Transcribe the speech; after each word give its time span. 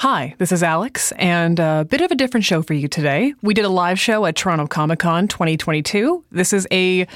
Hi, 0.00 0.34
this 0.38 0.50
is 0.50 0.62
Alex, 0.62 1.12
and 1.18 1.60
a 1.60 1.86
bit 1.86 2.00
of 2.00 2.10
a 2.10 2.14
different 2.14 2.46
show 2.46 2.62
for 2.62 2.72
you 2.72 2.88
today. 2.88 3.34
We 3.42 3.52
did 3.52 3.66
a 3.66 3.68
live 3.68 4.00
show 4.00 4.24
at 4.24 4.34
Toronto 4.34 4.66
Comic 4.66 5.00
Con 5.00 5.28
2022. 5.28 6.24
This 6.32 6.54
is 6.54 6.66
a 6.72 7.06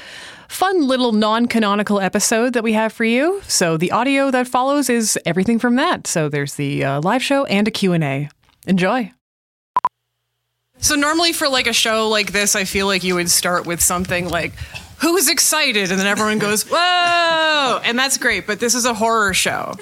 fun 0.47 0.87
little 0.87 1.11
non-canonical 1.11 1.99
episode 1.99 2.53
that 2.53 2.63
we 2.63 2.73
have 2.73 2.93
for 2.93 3.03
you. 3.03 3.41
So 3.47 3.75
the 3.75 3.91
audio 3.91 4.29
that 4.29 4.47
follows 4.47 4.87
is 4.91 5.17
everything 5.25 5.57
from 5.57 5.77
that. 5.77 6.05
So 6.05 6.29
there's 6.29 6.53
the 6.53 6.83
uh, 6.83 7.01
live 7.01 7.23
show 7.23 7.45
and 7.45 7.67
a 7.67 7.71
Q&A. 7.71 8.29
Enjoy. 8.67 9.11
So 10.77 10.93
normally 10.93 11.33
for 11.33 11.49
like 11.49 11.65
a 11.65 11.73
show 11.73 12.07
like 12.07 12.33
this, 12.33 12.55
I 12.55 12.65
feel 12.65 12.85
like 12.85 13.03
you 13.03 13.15
would 13.15 13.31
start 13.31 13.65
with 13.65 13.81
something 13.81 14.29
like 14.29 14.53
who's 14.99 15.27
excited 15.27 15.91
and 15.91 15.99
then 15.99 16.07
everyone 16.07 16.39
goes 16.39 16.63
whoa 16.63 17.81
and 17.83 17.99
that's 17.99 18.17
great 18.17 18.47
but 18.47 18.59
this 18.59 18.73
is 18.73 18.85
a 18.85 18.93
horror 18.93 19.33
show 19.33 19.73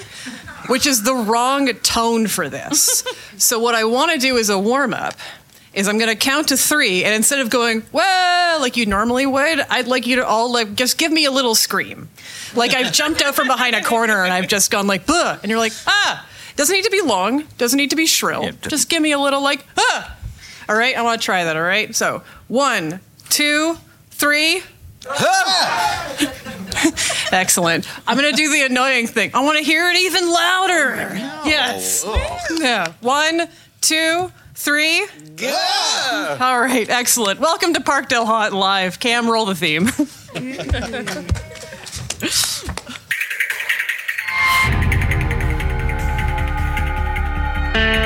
which 0.67 0.85
is 0.85 1.03
the 1.03 1.13
wrong 1.13 1.67
tone 1.75 2.27
for 2.27 2.49
this. 2.49 3.03
so 3.37 3.59
what 3.59 3.75
I 3.75 3.83
want 3.83 4.11
to 4.11 4.17
do 4.17 4.37
as 4.37 4.49
a 4.49 4.57
warm 4.59 4.93
up 4.93 5.15
is 5.73 5.87
I'm 5.87 5.97
going 5.97 6.09
to 6.09 6.15
count 6.15 6.49
to 6.49 6.57
three, 6.57 7.03
and 7.03 7.13
instead 7.15 7.39
of 7.39 7.49
going 7.49 7.83
well 7.91 8.61
like 8.61 8.77
you 8.77 8.85
normally 8.85 9.25
would, 9.25 9.59
I'd 9.69 9.87
like 9.87 10.05
you 10.05 10.17
to 10.17 10.25
all 10.27 10.51
like 10.53 10.75
just 10.75 10.97
give 10.97 11.11
me 11.11 11.25
a 11.25 11.31
little 11.31 11.55
scream, 11.55 12.09
like 12.55 12.73
I've 12.73 12.93
jumped 12.93 13.21
out 13.21 13.35
from 13.35 13.47
behind 13.47 13.75
a 13.75 13.83
corner 13.83 14.23
and 14.23 14.31
I've 14.31 14.47
just 14.47 14.69
gone 14.71 14.87
like 14.87 15.05
Buh, 15.05 15.37
and 15.41 15.49
you're 15.49 15.59
like 15.59 15.73
ah. 15.87 16.27
Doesn't 16.55 16.75
need 16.75 16.85
to 16.85 16.91
be 16.91 17.01
long. 17.01 17.45
Doesn't 17.57 17.77
need 17.77 17.89
to 17.89 17.95
be 17.95 18.05
shrill. 18.05 18.43
Yeah, 18.43 18.51
just 18.67 18.87
give 18.87 19.01
me 19.01 19.11
a 19.11 19.17
little 19.17 19.41
like 19.41 19.65
ah. 19.77 20.15
All 20.69 20.75
right, 20.75 20.95
I 20.95 21.01
want 21.01 21.19
to 21.19 21.25
try 21.25 21.43
that. 21.43 21.55
All 21.57 21.63
right, 21.63 21.95
so 21.95 22.21
one, 22.47 22.99
two, 23.29 23.77
three. 24.11 24.61
Excellent. 27.31 27.87
I'm 28.07 28.17
going 28.17 28.29
to 28.29 28.35
do 28.37 28.49
the 28.49 28.61
annoying 28.63 29.07
thing. 29.07 29.31
I 29.33 29.41
want 29.43 29.57
to 29.57 29.63
hear 29.63 29.89
it 29.89 29.97
even 29.97 30.31
louder. 30.31 30.95
Yes. 31.45 32.03
Oh. 32.05 32.37
Yeah. 32.57 32.93
One, 33.01 33.49
two, 33.81 34.31
three. 34.53 35.05
Yeah. 35.37 36.37
All 36.39 36.59
right. 36.59 36.89
Excellent. 36.89 37.39
Welcome 37.41 37.73
to 37.73 37.81
Parkdale 37.81 38.25
Haunt 38.25 38.53
Live. 38.53 38.99
Cam, 39.01 39.29
roll 39.29 39.45
the 39.45 39.55
theme. 39.55 39.89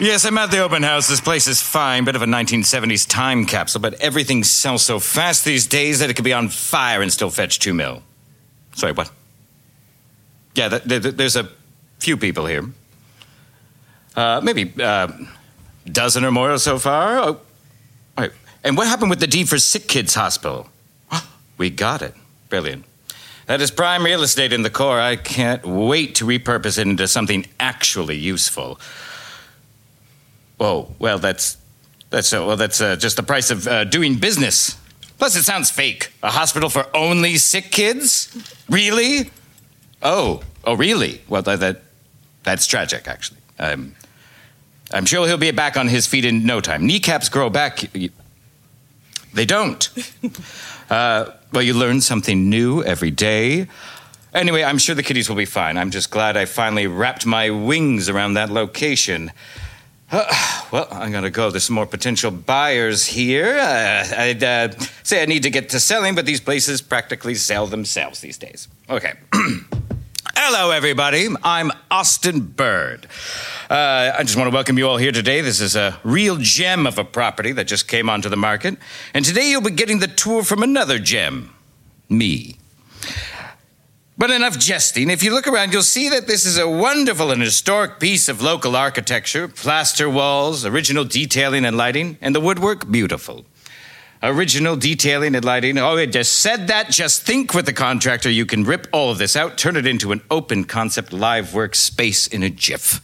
Yes, 0.00 0.24
I'm 0.24 0.38
at 0.38 0.50
the 0.50 0.60
open 0.60 0.82
house. 0.82 1.08
This 1.08 1.20
place 1.20 1.46
is 1.46 1.60
fine, 1.60 2.04
bit 2.06 2.16
of 2.16 2.22
a 2.22 2.26
1970s 2.26 3.06
time 3.06 3.44
capsule, 3.44 3.82
but 3.82 3.92
everything 4.00 4.42
sells 4.44 4.82
so 4.82 4.98
fast 4.98 5.44
these 5.44 5.66
days 5.66 5.98
that 5.98 6.08
it 6.08 6.14
could 6.14 6.24
be 6.24 6.32
on 6.32 6.48
fire 6.48 7.02
and 7.02 7.12
still 7.12 7.28
fetch 7.28 7.58
two 7.58 7.74
mil. 7.74 8.02
Sorry, 8.74 8.92
what? 8.94 9.10
Yeah, 10.54 10.70
th- 10.70 10.84
th- 11.02 11.16
there's 11.16 11.36
a 11.36 11.50
few 11.98 12.16
people 12.16 12.46
here. 12.46 12.64
Uh, 14.16 14.40
maybe 14.42 14.72
a 14.78 14.82
uh, 14.82 15.12
dozen 15.84 16.24
or 16.24 16.30
more 16.30 16.56
so 16.56 16.78
far. 16.78 17.18
Oh, 17.18 17.40
right. 18.16 18.32
And 18.64 18.78
what 18.78 18.86
happened 18.86 19.10
with 19.10 19.20
the 19.20 19.26
deed 19.26 19.50
for 19.50 19.58
Sick 19.58 19.86
Kids 19.86 20.14
Hospital? 20.14 20.70
we 21.58 21.68
got 21.68 22.00
it. 22.00 22.14
Brilliant. 22.48 22.86
That 23.44 23.60
is 23.60 23.70
prime 23.70 24.02
real 24.06 24.22
estate 24.22 24.54
in 24.54 24.62
the 24.62 24.70
core. 24.70 24.98
I 24.98 25.16
can't 25.16 25.66
wait 25.66 26.14
to 26.14 26.24
repurpose 26.24 26.78
it 26.78 26.86
into 26.86 27.06
something 27.06 27.44
actually 27.58 28.16
useful. 28.16 28.80
Oh, 30.60 30.88
well, 30.98 31.18
that's 31.18 31.56
that's 32.10 32.32
uh, 32.32 32.44
well, 32.44 32.56
that's 32.56 32.80
uh, 32.80 32.96
just 32.96 33.16
the 33.16 33.22
price 33.22 33.50
of 33.50 33.66
uh, 33.66 33.84
doing 33.84 34.16
business. 34.16 34.76
Plus, 35.18 35.36
it 35.36 35.42
sounds 35.42 35.70
fake. 35.70 36.12
A 36.22 36.30
hospital 36.30 36.68
for 36.68 36.86
only 36.94 37.36
sick 37.36 37.70
kids? 37.70 38.34
Really? 38.68 39.30
Oh, 40.02 40.42
oh, 40.64 40.74
really? 40.74 41.20
Well, 41.28 41.42
that, 41.42 41.60
that 41.60 41.82
that's 42.42 42.66
tragic, 42.66 43.08
actually. 43.08 43.40
I'm 43.58 43.94
I'm 44.92 45.06
sure 45.06 45.26
he'll 45.26 45.38
be 45.38 45.50
back 45.50 45.76
on 45.76 45.88
his 45.88 46.06
feet 46.06 46.24
in 46.24 46.44
no 46.44 46.60
time. 46.60 46.86
Kneecaps 46.86 47.30
grow 47.30 47.48
back. 47.48 47.84
They 49.32 49.44
don't. 49.44 49.88
uh, 50.90 51.30
well, 51.52 51.62
you 51.62 51.74
learn 51.74 52.00
something 52.00 52.50
new 52.50 52.82
every 52.82 53.10
day. 53.10 53.68
Anyway, 54.34 54.62
I'm 54.62 54.78
sure 54.78 54.94
the 54.94 55.02
kiddies 55.02 55.28
will 55.28 55.36
be 55.36 55.44
fine. 55.44 55.76
I'm 55.76 55.90
just 55.90 56.10
glad 56.10 56.36
I 56.36 56.44
finally 56.44 56.86
wrapped 56.86 57.26
my 57.26 57.50
wings 57.50 58.08
around 58.08 58.34
that 58.34 58.50
location. 58.50 59.32
Uh, 60.10 60.66
well, 60.72 60.88
I'm 60.90 61.12
going 61.12 61.24
to 61.24 61.30
go. 61.30 61.50
There's 61.50 61.64
some 61.64 61.76
more 61.76 61.86
potential 61.86 62.30
buyers 62.30 63.06
here. 63.06 63.58
Uh, 63.58 64.04
I'd 64.16 64.42
uh, 64.42 64.70
say 65.02 65.22
I 65.22 65.26
need 65.26 65.42
to 65.44 65.50
get 65.50 65.68
to 65.70 65.80
selling, 65.80 66.14
but 66.14 66.26
these 66.26 66.40
places 66.40 66.82
practically 66.82 67.34
sell 67.34 67.66
themselves 67.66 68.20
these 68.20 68.38
days. 68.38 68.68
Okay. 68.88 69.14
Hello, 70.36 70.70
everybody. 70.70 71.28
I'm 71.42 71.70
Austin 71.90 72.40
Bird. 72.40 73.06
Uh, 73.68 74.12
I 74.16 74.22
just 74.22 74.36
want 74.36 74.50
to 74.50 74.54
welcome 74.54 74.78
you 74.78 74.88
all 74.88 74.96
here 74.96 75.12
today. 75.12 75.42
This 75.42 75.60
is 75.60 75.76
a 75.76 75.98
real 76.02 76.36
gem 76.36 76.86
of 76.86 76.98
a 76.98 77.04
property 77.04 77.52
that 77.52 77.66
just 77.66 77.88
came 77.88 78.08
onto 78.08 78.28
the 78.28 78.36
market. 78.36 78.78
And 79.12 79.24
today 79.24 79.50
you'll 79.50 79.60
be 79.60 79.70
getting 79.70 79.98
the 79.98 80.08
tour 80.08 80.42
from 80.42 80.62
another 80.62 80.98
gem. 80.98 81.54
me. 82.08 82.56
But 84.20 84.30
enough 84.30 84.58
jesting. 84.58 85.08
If 85.08 85.22
you 85.22 85.32
look 85.32 85.48
around, 85.48 85.72
you'll 85.72 85.82
see 85.82 86.10
that 86.10 86.26
this 86.26 86.44
is 86.44 86.58
a 86.58 86.68
wonderful 86.68 87.30
and 87.30 87.40
historic 87.40 87.98
piece 87.98 88.28
of 88.28 88.42
local 88.42 88.76
architecture 88.76 89.48
plaster 89.48 90.10
walls, 90.10 90.66
original 90.66 91.04
detailing 91.04 91.64
and 91.64 91.74
lighting, 91.74 92.18
and 92.20 92.34
the 92.34 92.40
woodwork 92.40 92.90
beautiful. 92.90 93.46
Original 94.22 94.76
detailing 94.76 95.34
and 95.34 95.42
lighting. 95.42 95.78
Oh, 95.78 95.96
I 95.96 96.04
just 96.04 96.32
said 96.32 96.66
that. 96.66 96.90
Just 96.90 97.22
think 97.22 97.54
with 97.54 97.64
the 97.64 97.72
contractor, 97.72 98.28
you 98.28 98.44
can 98.44 98.64
rip 98.64 98.86
all 98.92 99.10
of 99.10 99.16
this 99.16 99.36
out, 99.36 99.56
turn 99.56 99.74
it 99.74 99.86
into 99.86 100.12
an 100.12 100.20
open 100.30 100.64
concept 100.64 101.14
live 101.14 101.54
work 101.54 101.74
space 101.74 102.26
in 102.26 102.42
a 102.42 102.50
jiff. 102.50 103.00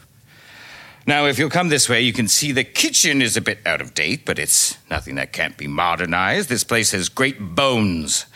Now, 1.06 1.24
if 1.24 1.38
you'll 1.38 1.48
come 1.48 1.70
this 1.70 1.88
way, 1.88 2.02
you 2.02 2.12
can 2.12 2.28
see 2.28 2.52
the 2.52 2.62
kitchen 2.62 3.22
is 3.22 3.38
a 3.38 3.40
bit 3.40 3.60
out 3.64 3.80
of 3.80 3.94
date, 3.94 4.26
but 4.26 4.38
it's 4.38 4.76
nothing 4.90 5.14
that 5.14 5.32
can't 5.32 5.56
be 5.56 5.66
modernized. 5.66 6.50
This 6.50 6.62
place 6.62 6.90
has 6.90 7.08
great 7.08 7.40
bones. 7.40 8.26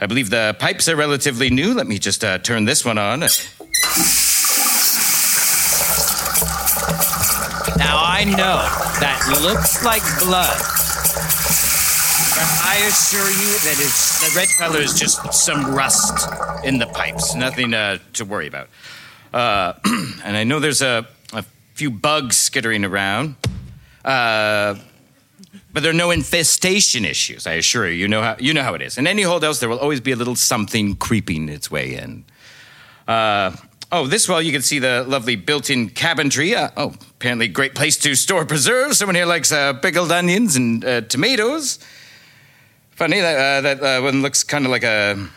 I 0.00 0.06
believe 0.06 0.30
the 0.30 0.56
pipes 0.58 0.88
are 0.88 0.94
relatively 0.94 1.50
new. 1.50 1.74
Let 1.74 1.88
me 1.88 1.98
just 1.98 2.22
uh, 2.22 2.38
turn 2.38 2.64
this 2.64 2.84
one 2.84 2.98
on. 2.98 3.20
Now, 3.20 3.26
I 7.98 8.24
know 8.24 8.62
that 9.00 9.38
looks 9.42 9.84
like 9.84 10.02
blood. 10.20 10.56
But 12.38 12.48
I 12.64 12.76
assure 12.86 13.28
you 13.28 13.58
that 13.66 13.76
it's, 13.80 14.20
the 14.20 14.38
red 14.38 14.48
color 14.56 14.80
is 14.80 14.96
just 14.96 15.32
some 15.32 15.74
rust 15.74 16.28
in 16.64 16.78
the 16.78 16.86
pipes. 16.86 17.34
Nothing 17.34 17.74
uh, 17.74 17.98
to 18.12 18.24
worry 18.24 18.46
about. 18.46 18.68
Uh, 19.34 19.72
and 20.24 20.36
I 20.36 20.44
know 20.44 20.60
there's 20.60 20.82
a, 20.82 21.08
a 21.32 21.44
few 21.74 21.90
bugs 21.90 22.36
skittering 22.36 22.84
around. 22.84 23.34
Uh, 24.04 24.76
but 25.78 25.82
there 25.82 25.92
are 25.92 25.94
no 25.94 26.10
infestation 26.10 27.04
issues, 27.04 27.46
I 27.46 27.52
assure 27.52 27.86
you. 27.86 27.94
You 27.94 28.08
know 28.08 28.20
how, 28.20 28.34
you 28.40 28.52
know 28.52 28.64
how 28.64 28.74
it 28.74 28.82
is. 28.82 28.98
In 28.98 29.06
any 29.06 29.22
hold 29.22 29.44
house, 29.44 29.60
there 29.60 29.68
will 29.68 29.78
always 29.78 30.00
be 30.00 30.10
a 30.10 30.16
little 30.16 30.34
something 30.34 30.96
creeping 30.96 31.48
its 31.48 31.70
way 31.70 31.94
in. 31.94 32.24
Uh, 33.06 33.54
oh, 33.92 34.08
this 34.08 34.28
well, 34.28 34.42
you 34.42 34.50
can 34.50 34.60
see 34.60 34.80
the 34.80 35.04
lovely 35.06 35.36
built 35.36 35.70
in 35.70 35.88
cabinetry. 35.90 36.56
Uh, 36.56 36.70
oh, 36.76 36.94
apparently, 37.12 37.46
great 37.46 37.76
place 37.76 37.96
to 37.98 38.16
store 38.16 38.44
preserves. 38.44 38.98
Someone 38.98 39.14
here 39.14 39.24
likes 39.24 39.52
uh, 39.52 39.74
pickled 39.74 40.10
onions 40.10 40.56
and 40.56 40.84
uh, 40.84 41.02
tomatoes. 41.02 41.78
Funny 42.90 43.20
that 43.20 43.36
uh, 43.38 43.60
that 43.60 43.80
uh, 43.80 44.02
one 44.02 44.20
looks 44.20 44.42
kind 44.42 44.64
of 44.64 44.72
like 44.72 44.82
a 44.82 45.28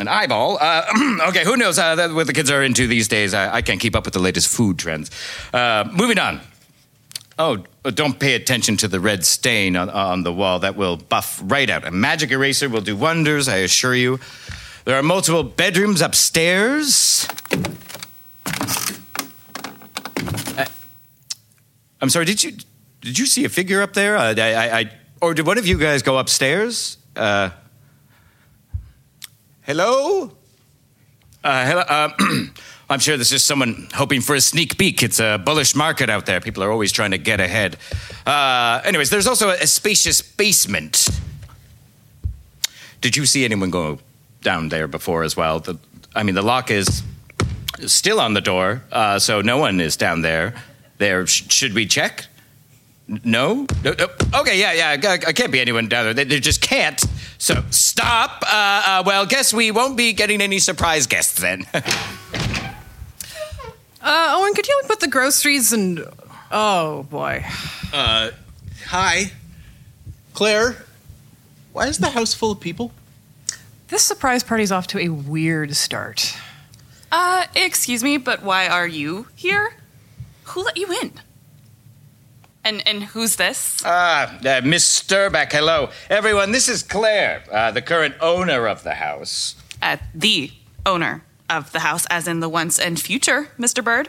an 0.00 0.08
eyeball. 0.08 0.58
Uh, 0.60 0.86
okay, 1.28 1.44
who 1.44 1.56
knows 1.56 1.78
uh, 1.78 2.08
what 2.14 2.26
the 2.26 2.32
kids 2.32 2.50
are 2.50 2.64
into 2.64 2.88
these 2.88 3.06
days? 3.06 3.32
I, 3.32 3.54
I 3.54 3.62
can't 3.62 3.80
keep 3.80 3.94
up 3.94 4.06
with 4.06 4.14
the 4.14 4.18
latest 4.18 4.48
food 4.48 4.76
trends. 4.76 5.08
Uh, 5.54 5.88
moving 5.92 6.18
on. 6.18 6.40
Oh, 7.38 7.58
don't 7.84 8.18
pay 8.18 8.34
attention 8.34 8.76
to 8.78 8.88
the 8.88 8.98
red 8.98 9.24
stain 9.24 9.76
on, 9.76 9.88
on 9.90 10.24
the 10.24 10.32
wall. 10.32 10.58
That 10.58 10.74
will 10.74 10.96
buff 10.96 11.40
right 11.44 11.70
out. 11.70 11.86
A 11.86 11.92
magic 11.92 12.32
eraser 12.32 12.68
will 12.68 12.80
do 12.80 12.96
wonders, 12.96 13.46
I 13.46 13.58
assure 13.58 13.94
you. 13.94 14.18
There 14.84 14.96
are 14.98 15.02
multiple 15.04 15.44
bedrooms 15.44 16.00
upstairs. 16.00 17.28
Uh, 20.56 20.66
I'm 22.00 22.10
sorry. 22.10 22.24
Did 22.24 22.42
you 22.42 22.52
did 23.02 23.18
you 23.18 23.26
see 23.26 23.44
a 23.44 23.48
figure 23.48 23.82
up 23.82 23.92
there? 23.92 24.16
Uh, 24.16 24.34
I, 24.36 24.52
I, 24.52 24.78
I, 24.80 24.90
or 25.20 25.32
did 25.34 25.46
one 25.46 25.58
of 25.58 25.66
you 25.66 25.78
guys 25.78 26.02
go 26.02 26.18
upstairs? 26.18 26.96
Uh, 27.14 27.50
hello. 29.62 30.32
Uh, 31.44 31.66
hello. 31.66 31.80
Uh, 31.82 32.08
I'm 32.90 33.00
sure 33.00 33.18
this 33.18 33.32
is 33.32 33.44
someone 33.44 33.88
hoping 33.92 34.22
for 34.22 34.34
a 34.34 34.40
sneak 34.40 34.78
peek. 34.78 35.02
It's 35.02 35.20
a 35.20 35.40
bullish 35.44 35.74
market 35.74 36.08
out 36.08 36.24
there. 36.24 36.40
People 36.40 36.62
are 36.62 36.72
always 36.72 36.90
trying 36.90 37.10
to 37.10 37.18
get 37.18 37.38
ahead. 37.38 37.76
Uh, 38.26 38.80
anyways, 38.84 39.10
there's 39.10 39.26
also 39.26 39.50
a, 39.50 39.54
a 39.54 39.66
spacious 39.66 40.22
basement. 40.22 41.08
Did 43.02 43.14
you 43.16 43.26
see 43.26 43.44
anyone 43.44 43.70
go 43.70 43.98
down 44.42 44.70
there 44.70 44.88
before 44.88 45.22
as 45.22 45.36
well? 45.36 45.60
The, 45.60 45.78
I 46.14 46.22
mean, 46.22 46.34
the 46.34 46.42
lock 46.42 46.70
is 46.70 47.02
still 47.86 48.20
on 48.20 48.32
the 48.32 48.40
door, 48.40 48.82
uh, 48.90 49.18
so 49.18 49.42
no 49.42 49.58
one 49.58 49.80
is 49.80 49.96
down 49.96 50.22
there. 50.22 50.54
There, 50.96 51.26
sh- 51.26 51.44
should 51.50 51.74
we 51.74 51.84
check? 51.84 52.24
No? 53.06 53.66
no? 53.84 53.94
no. 53.98 54.08
Okay, 54.40 54.58
yeah, 54.58 54.72
yeah. 54.72 55.10
I, 55.10 55.12
I 55.12 55.32
can't 55.32 55.52
be 55.52 55.60
anyone 55.60 55.88
down 55.88 56.06
there. 56.06 56.14
They, 56.14 56.24
they 56.24 56.40
just 56.40 56.62
can't. 56.62 57.02
So 57.36 57.62
stop. 57.70 58.42
Uh, 58.42 58.82
uh, 58.86 59.02
well, 59.04 59.26
guess 59.26 59.52
we 59.52 59.70
won't 59.70 59.96
be 59.96 60.14
getting 60.14 60.40
any 60.40 60.58
surprise 60.58 61.06
guests 61.06 61.38
then. 61.38 61.66
Uh, 64.00 64.34
Owen, 64.36 64.54
could 64.54 64.66
you 64.68 64.78
look 64.82 64.90
with 64.90 65.00
the 65.00 65.08
groceries 65.08 65.72
and. 65.72 66.04
Oh, 66.50 67.02
boy. 67.04 67.44
Uh, 67.92 68.30
hi. 68.86 69.32
Claire, 70.34 70.76
why 71.72 71.88
is 71.88 71.98
the 71.98 72.10
house 72.10 72.32
full 72.32 72.52
of 72.52 72.60
people? 72.60 72.92
This 73.88 74.02
surprise 74.02 74.42
party's 74.44 74.70
off 74.70 74.86
to 74.88 74.98
a 74.98 75.08
weird 75.08 75.74
start. 75.74 76.36
Uh, 77.10 77.46
excuse 77.54 78.04
me, 78.04 78.18
but 78.18 78.42
why 78.42 78.68
are 78.68 78.86
you 78.86 79.28
here? 79.34 79.74
Who 80.44 80.62
let 80.62 80.76
you 80.76 80.92
in? 81.02 81.12
And 82.64 82.86
and 82.86 83.02
who's 83.04 83.36
this? 83.36 83.82
Ah, 83.84 84.38
uh, 84.44 84.60
Miss 84.62 84.84
Sturback, 85.02 85.52
hello. 85.52 85.90
Everyone, 86.10 86.52
this 86.52 86.68
is 86.68 86.82
Claire, 86.82 87.42
uh, 87.50 87.70
the 87.70 87.80
current 87.80 88.14
owner 88.20 88.68
of 88.68 88.84
the 88.84 88.94
house. 88.94 89.54
Uh, 89.80 89.96
the 90.14 90.50
owner 90.84 91.22
of 91.50 91.72
the 91.72 91.80
house, 91.80 92.06
as 92.06 92.28
in 92.28 92.40
the 92.40 92.48
once 92.48 92.78
and 92.78 93.00
future, 93.00 93.48
Mr. 93.58 93.82
Bird. 93.82 94.08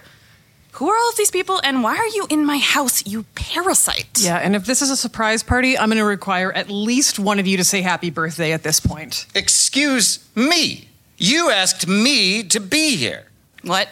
Who 0.73 0.87
are 0.87 0.95
all 0.95 1.09
of 1.09 1.17
these 1.17 1.31
people, 1.31 1.59
and 1.63 1.81
why 1.83 1.97
are 1.97 2.07
you 2.07 2.27
in 2.29 2.45
my 2.45 2.57
house, 2.57 3.05
you 3.05 3.25
parasite? 3.33 4.19
Yeah, 4.19 4.37
and 4.37 4.55
if 4.55 4.65
this 4.65 4.81
is 4.81 4.91
a 4.91 4.95
surprise 4.95 5.41
party, 5.41 5.77
I'm 5.77 5.89
going 5.89 5.97
to 5.97 6.05
require 6.05 6.51
at 6.51 6.69
least 6.69 7.17
one 7.17 7.39
of 7.39 7.47
you 7.47 7.57
to 7.57 7.63
say 7.63 7.81
happy 7.81 8.11
birthday 8.11 8.51
at 8.53 8.61
this 8.61 8.79
point. 8.79 9.25
Excuse 9.33 10.27
me. 10.35 10.87
You 11.17 11.49
asked 11.49 11.87
me 11.87 12.43
to 12.43 12.59
be 12.59 12.95
here. 12.95 13.25
What? 13.63 13.89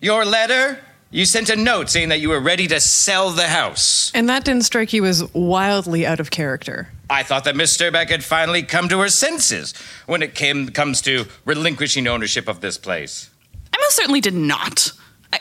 Your 0.00 0.24
letter? 0.24 0.78
You 1.10 1.24
sent 1.24 1.48
a 1.48 1.56
note 1.56 1.88
saying 1.90 2.10
that 2.10 2.20
you 2.20 2.28
were 2.28 2.40
ready 2.40 2.66
to 2.66 2.80
sell 2.80 3.30
the 3.30 3.48
house. 3.48 4.12
And 4.14 4.28
that 4.28 4.44
didn't 4.44 4.64
strike 4.64 4.92
you 4.92 5.06
as 5.06 5.24
wildly 5.32 6.04
out 6.04 6.20
of 6.20 6.30
character. 6.30 6.88
I 7.14 7.22
thought 7.22 7.44
that 7.44 7.54
Miss 7.54 7.76
Sturback 7.76 8.10
had 8.10 8.24
finally 8.24 8.64
come 8.64 8.88
to 8.88 8.98
her 8.98 9.08
senses 9.08 9.72
when 10.06 10.20
it 10.20 10.34
came, 10.34 10.70
comes 10.70 11.00
to 11.02 11.26
relinquishing 11.44 12.08
ownership 12.08 12.48
of 12.48 12.60
this 12.60 12.76
place. 12.76 13.30
I 13.72 13.76
most 13.80 13.94
certainly 13.94 14.20
did 14.20 14.34
not. 14.34 14.90
I, 15.32 15.38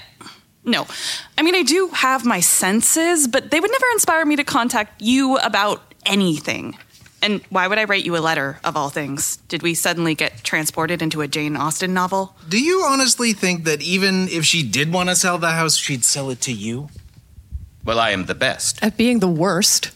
no. 0.64 0.86
I 1.36 1.42
mean, 1.42 1.56
I 1.56 1.64
do 1.64 1.88
have 1.88 2.25
my 2.25 2.42
senses, 2.42 3.28
but 3.28 3.50
they 3.50 3.60
would 3.60 3.72
never 3.72 3.88
inspire 3.94 4.24
me 4.24 4.36
to 4.36 4.44
contact 4.44 5.02
you 5.02 5.38
about 5.38 5.81
anything. 6.06 6.78
And 7.24 7.42
why 7.50 7.68
would 7.68 7.80
I 7.80 7.86
write 7.86 8.06
you 8.06 8.16
a 8.18 8.20
letter, 8.20 8.60
of 8.64 8.78
all 8.78 8.90
things? 8.90 9.38
Did 9.48 9.63
we 9.63 9.74
suddenly 9.74 10.13
get 10.13 10.44
transported 10.44 11.01
into 11.01 11.22
a 11.22 11.27
Jane 11.27 11.58
Austen 11.58 11.92
novel? 11.92 12.36
Do 12.50 12.62
you 12.62 12.84
honestly 12.86 13.34
think 13.34 13.63
that 13.63 13.82
even 13.82 14.27
if 14.27 14.46
she 14.46 14.62
did 14.62 14.94
want 14.94 15.10
to 15.10 15.15
sell 15.15 15.39
the 15.39 15.51
house, 15.51 15.75
she'd 15.75 16.06
sell 16.06 16.30
it 16.30 16.39
to 16.42 16.53
you? 16.53 16.89
Well, 17.84 18.00
I 18.00 18.12
am 18.12 18.27
the 18.27 18.36
best. 18.36 18.84
At 18.84 18.96
being 18.96 19.22
the 19.22 19.27
worst. 19.27 19.89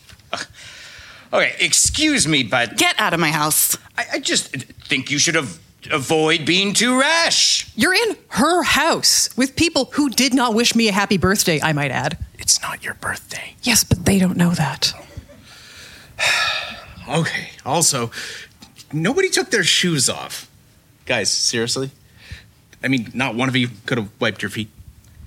Okay, 1.34 1.54
excuse 1.60 2.28
me, 2.28 2.44
but 2.44 2.78
Get 2.78 3.00
out 3.00 3.14
of 3.14 3.20
my 3.20 3.32
house. 3.32 3.78
I, 3.98 4.06
I 4.14 4.20
just 4.20 4.48
think 4.56 5.12
you 5.12 5.20
should 5.20 5.36
av- 5.36 5.60
avoid 5.92 6.46
being 6.46 6.74
too 6.74 7.00
rash. 7.00 7.70
You're 7.76 7.94
in 7.94 8.16
her 8.30 8.64
house 8.64 9.30
with 9.36 9.56
people 9.56 9.86
who 9.94 10.10
did 10.10 10.34
not 10.34 10.54
wish 10.54 10.74
me 10.76 10.88
a 10.88 10.92
happy 10.92 11.18
birthday, 11.18 11.60
I 11.62 11.74
might 11.74 11.92
add. 11.92 12.18
It's 12.40 12.62
not 12.62 12.84
your 12.84 12.94
birthday. 12.96 13.56
Yes, 13.64 13.84
but 13.84 14.06
they 14.06 14.20
don't 14.20 14.38
know 14.38 14.52
that. 14.52 14.94
Okay, 17.10 17.52
also, 17.66 18.12
nobody 18.92 19.30
took 19.30 19.50
their 19.50 19.64
shoes 19.64 20.10
off. 20.10 20.50
Guys, 21.06 21.32
seriously? 21.32 21.90
I 22.84 22.90
mean, 22.90 23.10
not 23.14 23.34
one 23.34 23.48
of 23.48 23.56
you 23.56 23.70
could 23.86 23.98
have 23.98 24.10
wiped 24.20 24.42
your 24.42 24.50
feet. 24.50 24.68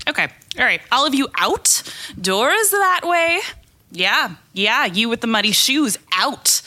Okay. 0.06 0.28
All 0.58 0.64
right. 0.66 0.82
All 0.92 1.06
of 1.06 1.14
you 1.14 1.28
out. 1.38 1.82
Doors 2.20 2.70
that 2.70 3.00
way. 3.04 3.40
Yeah. 3.90 4.36
Yeah. 4.52 4.86
You 4.86 5.08
with 5.08 5.20
the 5.20 5.26
muddy 5.26 5.52
shoes 5.52 5.98
out. 6.12 6.62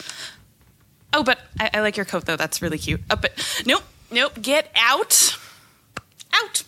Oh, 1.12 1.22
but 1.22 1.38
I, 1.58 1.70
I 1.74 1.80
like 1.80 1.96
your 1.96 2.06
coat 2.06 2.26
though. 2.26 2.36
That's 2.36 2.60
really 2.60 2.78
cute. 2.78 3.00
Uh, 3.08 3.16
but 3.16 3.62
nope. 3.64 3.82
Nope. 4.10 4.40
Get 4.42 4.70
out. 4.74 5.38
Out. 6.32 6.64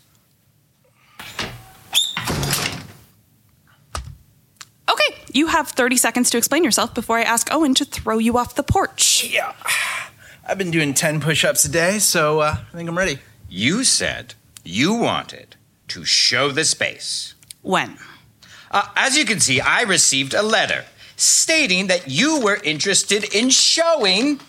Okay. 4.89 5.17
You 5.33 5.49
have 5.49 5.69
30 5.69 5.97
seconds 5.97 6.31
to 6.31 6.39
explain 6.39 6.65
yourself 6.65 6.95
before 6.95 7.19
I 7.19 7.23
ask 7.23 7.53
Owen 7.53 7.75
to 7.75 7.85
throw 7.85 8.19
you 8.19 8.39
off 8.39 8.55
the 8.55 8.63
porch. 8.63 9.29
Yeah. 9.31 9.53
I've 10.49 10.59
been 10.59 10.71
doing 10.71 10.95
10 10.95 11.21
push 11.21 11.45
ups 11.45 11.65
a 11.65 11.71
day, 11.71 11.99
so 11.99 12.41
uh, 12.41 12.57
I 12.73 12.77
think 12.77 12.89
I'm 12.89 12.97
ready. 12.97 13.19
You 13.49 13.83
said 13.83 14.35
you 14.65 14.95
wanted 14.95 15.57
to 15.89 16.05
show 16.05 16.53
the 16.53 16.65
space. 16.65 17.35
When? 17.63 17.99
Uh, 18.71 18.87
as 18.97 19.17
you 19.17 19.25
can 19.25 19.41
see, 19.41 19.61
I 19.61 19.83
received 19.83 20.35
a 20.35 20.43
letter 20.43 20.85
stating 21.17 21.87
that 21.87 22.09
you 22.09 22.41
were 22.41 22.61
interested 22.63 23.35
in 23.35 23.51
showing 23.51 24.41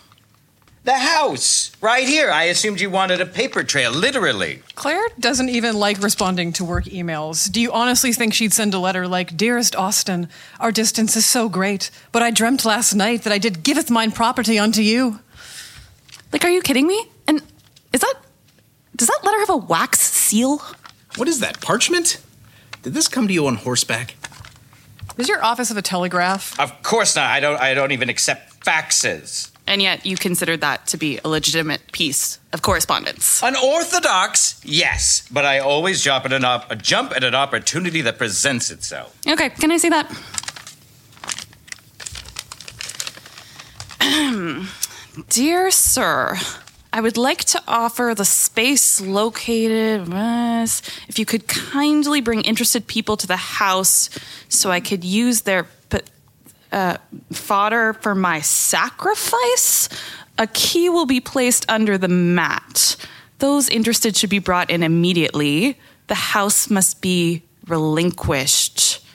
the 0.84 0.98
house 0.98 1.72
right 1.82 2.08
here. 2.08 2.32
I 2.32 2.46
assumed 2.46 2.80
you 2.80 2.90
wanted 2.90 3.20
a 3.20 3.26
paper 3.26 3.64
trail, 3.64 3.92
literally. 3.92 4.62
Claire 4.76 5.06
doesn't 5.20 5.50
even 5.50 5.78
like 5.78 6.02
responding 6.02 6.54
to 6.54 6.64
work 6.64 6.86
emails. 6.86 7.52
Do 7.52 7.60
you 7.60 7.72
honestly 7.74 8.14
think 8.14 8.34
she'd 8.34 8.54
send 8.54 8.74
a 8.74 8.80
letter 8.80 9.06
like, 9.08 9.36
Dearest 9.36 9.76
Austin, 9.76 10.30
our 10.60 10.72
distance 10.72 11.16
is 11.16 11.26
so 11.26 11.50
great, 11.50 11.92
but 12.12 12.22
I 12.22 12.32
dreamt 12.32 12.64
last 12.64 12.94
night 12.94 13.24
that 13.24 13.34
I 13.34 13.38
did 13.38 13.64
giveth 13.64 13.92
mine 13.92 14.12
property 14.14 14.58
unto 14.58 14.82
you? 14.82 15.20
Like, 16.32 16.46
are 16.46 16.50
you 16.50 16.62
kidding 16.62 16.88
me? 16.88 17.10
And 17.28 17.42
is 17.92 18.02
that. 18.02 18.16
Does 18.96 19.10
that 19.10 19.20
letter 19.24 19.40
have 19.40 19.50
a 19.50 19.58
wax 19.58 20.00
seal? 20.00 20.62
What 21.18 21.28
is 21.28 21.42
that, 21.42 21.62
parchment? 21.62 22.20
Did 22.88 22.94
this 22.94 23.10
come 23.10 23.27
to 23.27 23.34
you 23.34 23.48
on 23.48 23.56
horseback? 23.56 24.15
Is 25.17 25.27
your 25.27 25.44
office 25.44 25.70
of 25.72 25.75
a 25.75 25.82
telegraph? 25.82 26.58
Of 26.58 26.84
course 26.84 27.17
not. 27.17 27.25
I 27.25 27.41
don't. 27.41 27.60
I 27.60 27.74
don't 27.74 27.91
even 27.91 28.08
accept 28.08 28.62
faxes. 28.62 29.51
And 29.67 29.82
yet 29.82 30.06
you 30.06 30.15
considered 30.15 30.62
that 30.62 30.88
to 30.88 30.96
be 30.96 31.20
a 31.25 31.27
legitimate 31.27 31.91
piece 31.91 32.39
of 32.53 32.62
correspondence. 32.62 33.44
Unorthodox, 33.44 34.62
yes, 34.63 35.27
but 35.29 35.44
I 35.44 35.60
always 35.60 36.01
jump 36.01 36.24
at 36.24 36.32
an 36.32 36.46
op- 36.46 36.82
jump 36.82 37.12
at 37.13 37.25
an 37.25 37.36
opportunity 37.36 38.00
that 38.03 38.17
presents 38.17 38.72
itself. 38.72 39.13
Okay, 39.27 39.50
can 39.50 39.70
I 39.70 39.75
see 39.75 39.89
that? 39.89 40.08
Dear 45.29 45.72
sir, 45.72 46.38
I 46.98 47.00
would 47.00 47.16
like 47.16 47.44
to 47.44 47.62
offer 47.68 48.16
the 48.16 48.25
space 48.25 49.00
located. 49.00 50.08
If 51.08 51.20
you 51.20 51.27
could 51.27 51.48
kindly 51.48 52.22
bring 52.22 52.42
interested 52.42 52.88
people 52.88 53.16
to 53.18 53.27
the 53.27 53.38
house 53.38 54.10
so 54.50 54.72
I 54.72 54.80
could 54.80 55.04
use 55.04 55.42
their 55.42 55.68
uh, 56.72 56.98
fodder 57.32 57.94
for 57.94 58.16
my 58.16 58.42
sacrifice, 58.42 59.89
a 60.39 60.48
key 60.48 60.89
will 60.89 61.06
be 61.06 61.20
placed 61.20 61.70
under 61.70 62.00
the 62.00 62.08
mat. 62.08 62.96
Those 63.38 63.70
interested 63.70 64.16
should 64.16 64.32
be 64.32 64.39
brought 64.39 64.72
in 64.72 64.82
immediately. 64.82 65.77
The 66.08 66.16
house 66.16 66.68
must 66.68 67.00
be 67.00 67.44
relinquished. 67.68 69.06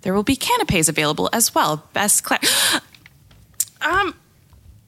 There 0.00 0.14
will 0.14 0.22
be 0.22 0.36
canapes 0.36 0.88
available 0.88 1.28
as 1.34 1.54
well. 1.54 1.84
Best 1.92 2.24
class. 2.24 2.80
Um, 3.78 4.14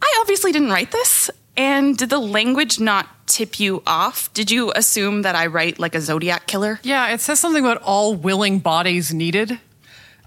I 0.03 0.19
obviously 0.23 0.51
didn't 0.51 0.71
write 0.71 0.91
this. 0.91 1.31
And 1.59 1.97
did 1.97 2.09
the 2.09 2.21
language 2.21 2.79
not 2.79 3.27
tip 3.27 3.59
you 3.59 3.83
off? 3.85 4.33
Did 4.33 4.49
you 4.49 4.73
assume 4.77 5.23
that 5.23 5.35
I 5.35 5.49
write 5.49 5.81
like 5.81 5.97
a 5.97 6.01
Zodiac 6.01 6.47
killer? 6.47 6.79
Yeah, 6.85 7.09
it 7.09 7.21
says 7.21 7.41
something 7.41 7.65
about 7.65 7.83
all 7.83 8.15
willing 8.15 8.61
bodies 8.61 9.13
needed. 9.13 9.59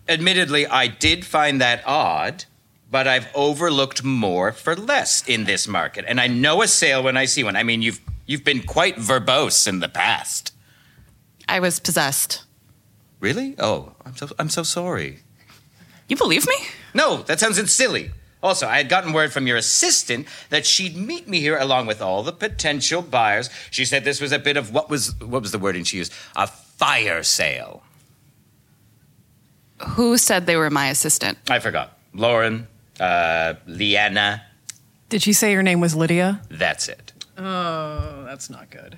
Admittedly, 0.10 0.68
I 0.68 0.88
did 0.88 1.26
find 1.26 1.62
that 1.62 1.84
odd, 1.88 2.44
but 2.92 3.08
I've 3.08 3.30
overlooked 3.34 4.04
more 4.04 4.52
for 4.52 4.76
less 4.76 5.26
in 5.26 5.46
this 5.46 5.70
market, 5.70 6.04
and 6.06 6.20
I 6.20 6.28
know 6.28 6.62
a 6.62 6.68
sale 6.68 7.02
when 7.02 7.16
I 7.16 7.24
see 7.24 7.46
one. 7.46 7.56
I 7.56 7.64
mean, 7.64 7.82
you've 7.82 8.02
you've 8.26 8.44
been 8.44 8.62
quite 8.62 8.98
verbose 8.98 9.70
in 9.70 9.80
the 9.80 9.88
past. 9.88 10.54
I 11.48 11.62
was 11.62 11.80
possessed. 11.80 12.44
Really? 13.22 13.56
Oh, 13.58 13.94
I'm 14.06 14.18
so 14.18 14.28
I'm 14.38 14.50
so 14.50 14.64
sorry. 14.64 15.20
You 16.10 16.18
believe 16.18 16.46
me? 16.46 16.56
No, 16.94 17.22
that 17.24 17.40
sounds 17.40 17.72
silly. 17.72 18.12
Also, 18.44 18.68
I 18.68 18.78
had 18.78 18.90
gotten 18.90 19.14
word 19.14 19.32
from 19.32 19.46
your 19.46 19.58
assistant 19.58 20.28
that 20.50 20.66
she'd 20.66 20.96
meet 20.96 21.28
me 21.28 21.40
here 21.40 21.58
along 21.58 21.86
with 21.86 22.02
all 22.02 22.24
the 22.24 22.32
potential 22.32 23.02
buyers. 23.02 23.50
She 23.70 23.86
said 23.86 24.04
this 24.04 24.20
was 24.20 24.32
a 24.32 24.40
bit 24.40 24.58
of 24.58 24.74
what 24.74 24.90
was 24.90 25.14
what 25.20 25.42
was 25.42 25.52
the 25.52 25.60
wording 25.60 25.84
she 25.84 25.98
used? 25.98 26.14
A 26.36 26.48
fire 26.48 27.22
sale. 27.24 27.84
Who 29.90 30.18
said 30.18 30.46
they 30.46 30.56
were 30.56 30.70
my 30.70 30.90
assistant? 30.90 31.38
I 31.50 31.60
forgot. 31.60 31.98
Lauren, 32.14 32.68
uh, 33.00 33.56
Leanna. 33.68 34.44
Did 35.10 35.22
she 35.22 35.34
say 35.34 35.52
your 35.52 35.64
name 35.64 35.80
was 35.80 35.96
Lydia? 35.96 36.42
That's 36.50 36.88
it. 36.88 37.14
Oh, 37.38 38.24
that's 38.26 38.50
not 38.50 38.70
good. 38.70 38.98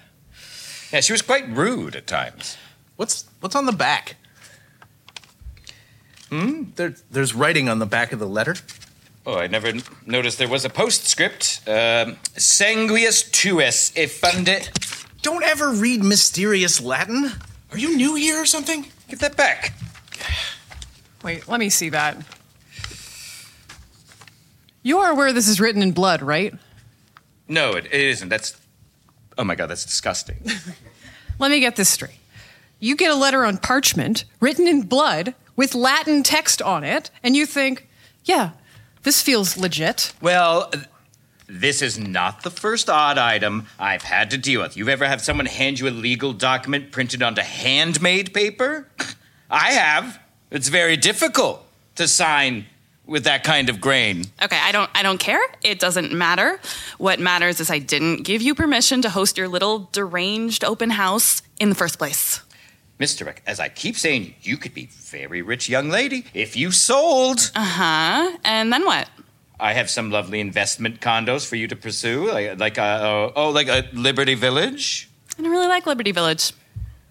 Yeah, 0.92 1.00
she 1.00 1.12
was 1.12 1.22
quite 1.22 1.50
rude 1.50 1.96
at 1.96 2.08
times. 2.08 2.58
What's 2.96 3.26
what's 3.40 3.56
on 3.56 3.66
the 3.66 3.72
back? 3.72 4.16
Hmm? 6.30 6.66
There, 6.76 6.96
there's 7.12 7.34
writing 7.34 7.70
on 7.70 7.80
the 7.80 7.86
back 7.86 8.12
of 8.12 8.20
the 8.20 8.28
letter. 8.28 8.56
Oh, 9.26 9.36
I 9.38 9.48
never 9.48 9.68
n- 9.68 9.82
noticed 10.06 10.38
there 10.38 10.50
was 10.50 10.66
a 10.66 10.70
postscript. 10.70 11.62
Um, 11.66 12.18
sanguius 12.36 13.30
tuus 13.32 13.94
effunde. 13.96 14.70
Don't 15.22 15.44
ever 15.44 15.72
read 15.72 16.04
mysterious 16.04 16.82
Latin. 16.82 17.32
Are 17.72 17.78
you 17.78 17.96
new 17.96 18.16
here 18.16 18.42
or 18.42 18.46
something? 18.46 18.88
Give 19.08 19.20
that 19.20 19.38
back. 19.38 19.74
Wait, 21.24 21.48
let 21.48 21.60
me 21.60 21.70
see 21.70 21.90
that. 21.90 22.18
You 24.82 25.00
are 25.00 25.12
aware 25.12 25.32
this 25.32 25.48
is 25.48 25.62
written 25.62 25.82
in 25.82 25.94
blood, 25.94 26.22
right? 26.22 26.54
No, 27.48 27.72
it, 27.72 27.86
it 27.86 27.94
isn't. 27.94 28.28
That's. 28.28 28.60
Oh 29.38 29.46
my 29.46 29.56
god, 29.56 29.68
that's 29.68 29.86
disgusting. 29.86 30.38
Let 31.40 31.50
me 31.50 31.60
get 31.60 31.76
this 31.76 31.90
straight. 31.90 32.20
You 32.80 32.96
get 32.96 33.10
a 33.10 33.16
letter 33.16 33.46
on 33.46 33.58
parchment 33.58 34.26
written 34.40 34.68
in 34.68 34.82
blood 34.84 35.34
with 35.56 35.74
Latin 35.74 36.22
text 36.22 36.62
on 36.62 36.84
it, 36.84 37.10
and 37.24 37.36
you 37.36 37.46
think, 37.46 37.88
yeah, 38.26 38.52
this 39.04 39.22
feels 39.22 39.58
legit. 39.58 40.14
well, 40.22 40.72
this 41.48 41.82
is 41.82 42.00
not 42.00 42.42
the 42.44 42.50
first 42.50 42.90
odd 42.90 43.18
item 43.18 43.68
I've 43.78 44.02
had 44.04 44.32
to 44.32 44.38
deal 44.38 44.62
with. 44.62 44.76
You've 44.78 44.90
ever 44.90 45.06
had 45.06 45.22
someone 45.22 45.46
hand 45.46 45.80
you 45.80 45.88
a 45.88 45.92
legal 45.92 46.34
document 46.34 46.92
printed 46.92 47.22
onto 47.22 47.42
handmade 47.42 48.34
paper? 48.34 48.88
I 49.50 49.72
have. 49.74 50.20
It's 50.50 50.70
very 50.70 50.98
difficult 50.98 51.64
to 51.96 52.08
sign 52.08 52.66
with 53.06 53.26
that 53.26 53.44
kind 53.44 53.70
of 53.70 53.82
grain. 53.82 54.24
Okay, 54.42 54.58
I 54.58 54.72
don't 54.72 54.90
I 54.96 55.04
don't 55.04 55.20
care. 55.20 55.42
It 55.62 55.80
doesn't 55.80 56.14
matter. 56.14 56.60
What 56.98 57.20
matters 57.20 57.60
is 57.60 57.70
I 57.70 57.80
didn't 57.80 58.24
give 58.24 58.42
you 58.42 58.56
permission 58.56 59.02
to 59.02 59.10
host 59.10 59.38
your 59.38 59.48
little 59.50 59.90
deranged 59.92 60.64
open 60.64 60.92
house 60.92 61.42
in 61.60 61.70
the 61.70 61.76
first 61.76 61.98
place. 61.98 62.42
Mr. 63.04 63.26
Rick, 63.26 63.44
as 63.46 63.60
I 63.60 63.68
keep 63.68 63.98
saying, 63.98 64.34
you 64.42 64.56
could 64.56 64.74
be 64.74 64.86
very 64.86 65.42
rich 65.42 65.68
young 65.68 65.90
lady 65.90 66.24
if 66.34 66.56
you 66.56 66.72
sold. 66.72 67.52
Uh 67.54 67.66
huh? 67.66 68.38
And 68.46 68.72
then 68.72 68.86
what? 68.86 69.10
I 69.60 69.74
have 69.74 69.90
some 69.90 70.10
lovely 70.10 70.40
investment 70.40 71.02
condos 71.02 71.46
for 71.46 71.58
you 71.58 71.68
to 71.68 71.76
pursue, 71.76 72.32
like, 72.32 72.58
like 72.58 72.78
uh, 72.78 73.32
oh, 73.36 73.50
like 73.50 73.68
a 73.68 73.90
Liberty 73.92 74.36
Village. 74.36 75.10
I 75.38 75.42
don't 75.42 75.52
really 75.52 75.68
like 75.68 75.86
Liberty 75.86 76.14
Village. 76.14 76.54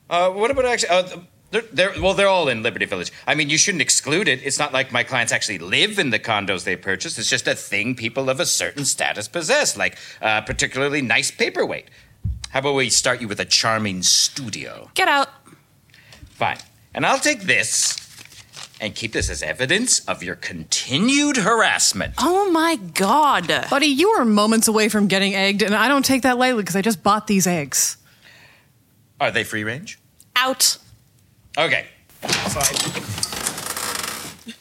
Uh, 0.08 0.30
what 0.30 0.50
about 0.50 0.64
actually? 0.64 0.88
Uh, 0.88 1.08
they're, 1.50 1.64
they're, 1.70 1.92
well, 2.00 2.14
they're 2.14 2.28
all 2.28 2.49
in 2.49 2.62
Liberty 2.62 2.87
Village. 2.87 3.12
I 3.26 3.34
mean, 3.34 3.50
you 3.50 3.58
shouldn't 3.58 3.82
exclude 3.82 4.28
it. 4.28 4.40
It's 4.42 4.58
not 4.58 4.72
like 4.72 4.92
my 4.92 5.02
clients 5.02 5.30
actually 5.30 5.58
live 5.58 5.99
in 5.99 6.08
the 6.08 6.18
condos 6.18 6.64
they 6.64 6.76
purchase. 6.76 7.18
It's 7.18 7.28
just 7.28 7.46
a 7.46 7.54
thing 7.54 7.94
people 7.96 8.30
of 8.30 8.40
a 8.40 8.46
certain 8.46 8.87
status 8.87 9.28
possess, 9.28 9.76
like 9.76 9.99
uh, 10.22 10.40
particularly 10.40 11.02
nice 11.02 11.30
paperweight. 11.30 11.88
How 12.49 12.61
about 12.61 12.76
we 12.76 12.88
start 12.88 13.20
you 13.20 13.28
with 13.28 13.40
a 13.40 13.44
charming 13.44 14.02
studio? 14.02 14.90
Get 14.94 15.08
out. 15.08 15.28
Fine. 16.42 16.58
And 16.92 17.06
I'll 17.06 17.20
take 17.20 17.42
this 17.42 17.96
and 18.80 18.96
keep 18.96 19.12
this 19.12 19.30
as 19.30 19.44
evidence 19.44 20.00
of 20.06 20.25
your 20.25 20.34
continued 20.34 21.37
harassment. 21.37 22.14
Oh 22.18 22.50
my 22.50 22.75
god. 22.75 23.46
Buddy, 23.70 23.87
you 23.87 24.08
are 24.08 24.25
moments 24.25 24.66
away 24.66 24.88
from 24.88 25.06
getting 25.06 25.37
egged, 25.37 25.62
and 25.62 25.72
I 25.72 25.87
don't 25.87 26.04
take 26.04 26.22
that 26.22 26.38
lightly 26.38 26.64
because 26.64 26.75
I 26.75 26.82
just 26.82 27.00
bought 27.00 27.28
these 27.28 27.46
eggs. 27.46 27.96
Are 29.20 29.30
they 29.30 29.44
free 29.44 29.62
range? 29.62 30.00
Out. 30.34 30.78
Okay. 31.56 31.87
Fine. 32.22 32.75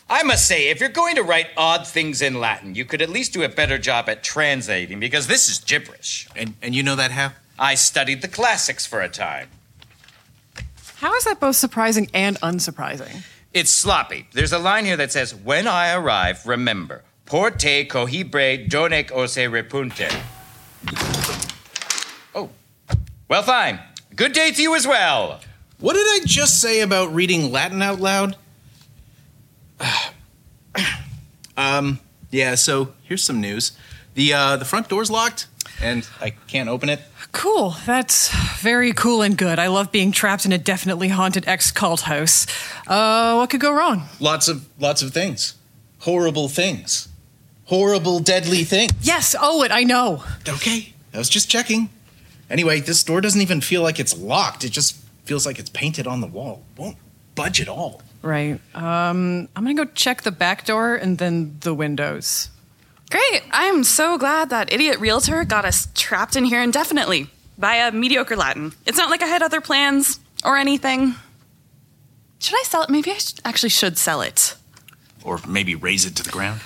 I 0.07 0.21
must 0.21 0.47
say, 0.47 0.69
if 0.69 0.79
you're 0.79 0.89
going 0.89 1.15
to 1.15 1.23
write 1.23 1.47
odd 1.57 1.87
things 1.87 2.21
in 2.21 2.39
Latin, 2.39 2.75
you 2.75 2.85
could 2.85 3.01
at 3.01 3.09
least 3.09 3.33
do 3.33 3.41
a 3.41 3.49
better 3.49 3.79
job 3.79 4.07
at 4.07 4.23
translating 4.23 4.99
because 4.99 5.25
this 5.25 5.49
is 5.49 5.57
gibberish. 5.57 6.27
And 6.35 6.53
and 6.61 6.75
you 6.75 6.83
know 6.83 6.95
that 6.95 7.09
how? 7.09 7.31
I 7.57 7.73
studied 7.73 8.21
the 8.21 8.27
classics 8.27 8.85
for 8.85 9.01
a 9.01 9.09
time. 9.09 9.49
How 11.01 11.15
is 11.15 11.23
that 11.23 11.39
both 11.39 11.55
surprising 11.55 12.11
and 12.13 12.39
unsurprising? 12.41 13.23
It's 13.55 13.71
sloppy. 13.71 14.27
There's 14.33 14.53
a 14.53 14.59
line 14.59 14.85
here 14.85 14.97
that 14.97 15.11
says, 15.11 15.33
When 15.33 15.65
I 15.65 15.93
arrive, 15.93 16.45
remember, 16.45 17.03
porte 17.25 17.89
cohibre 17.89 18.69
donec 18.69 19.11
ose 19.11 19.37
repunte. 19.37 20.13
Oh. 22.35 22.51
Well, 23.27 23.41
fine. 23.41 23.79
Good 24.15 24.33
day 24.33 24.51
to 24.51 24.61
you 24.61 24.75
as 24.75 24.85
well. 24.85 25.39
What 25.79 25.93
did 25.93 26.05
I 26.05 26.19
just 26.23 26.61
say 26.61 26.81
about 26.81 27.11
reading 27.11 27.51
Latin 27.51 27.81
out 27.81 27.99
loud? 27.99 28.35
um, 31.57 31.99
yeah, 32.29 32.53
so 32.53 32.93
here's 33.01 33.23
some 33.23 33.41
news. 33.41 33.71
The 34.13 34.33
uh 34.33 34.57
the 34.57 34.65
front 34.65 34.87
door's 34.87 35.09
locked 35.09 35.47
and 35.81 36.07
I 36.19 36.29
can't 36.29 36.69
open 36.69 36.89
it. 36.89 37.01
Cool. 37.31 37.75
That's 37.85 38.29
very 38.59 38.91
cool 38.93 39.21
and 39.21 39.37
good. 39.37 39.57
I 39.57 39.67
love 39.67 39.91
being 39.91 40.11
trapped 40.11 40.45
in 40.45 40.51
a 40.51 40.57
definitely 40.57 41.07
haunted 41.07 41.47
ex 41.47 41.71
cult 41.71 42.01
house. 42.01 42.45
Uh, 42.87 43.35
what 43.35 43.49
could 43.49 43.61
go 43.61 43.73
wrong? 43.73 44.03
Lots 44.19 44.47
of 44.47 44.67
lots 44.79 45.01
of 45.01 45.13
things. 45.13 45.55
Horrible 45.99 46.49
things. 46.49 47.07
Horrible 47.65 48.19
deadly 48.19 48.63
things. 48.63 48.91
Yes, 49.01 49.33
owe 49.39 49.63
it, 49.63 49.71
I 49.71 49.83
know. 49.83 50.23
Okay. 50.47 50.93
I 51.13 51.17
was 51.17 51.29
just 51.29 51.49
checking. 51.49 51.89
Anyway, 52.49 52.81
this 52.81 53.01
door 53.03 53.21
doesn't 53.21 53.41
even 53.41 53.61
feel 53.61 53.81
like 53.81 53.99
it's 53.99 54.17
locked. 54.17 54.65
It 54.65 54.71
just 54.71 54.97
feels 55.23 55.45
like 55.45 55.57
it's 55.57 55.69
painted 55.69 56.07
on 56.07 56.19
the 56.19 56.27
wall. 56.27 56.63
Won't 56.77 56.97
budge 57.35 57.61
at 57.61 57.69
all. 57.69 58.01
Right. 58.21 58.59
Um, 58.75 59.47
I'm 59.55 59.63
gonna 59.63 59.73
go 59.73 59.85
check 59.85 60.23
the 60.23 60.31
back 60.31 60.65
door 60.65 60.95
and 60.95 61.17
then 61.17 61.57
the 61.61 61.73
windows. 61.73 62.49
Great. 63.11 63.43
I'm 63.51 63.83
so 63.83 64.17
glad 64.17 64.49
that 64.49 64.71
idiot 64.71 64.99
realtor 64.99 65.43
got 65.43 65.65
us 65.65 65.87
trapped 65.95 66.35
in 66.35 66.45
here 66.45 66.61
indefinitely 66.61 67.27
by 67.57 67.75
a 67.75 67.91
mediocre 67.91 68.37
Latin. 68.37 68.73
It's 68.85 68.97
not 68.97 69.09
like 69.09 69.21
I 69.21 69.27
had 69.27 69.43
other 69.43 69.61
plans 69.61 70.19
or 70.45 70.57
anything. 70.57 71.15
Should 72.39 72.55
I 72.55 72.63
sell 72.63 72.83
it? 72.83 72.89
Maybe 72.89 73.11
I 73.11 73.15
sh- 73.17 73.33
actually 73.45 73.69
should 73.69 73.97
sell 73.97 74.21
it. 74.21 74.55
Or 75.23 75.39
maybe 75.47 75.75
raze 75.75 76.05
it 76.05 76.15
to 76.15 76.23
the 76.23 76.31
ground. 76.31 76.61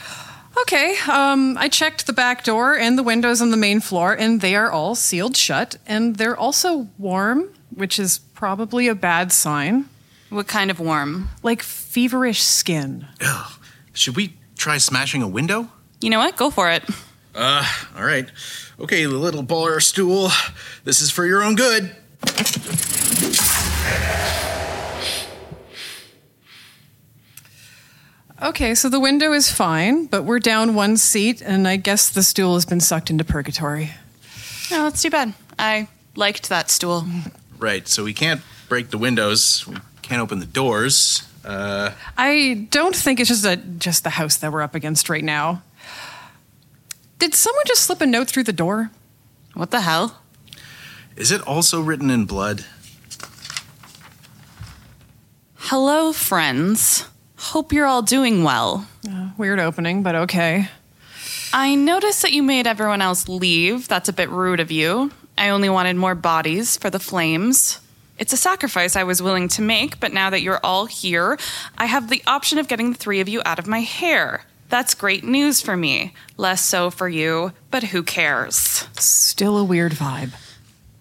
Okay, 0.62 0.96
um, 1.12 1.58
I 1.58 1.68
checked 1.68 2.08
the 2.08 2.14
back 2.14 2.46
door 2.46 2.78
and 2.78 2.98
the 2.98 3.04
windows 3.04 3.42
on 3.42 3.52
the 3.52 3.58
main 3.58 3.82
floor, 3.82 4.14
and 4.14 4.40
they 4.40 4.56
are 4.56 4.72
all 4.72 4.96
sealed 4.96 5.36
shut, 5.36 5.76
and 5.86 6.16
they're 6.16 6.38
also 6.38 6.88
warm, 6.98 7.50
which 7.72 8.00
is 8.00 8.20
probably 8.20 8.88
a 8.88 8.96
bad 8.96 9.34
sign. 9.34 9.90
What 10.30 10.48
kind 10.48 10.72
of 10.72 10.80
warm? 10.80 11.30
Like 11.44 11.62
feverish 11.62 12.42
skin. 12.42 13.08
Ugh. 13.20 13.52
Should 13.94 14.16
we 14.16 14.38
try 14.58 14.78
smashing 14.78 15.22
a 15.22 15.28
window? 15.28 15.70
You 16.02 16.10
know 16.10 16.20
what? 16.20 16.36
Go 16.36 16.50
for 16.50 16.70
it. 16.72 16.84
Uh, 17.34 17.66
all 17.98 18.04
right. 18.06 18.30
Okay, 18.80 19.06
The 19.06 19.12
little 19.14 19.44
bar 19.44 19.80
stool. 19.80 20.30
This 20.84 21.02
is 21.02 21.12
for 21.12 21.26
your 21.26 21.44
own 21.44 21.56
good. 21.56 21.96
Okay, 28.42 28.76
so 28.76 28.90
the 28.90 29.00
window 29.00 29.32
is 29.32 29.50
fine, 29.50 30.06
but 30.08 30.24
we're 30.24 30.40
down 30.40 30.76
one 30.76 30.98
seat, 30.98 31.42
and 31.42 31.68
I 31.68 31.78
guess 31.78 32.10
the 32.10 32.22
stool 32.22 32.56
has 32.56 32.66
been 32.66 32.82
sucked 32.82 33.10
into 33.10 33.24
purgatory. 33.24 33.92
No, 34.70 34.84
that's 34.84 35.02
too 35.02 35.10
bad. 35.10 35.34
I 35.58 35.88
liked 36.16 36.50
that 36.50 36.70
stool. 36.70 37.06
Right, 37.58 37.88
so 37.88 38.04
we 38.04 38.14
can't 38.14 38.42
break 38.68 38.90
the 38.90 38.98
windows. 38.98 39.66
We 39.66 39.78
can't 40.02 40.22
open 40.22 40.40
the 40.40 40.46
doors. 40.46 41.24
Uh, 41.46 41.92
I 42.18 42.68
don't 42.72 42.96
think 42.96 43.20
it's 43.22 43.30
just 43.30 43.46
a 43.46 43.56
just 43.56 44.04
the 44.04 44.10
house 44.10 44.36
that 44.38 44.52
we're 44.52 44.62
up 44.64 44.76
against 44.76 45.10
right 45.10 45.24
now. 45.24 45.62
Did 47.20 47.34
someone 47.34 47.64
just 47.68 47.84
slip 47.84 48.02
a 48.02 48.06
note 48.06 48.28
through 48.30 48.44
the 48.44 48.54
door? 48.54 48.92
What 49.54 49.72
the 49.72 49.82
hell? 49.82 50.22
is 51.16 51.32
it 51.32 51.42
also 51.48 51.80
written 51.82 52.10
in 52.10 52.26
blood? 52.26 52.66
Hello, 55.56 56.12
friends. 56.12 57.06
Hope 57.38 57.72
you're 57.72 57.86
all 57.86 58.02
doing 58.02 58.44
well. 58.44 58.88
Uh, 59.10 59.30
weird 59.38 59.60
opening, 59.60 60.04
but 60.04 60.16
okay. 60.16 60.70
I 61.54 61.76
noticed 61.76 62.22
that 62.22 62.34
you 62.34 62.44
made 62.44 62.68
everyone 62.68 63.02
else 63.02 63.30
leave. 63.30 63.88
That's 63.88 64.10
a 64.10 64.14
bit 64.14 64.30
rude 64.30 64.60
of 64.60 64.72
you. 64.72 65.12
I 65.38 65.50
only 65.50 65.70
wanted 65.70 65.96
more 65.96 66.16
bodies 66.16 66.78
for 66.78 66.90
the 66.90 67.00
flames. 67.00 67.80
It's 68.20 68.34
a 68.34 68.38
sacrifice 68.38 68.96
I 68.96 69.04
was 69.04 69.22
willing 69.22 69.48
to 69.50 69.62
make, 69.62 70.00
but 70.00 70.14
now 70.14 70.30
that 70.30 70.42
you're 70.42 70.60
all 70.64 70.86
here, 70.86 71.38
I 71.78 71.86
have 71.86 72.10
the 72.10 72.24
option 72.28 72.58
of 72.58 72.68
getting 72.68 72.92
the 72.92 72.98
three 72.98 73.20
of 73.20 73.28
you 73.30 73.42
out 73.46 73.60
of 73.60 73.68
my 73.68 73.80
hair. 73.82 74.44
That's 74.70 74.94
great 74.94 75.24
news 75.24 75.62
for 75.62 75.78
me. 75.78 76.14
Less 76.38 76.64
so 76.64 76.90
for 76.90 77.08
you, 77.08 77.54
but 77.72 77.84
who 77.84 78.04
cares? 78.04 78.88
Still 78.94 79.58
a 79.58 79.64
weird 79.64 79.94
vibe. 79.94 80.34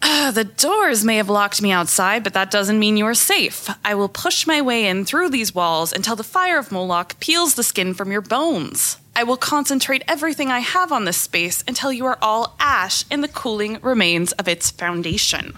Uh, 0.06 0.30
the 0.30 0.44
doors 0.44 1.02
may 1.02 1.16
have 1.16 1.30
locked 1.30 1.62
me 1.62 1.72
outside, 1.72 2.22
but 2.22 2.34
that 2.34 2.50
doesn't 2.50 2.78
mean 2.78 2.98
you 2.98 3.06
are 3.06 3.14
safe. 3.14 3.70
I 3.82 3.94
will 3.94 4.10
push 4.10 4.46
my 4.46 4.60
way 4.60 4.86
in 4.86 5.06
through 5.06 5.30
these 5.30 5.54
walls 5.54 5.94
until 5.94 6.14
the 6.14 6.22
fire 6.22 6.58
of 6.58 6.70
Moloch 6.70 7.18
peels 7.20 7.54
the 7.54 7.62
skin 7.62 7.94
from 7.94 8.12
your 8.12 8.20
bones. 8.20 8.98
I 9.16 9.22
will 9.22 9.38
concentrate 9.38 10.02
everything 10.06 10.50
I 10.50 10.58
have 10.58 10.92
on 10.92 11.06
this 11.06 11.16
space 11.16 11.64
until 11.66 11.90
you 11.90 12.04
are 12.04 12.18
all 12.20 12.54
ash 12.60 13.04
in 13.10 13.22
the 13.22 13.28
cooling 13.28 13.78
remains 13.80 14.32
of 14.32 14.46
its 14.46 14.70
foundation. 14.70 15.54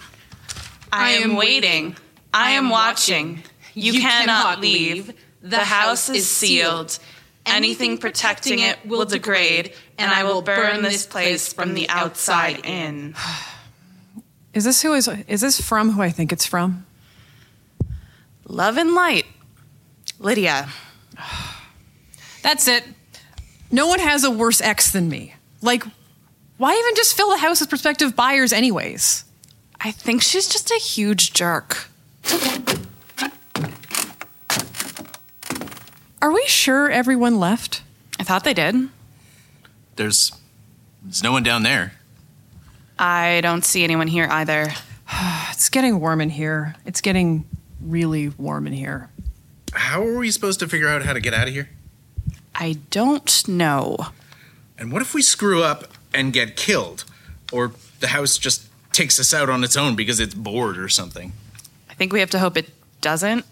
I 0.93 1.11
am 1.11 1.35
waiting. 1.35 1.97
I 2.33 2.51
am 2.51 2.69
watching. 2.69 3.43
You, 3.73 3.99
cannot 3.99 4.61
leave. 4.61 5.13
The 5.41 5.57
house 5.57 6.07
is 6.07 6.29
sealed. 6.29 6.99
Anything 7.47 7.97
protecting 7.97 8.59
it 8.59 8.77
will 8.85 9.05
degrade, 9.05 9.73
and 9.97 10.11
I 10.11 10.23
will 10.23 10.41
burn 10.41 10.83
this 10.83 11.05
place 11.05 11.51
from 11.51 11.73
the 11.73 11.89
outside 11.89 12.65
in. 12.65 13.15
Is 14.53 14.63
this 14.63 14.81
who 14.81 14.93
is 14.93 15.07
is 15.27 15.41
this 15.41 15.61
from 15.61 15.91
who 15.91 16.01
I 16.01 16.09
think 16.09 16.31
it's 16.31 16.45
from? 16.45 16.85
Love 18.47 18.77
and 18.77 18.93
light. 18.93 19.25
Lydia. 20.19 20.69
That's 22.43 22.67
it. 22.67 22.83
No 23.71 23.87
one 23.87 23.99
has 23.99 24.23
a 24.23 24.31
worse 24.31 24.61
ex 24.61 24.91
than 24.91 25.09
me. 25.09 25.35
Like, 25.61 25.83
why 26.57 26.73
even 26.73 26.95
just 26.95 27.15
fill 27.15 27.29
the 27.29 27.37
house 27.37 27.59
with 27.59 27.69
prospective 27.69 28.15
buyers, 28.15 28.53
anyways? 28.53 29.25
I 29.79 29.91
think 29.91 30.21
she's 30.21 30.47
just 30.47 30.71
a 30.71 30.75
huge 30.75 31.33
jerk. 31.33 31.89
Are 36.21 36.31
we 36.31 36.43
sure 36.47 36.89
everyone 36.89 37.39
left? 37.39 37.83
I 38.19 38.23
thought 38.23 38.43
they 38.43 38.53
did. 38.53 38.89
There's, 39.95 40.31
there's 41.03 41.23
no 41.23 41.31
one 41.31 41.43
down 41.43 41.63
there. 41.63 41.93
I 42.97 43.41
don't 43.41 43.63
see 43.63 43.83
anyone 43.83 44.07
here 44.07 44.27
either. 44.29 44.73
It's 45.51 45.69
getting 45.69 45.99
warm 45.99 46.21
in 46.21 46.29
here. 46.29 46.75
It's 46.85 47.01
getting 47.01 47.43
really 47.81 48.29
warm 48.29 48.67
in 48.67 48.73
here. 48.73 49.09
How 49.73 50.05
are 50.05 50.17
we 50.19 50.29
supposed 50.29 50.59
to 50.59 50.67
figure 50.67 50.87
out 50.87 51.03
how 51.03 51.13
to 51.13 51.19
get 51.19 51.33
out 51.33 51.47
of 51.47 51.53
here? 51.53 51.69
I 52.53 52.77
don't 52.91 53.47
know. 53.47 53.97
And 54.77 54.91
what 54.91 55.01
if 55.01 55.15
we 55.15 55.23
screw 55.23 55.63
up 55.63 55.85
and 56.13 56.31
get 56.31 56.55
killed? 56.55 57.05
Or 57.51 57.71
the 58.01 58.09
house 58.09 58.37
just 58.37 58.67
takes 58.91 59.19
us 59.19 59.33
out 59.33 59.49
on 59.49 59.63
its 59.63 59.75
own 59.75 59.95
because 59.95 60.19
it's 60.19 60.35
bored 60.35 60.77
or 60.77 60.89
something? 60.89 61.33
I 61.89 61.95
think 61.95 62.13
we 62.13 62.19
have 62.19 62.29
to 62.31 62.39
hope 62.39 62.55
it 62.55 62.69
doesn't. 63.01 63.43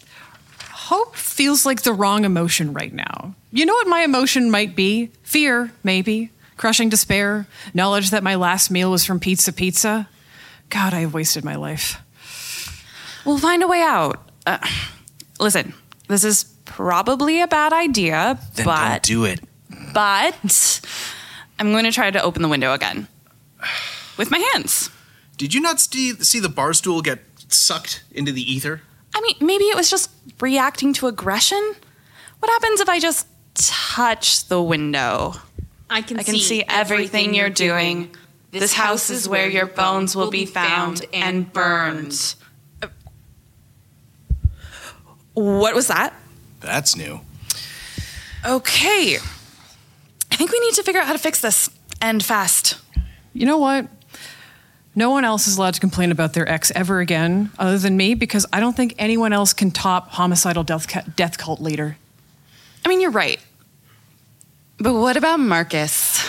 Hope 0.85 1.15
feels 1.15 1.65
like 1.65 1.81
the 1.81 1.93
wrong 1.93 2.25
emotion 2.25 2.71
right 2.73 2.93
now. 2.93 3.33
You 3.51 3.65
know 3.65 3.73
what 3.73 3.87
my 3.87 4.01
emotion 4.01 4.51
might 4.51 4.75
be? 4.75 5.09
Fear, 5.23 5.71
maybe. 5.83 6.29
Crushing 6.57 6.89
despair. 6.89 7.47
Knowledge 7.73 8.11
that 8.11 8.21
my 8.23 8.35
last 8.35 8.69
meal 8.69 8.91
was 8.91 9.03
from 9.03 9.19
Pizza 9.19 9.51
Pizza. 9.51 10.07
God, 10.69 10.93
I 10.93 10.99
have 10.99 11.13
wasted 11.13 11.43
my 11.43 11.55
life. 11.55 11.99
We'll 13.25 13.39
find 13.39 13.63
a 13.63 13.67
way 13.67 13.81
out. 13.81 14.29
Uh, 14.45 14.59
listen, 15.39 15.73
this 16.07 16.23
is 16.23 16.43
probably 16.65 17.41
a 17.41 17.47
bad 17.47 17.73
idea, 17.73 18.37
Then 18.53 18.65
but 18.65 18.87
don't 18.89 19.03
do 19.03 19.25
it. 19.25 19.39
but 19.91 20.81
I'm 21.57 21.71
going 21.71 21.85
to 21.85 21.91
try 21.91 22.11
to 22.11 22.21
open 22.21 22.43
the 22.43 22.47
window 22.47 22.73
again 22.73 23.07
with 24.17 24.29
my 24.29 24.37
hands. 24.53 24.91
Did 25.37 25.55
you 25.55 25.61
not 25.61 25.79
see, 25.79 26.11
see 26.13 26.39
the 26.39 26.47
bar 26.49 26.73
stool 26.73 27.01
get 27.01 27.19
sucked 27.49 28.03
into 28.11 28.31
the 28.31 28.43
ether? 28.53 28.81
I 29.15 29.21
mean, 29.21 29.35
maybe 29.39 29.63
it 29.63 29.75
was 29.75 29.89
just 29.89 30.11
reacting 30.41 30.93
to 30.93 31.07
aggression. 31.07 31.73
What 32.39 32.51
happens 32.51 32.81
if 32.81 32.89
I 32.89 32.99
just 32.99 33.27
touch 33.55 34.47
the 34.49 34.61
window? 34.61 35.35
I 35.89 36.01
can, 36.01 36.19
I 36.19 36.23
can 36.23 36.35
see 36.35 36.63
everything 36.67 37.33
you're 37.33 37.49
doing. 37.49 38.13
This 38.51 38.73
house 38.73 39.09
is 39.09 39.27
where 39.27 39.49
your 39.49 39.65
bones 39.65 40.15
will 40.15 40.29
be 40.31 40.45
found 40.45 41.05
and 41.13 41.51
burned. 41.51 42.35
What 45.33 45.75
was 45.75 45.87
that? 45.87 46.13
That's 46.59 46.95
new. 46.95 47.21
Okay. 48.45 49.17
I 50.31 50.35
think 50.35 50.51
we 50.51 50.59
need 50.59 50.73
to 50.75 50.83
figure 50.83 50.99
out 50.99 51.07
how 51.07 51.13
to 51.13 51.19
fix 51.19 51.41
this 51.41 51.69
and 52.01 52.23
fast. 52.23 52.77
You 53.33 53.45
know 53.45 53.57
what? 53.57 53.87
No 54.95 55.09
one 55.09 55.25
else 55.25 55.45
is 55.47 55.57
allowed 55.57 55.73
to 55.73 55.79
complain 55.81 56.11
about 56.11 56.33
their 56.33 56.47
ex 56.47 56.71
ever 56.73 56.99
again, 56.99 57.51
other 57.59 57.77
than 57.77 57.97
me, 57.97 58.13
because 58.13 58.45
I 58.53 58.61
don't 58.61 58.75
think 58.75 58.95
anyone 58.97 59.33
else 59.33 59.53
can 59.53 59.71
top 59.71 60.11
homicidal 60.11 60.63
death, 60.63 60.87
cu- 60.87 61.11
death 61.15 61.37
cult 61.37 61.59
leader. 61.59 61.97
I 62.85 62.87
mean, 62.89 63.01
you're 63.01 63.11
right. 63.11 63.39
But 64.77 64.93
what 64.93 65.17
about 65.17 65.39
Marcus? 65.39 66.25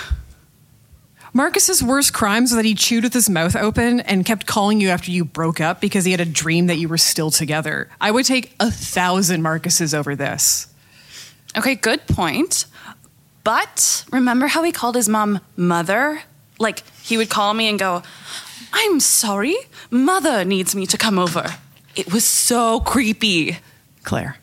Marcus's 1.33 1.83
worst 1.83 2.15
crimes 2.15 2.51
was 2.51 2.57
that 2.57 2.65
he 2.65 2.75
chewed 2.75 3.05
with 3.05 3.13
his 3.13 3.29
mouth 3.29 3.55
open 3.55 4.01
and 4.01 4.25
kept 4.25 4.47
calling 4.47 4.81
you 4.81 4.89
after 4.89 5.11
you 5.11 5.23
broke 5.23 5.61
up 5.61 5.83
because 5.83 6.07
he 6.07 6.11
had 6.11 6.21
a 6.21 6.25
dream 6.25 6.67
that 6.69 6.77
you 6.77 6.89
were 6.89 6.97
still 6.97 7.31
together. 7.31 7.91
I 8.01 8.11
would 8.11 8.25
take 8.25 8.55
a 8.59 8.71
thousand 8.71 9.43
Marcuses 9.43 9.93
over 9.93 10.17
this. 10.17 10.69
Okay, 11.57 11.75
good 11.75 12.07
point. 12.07 12.65
But 13.45 14.07
remember 14.11 14.47
how 14.47 14.63
he 14.63 14.73
called 14.73 14.97
his 14.97 15.09
mom 15.09 15.41
mother? 15.57 16.23
Like, 16.59 16.83
he 17.03 17.19
would 17.19 17.29
call 17.29 17.53
me 17.53 17.69
and 17.69 17.79
go, 17.79 18.03
I'm 18.79 19.01
sorry, 19.01 19.57
mother 19.91 20.45
needs 20.45 20.75
me 20.77 20.87
to 20.87 20.99
come 20.99 21.19
over. 21.19 21.57
It 21.97 22.12
was 22.12 22.25
so 22.25 22.81
creepy. 22.81 23.59
Claire. 24.05 24.37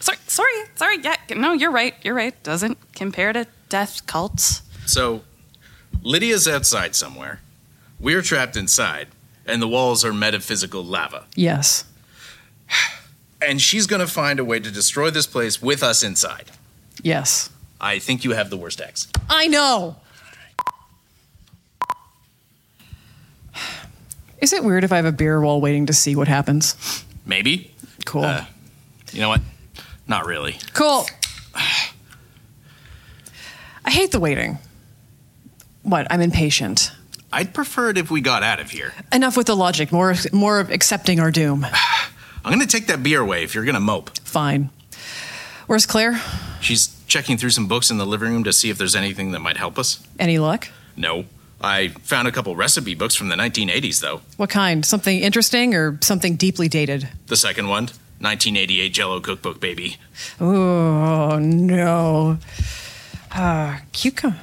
Sorry, 0.00 0.18
sorry, 0.26 0.52
sorry. 0.76 0.98
Yeah, 1.02 1.16
no, 1.34 1.52
you're 1.52 1.70
right. 1.70 1.94
You're 2.02 2.14
right. 2.14 2.40
Doesn't 2.42 2.76
compare 2.94 3.32
to 3.32 3.46
death 3.70 4.06
cults. 4.06 4.60
So, 4.86 5.22
Lydia's 6.02 6.46
outside 6.46 6.94
somewhere. 6.94 7.40
We're 7.98 8.22
trapped 8.22 8.56
inside, 8.56 9.08
and 9.46 9.60
the 9.62 9.68
walls 9.68 10.04
are 10.04 10.12
metaphysical 10.12 10.84
lava. 10.84 11.24
Yes. 11.34 11.84
And 13.42 13.60
she's 13.60 13.86
gonna 13.86 14.06
find 14.06 14.38
a 14.38 14.44
way 14.44 14.60
to 14.60 14.70
destroy 14.70 15.08
this 15.10 15.26
place 15.26 15.62
with 15.62 15.82
us 15.82 16.02
inside. 16.02 16.50
Yes. 17.02 17.48
I 17.80 17.98
think 17.98 18.24
you 18.24 18.32
have 18.32 18.50
the 18.50 18.58
worst 18.58 18.80
ex. 18.82 19.08
I 19.30 19.46
know. 19.46 19.96
Is 24.40 24.52
it 24.52 24.64
weird 24.64 24.84
if 24.84 24.92
I 24.92 24.96
have 24.96 25.04
a 25.04 25.12
beer 25.12 25.40
while 25.40 25.60
waiting 25.60 25.86
to 25.86 25.92
see 25.92 26.16
what 26.16 26.28
happens? 26.28 27.04
Maybe. 27.26 27.72
Cool. 28.06 28.24
Uh, 28.24 28.44
you 29.12 29.20
know 29.20 29.28
what? 29.28 29.40
Not 30.08 30.26
really. 30.26 30.56
cool. 30.72 31.06
I 33.84 33.90
hate 33.90 34.12
the 34.12 34.20
waiting. 34.20 34.58
What? 35.82 36.06
I'm 36.10 36.20
impatient. 36.20 36.92
I'd 37.32 37.54
prefer 37.54 37.90
it 37.90 37.98
if 37.98 38.10
we 38.10 38.20
got 38.20 38.42
out 38.42 38.60
of 38.60 38.70
here. 38.70 38.92
Enough 39.12 39.36
with 39.36 39.46
the 39.46 39.56
logic. 39.56 39.92
More, 39.92 40.14
more 40.32 40.60
accepting 40.60 41.20
our 41.20 41.30
doom. 41.30 41.64
I'm 42.44 42.52
gonna 42.52 42.66
take 42.66 42.86
that 42.88 43.02
beer 43.02 43.20
away 43.20 43.44
if 43.44 43.54
you're 43.54 43.64
gonna 43.64 43.80
mope. 43.80 44.16
Fine. 44.20 44.70
Where's 45.66 45.86
Claire? 45.86 46.20
She's 46.60 46.96
checking 47.06 47.36
through 47.36 47.50
some 47.50 47.68
books 47.68 47.90
in 47.90 47.98
the 47.98 48.06
living 48.06 48.32
room 48.32 48.44
to 48.44 48.52
see 48.52 48.70
if 48.70 48.78
there's 48.78 48.96
anything 48.96 49.32
that 49.32 49.40
might 49.40 49.56
help 49.56 49.78
us. 49.78 50.04
Any 50.18 50.38
luck? 50.38 50.68
No. 50.96 51.26
I 51.60 51.88
found 51.88 52.26
a 52.26 52.32
couple 52.32 52.56
recipe 52.56 52.94
books 52.94 53.14
from 53.14 53.28
the 53.28 53.36
1980s, 53.36 54.00
though. 54.00 54.22
What 54.36 54.50
kind? 54.50 54.84
Something 54.84 55.20
interesting 55.20 55.74
or 55.74 55.98
something 56.00 56.36
deeply 56.36 56.68
dated? 56.68 57.08
The 57.26 57.36
second 57.36 57.68
one, 57.68 57.84
1988 58.20 58.88
Jello 58.92 59.20
cookbook, 59.20 59.60
baby. 59.60 59.98
Oh 60.40 61.38
no. 61.40 62.38
Uh, 63.32 63.78
cucumber. 63.92 64.38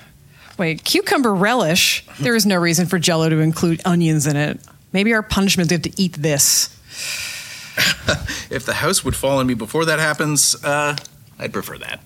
Wait, 0.57 0.83
cucumber 0.83 1.33
relish. 1.33 2.05
There 2.19 2.35
is 2.35 2.45
no 2.45 2.55
reason 2.55 2.87
for 2.87 2.97
Jello 2.97 3.29
to 3.29 3.39
include 3.39 3.81
onions 3.85 4.25
in 4.25 4.35
it. 4.35 4.59
Maybe 4.93 5.13
our 5.13 5.21
punishment 5.21 5.71
is 5.71 5.81
to 5.81 6.01
eat 6.01 6.13
this. 6.13 6.73
If 8.49 8.65
the 8.65 8.75
house 8.75 9.03
would 9.03 9.15
fall 9.15 9.39
on 9.39 9.45
me 9.47 9.53
before 9.55 9.83
that 9.85 9.99
happens, 9.99 10.55
uh, 10.63 10.95
I'd 11.37 11.51
prefer 11.51 11.77
that. 11.79 11.99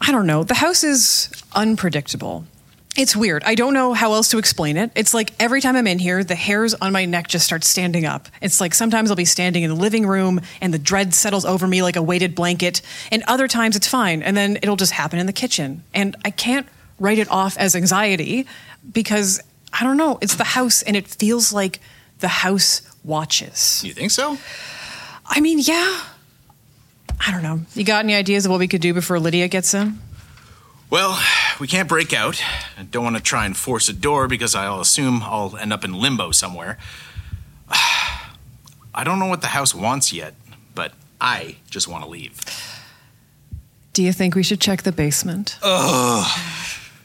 I 0.00 0.10
don't 0.10 0.26
know. 0.26 0.44
The 0.44 0.54
house 0.54 0.82
is 0.82 1.30
unpredictable. 1.54 2.46
It's 2.94 3.16
weird. 3.16 3.42
I 3.44 3.54
don't 3.54 3.72
know 3.72 3.94
how 3.94 4.12
else 4.12 4.28
to 4.32 4.38
explain 4.38 4.76
it. 4.76 4.90
It's 4.94 5.14
like 5.14 5.32
every 5.40 5.62
time 5.62 5.76
I'm 5.76 5.86
in 5.86 5.98
here, 5.98 6.22
the 6.22 6.34
hairs 6.34 6.74
on 6.74 6.92
my 6.92 7.06
neck 7.06 7.26
just 7.26 7.46
start 7.46 7.64
standing 7.64 8.04
up. 8.04 8.28
It's 8.42 8.60
like 8.60 8.74
sometimes 8.74 9.10
I'll 9.10 9.16
be 9.16 9.24
standing 9.24 9.62
in 9.62 9.70
the 9.70 9.76
living 9.76 10.06
room 10.06 10.42
and 10.60 10.74
the 10.74 10.78
dread 10.78 11.14
settles 11.14 11.46
over 11.46 11.66
me 11.66 11.82
like 11.82 11.96
a 11.96 12.02
weighted 12.02 12.34
blanket, 12.34 12.82
and 13.10 13.22
other 13.26 13.48
times 13.48 13.76
it's 13.76 13.86
fine, 13.86 14.22
and 14.22 14.36
then 14.36 14.56
it'll 14.56 14.76
just 14.76 14.92
happen 14.92 15.18
in 15.18 15.24
the 15.24 15.32
kitchen. 15.32 15.82
And 15.94 16.16
I 16.22 16.30
can't 16.30 16.66
write 16.98 17.18
it 17.18 17.30
off 17.30 17.56
as 17.56 17.74
anxiety 17.74 18.46
because 18.92 19.40
I 19.72 19.84
don't 19.84 19.96
know. 19.96 20.18
It's 20.20 20.34
the 20.34 20.44
house, 20.44 20.82
and 20.82 20.94
it 20.94 21.08
feels 21.08 21.50
like 21.50 21.80
the 22.18 22.28
house 22.28 22.82
watches. 23.04 23.82
You 23.82 23.94
think 23.94 24.10
so? 24.10 24.36
I 25.24 25.40
mean, 25.40 25.60
yeah. 25.60 26.02
I 27.24 27.30
don't 27.30 27.42
know. 27.42 27.60
You 27.74 27.84
got 27.84 28.04
any 28.04 28.14
ideas 28.14 28.44
of 28.44 28.50
what 28.50 28.58
we 28.58 28.68
could 28.68 28.82
do 28.82 28.92
before 28.92 29.18
Lydia 29.18 29.48
gets 29.48 29.72
in? 29.72 29.98
Well, 30.92 31.18
we 31.58 31.68
can't 31.68 31.88
break 31.88 32.12
out. 32.12 32.42
I 32.78 32.82
don't 32.82 33.02
want 33.02 33.16
to 33.16 33.22
try 33.22 33.46
and 33.46 33.56
force 33.56 33.88
a 33.88 33.94
door 33.94 34.28
because 34.28 34.54
I'll 34.54 34.82
assume 34.82 35.22
I'll 35.22 35.56
end 35.56 35.72
up 35.72 35.86
in 35.86 35.94
limbo 35.94 36.32
somewhere. 36.32 36.76
I 38.94 39.02
don't 39.02 39.18
know 39.18 39.24
what 39.24 39.40
the 39.40 39.46
house 39.46 39.74
wants 39.74 40.12
yet, 40.12 40.34
but 40.74 40.92
I 41.18 41.56
just 41.70 41.88
want 41.88 42.04
to 42.04 42.10
leave. 42.10 42.42
Do 43.94 44.02
you 44.02 44.12
think 44.12 44.34
we 44.34 44.42
should 44.42 44.60
check 44.60 44.82
the 44.82 44.92
basement? 44.92 45.58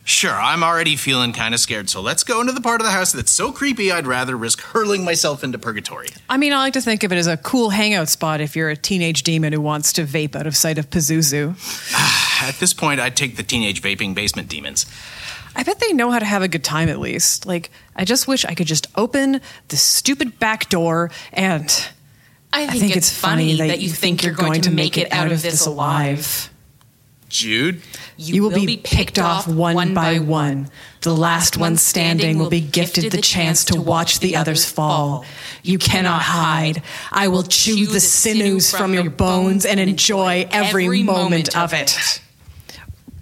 Sure, 0.08 0.32
I'm 0.32 0.64
already 0.64 0.96
feeling 0.96 1.34
kind 1.34 1.54
of 1.54 1.60
scared, 1.60 1.90
so 1.90 2.00
let's 2.00 2.24
go 2.24 2.40
into 2.40 2.54
the 2.54 2.62
part 2.62 2.80
of 2.80 2.86
the 2.88 2.92
house 2.92 3.12
that's 3.12 3.30
so 3.30 3.52
creepy 3.52 3.92
I'd 3.92 4.08
rather 4.08 4.38
risk 4.38 4.62
hurling 4.62 5.04
myself 5.04 5.44
into 5.44 5.60
purgatory. 5.60 6.08
I 6.30 6.38
mean, 6.38 6.54
I 6.54 6.60
like 6.60 6.74
to 6.74 6.82
think 6.82 7.04
of 7.04 7.12
it 7.12 7.18
as 7.18 7.28
a 7.28 7.36
cool 7.36 7.72
hangout 7.72 8.08
spot 8.08 8.40
if 8.40 8.56
you're 8.56 8.70
a 8.70 8.78
teenage 8.78 9.24
demon 9.24 9.52
who 9.52 9.60
wants 9.60 9.92
to 9.94 10.04
vape 10.06 10.34
out 10.34 10.48
of 10.48 10.56
sight 10.56 10.78
of 10.78 10.90
Pazuzu. 10.90 11.56
At 12.48 12.56
this 12.56 12.74
point, 12.74 13.02
I'd 13.02 13.18
take 13.18 13.36
the 13.36 13.44
teenage 13.44 13.82
vaping 13.82 14.16
basement 14.16 14.48
demons. 14.48 14.86
I 15.58 15.64
bet 15.64 15.80
they 15.80 15.92
know 15.92 16.10
how 16.10 16.20
to 16.20 16.26
have 16.26 16.42
a 16.42 16.48
good 16.48 16.64
time 16.64 16.88
at 16.88 17.00
least. 17.00 17.46
Like, 17.46 17.70
I 17.94 18.06
just 18.06 18.30
wish 18.30 18.46
I 18.46 18.54
could 18.54 18.68
just 18.68 18.88
open 18.96 19.42
the 19.68 19.76
stupid 19.76 20.40
back 20.40 20.70
door 20.70 21.12
and. 21.34 21.66
I 22.54 22.66
think, 22.80 22.96
it's, 22.96 23.14
funny 23.14 23.58
that, 23.58 23.82
you 23.82 23.90
think 23.90 24.24
you're 24.24 24.34
going, 24.34 24.62
to 24.62 24.72
make 24.72 24.98
it 24.98 25.12
out 25.12 25.34
of 25.34 25.42
this 25.42 25.66
alive. 25.66 26.50
Jude? 27.30 27.82
You, 28.16 28.44
will, 28.44 28.52
be 28.52 28.78
picked 28.78 29.20
off 29.20 29.48
one 29.48 29.94
by 29.94 30.20
one. 30.20 30.70
The 31.02 31.14
last 31.14 31.58
one 31.58 31.76
standing 31.78 32.40
will 32.40 32.50
be 32.50 32.62
gifted 32.62 33.12
the 33.12 33.22
chance 33.22 33.66
to 33.66 33.82
watch 33.82 34.20
the 34.20 34.36
others 34.36 34.66
fall. 34.66 35.26
You 35.62 35.78
cannot 35.78 36.22
hide. 36.22 36.82
I 37.12 37.28
will 37.28 37.44
chew 37.44 37.86
the 37.86 38.00
sinews 38.00 38.72
from 38.72 38.94
your 38.94 39.10
bones 39.10 39.66
and 39.66 39.80
enjoy 39.80 40.48
every 40.52 41.04
moment 41.04 41.58
of 41.58 41.74
it. 41.74 42.22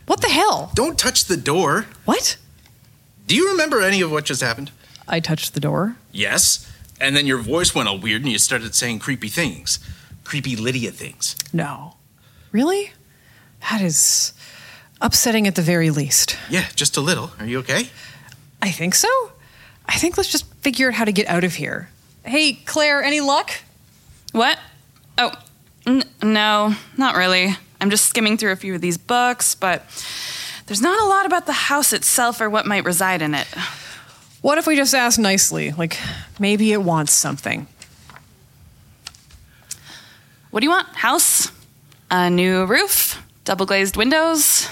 What 0.05 0.21
the 0.21 0.29
hell? 0.29 0.71
Don't 0.75 0.99
touch 0.99 1.25
the 1.25 1.37
door. 1.37 1.87
What? 2.05 2.37
Do 3.27 3.35
you 3.35 3.49
remember 3.49 3.81
any 3.81 4.01
of 4.01 4.11
what 4.11 4.25
just 4.25 4.41
happened? 4.41 4.71
I 5.07 5.19
touched 5.19 5.53
the 5.55 5.59
door. 5.59 5.97
Yes. 6.11 6.71
And 7.01 7.15
then 7.15 7.25
your 7.25 7.39
voice 7.39 7.73
went 7.73 7.89
all 7.89 7.97
weird 7.97 8.21
and 8.21 8.31
you 8.31 8.37
started 8.37 8.75
saying 8.75 8.99
creepy 8.99 9.29
things. 9.29 9.79
Creepy 10.23 10.55
Lydia 10.55 10.91
things. 10.91 11.35
No. 11.51 11.95
Really? 12.51 12.93
That 13.71 13.81
is 13.81 14.33
upsetting 15.01 15.47
at 15.47 15.55
the 15.55 15.61
very 15.61 15.89
least. 15.89 16.37
Yeah, 16.49 16.65
just 16.75 16.97
a 16.97 17.01
little. 17.01 17.31
Are 17.39 17.45
you 17.45 17.59
okay? 17.59 17.89
I 18.61 18.71
think 18.71 18.95
so. 18.95 19.09
I 19.87 19.95
think 19.97 20.17
let's 20.17 20.31
just 20.31 20.45
figure 20.61 20.87
out 20.89 20.93
how 20.95 21.05
to 21.05 21.11
get 21.11 21.27
out 21.27 21.43
of 21.43 21.55
here. 21.55 21.89
Hey, 22.23 22.53
Claire, 22.53 23.03
any 23.03 23.21
luck? 23.21 23.51
What? 24.31 24.57
Oh, 25.17 25.31
n- 25.85 26.03
no, 26.23 26.73
not 26.97 27.15
really. 27.15 27.55
I'm 27.81 27.89
just 27.89 28.05
skimming 28.05 28.37
through 28.37 28.51
a 28.51 28.55
few 28.55 28.73
of 28.75 28.81
these 28.81 28.97
books, 28.97 29.55
but 29.55 29.83
there's 30.65 30.81
not 30.81 30.99
a 31.01 31.05
lot 31.05 31.25
about 31.25 31.45
the 31.45 31.53
house 31.53 31.93
itself 31.93 32.41
or 32.41 32.49
what 32.49 32.65
might 32.65 32.83
reside 32.85 33.21
in 33.21 33.35
it. 33.35 33.47
What 34.41 34.57
if 34.57 34.67
we 34.67 34.75
just 34.75 34.93
ask 34.93 35.19
nicely? 35.19 35.71
Like, 35.71 35.97
maybe 36.39 36.71
it 36.71 36.81
wants 36.81 37.13
something. 37.13 37.67
What 40.51 40.61
do 40.61 40.65
you 40.65 40.71
want? 40.71 40.87
House? 40.95 41.51
A 42.09 42.29
new 42.29 42.65
roof? 42.65 43.21
Double 43.45 43.67
glazed 43.67 43.95
windows? 43.95 44.67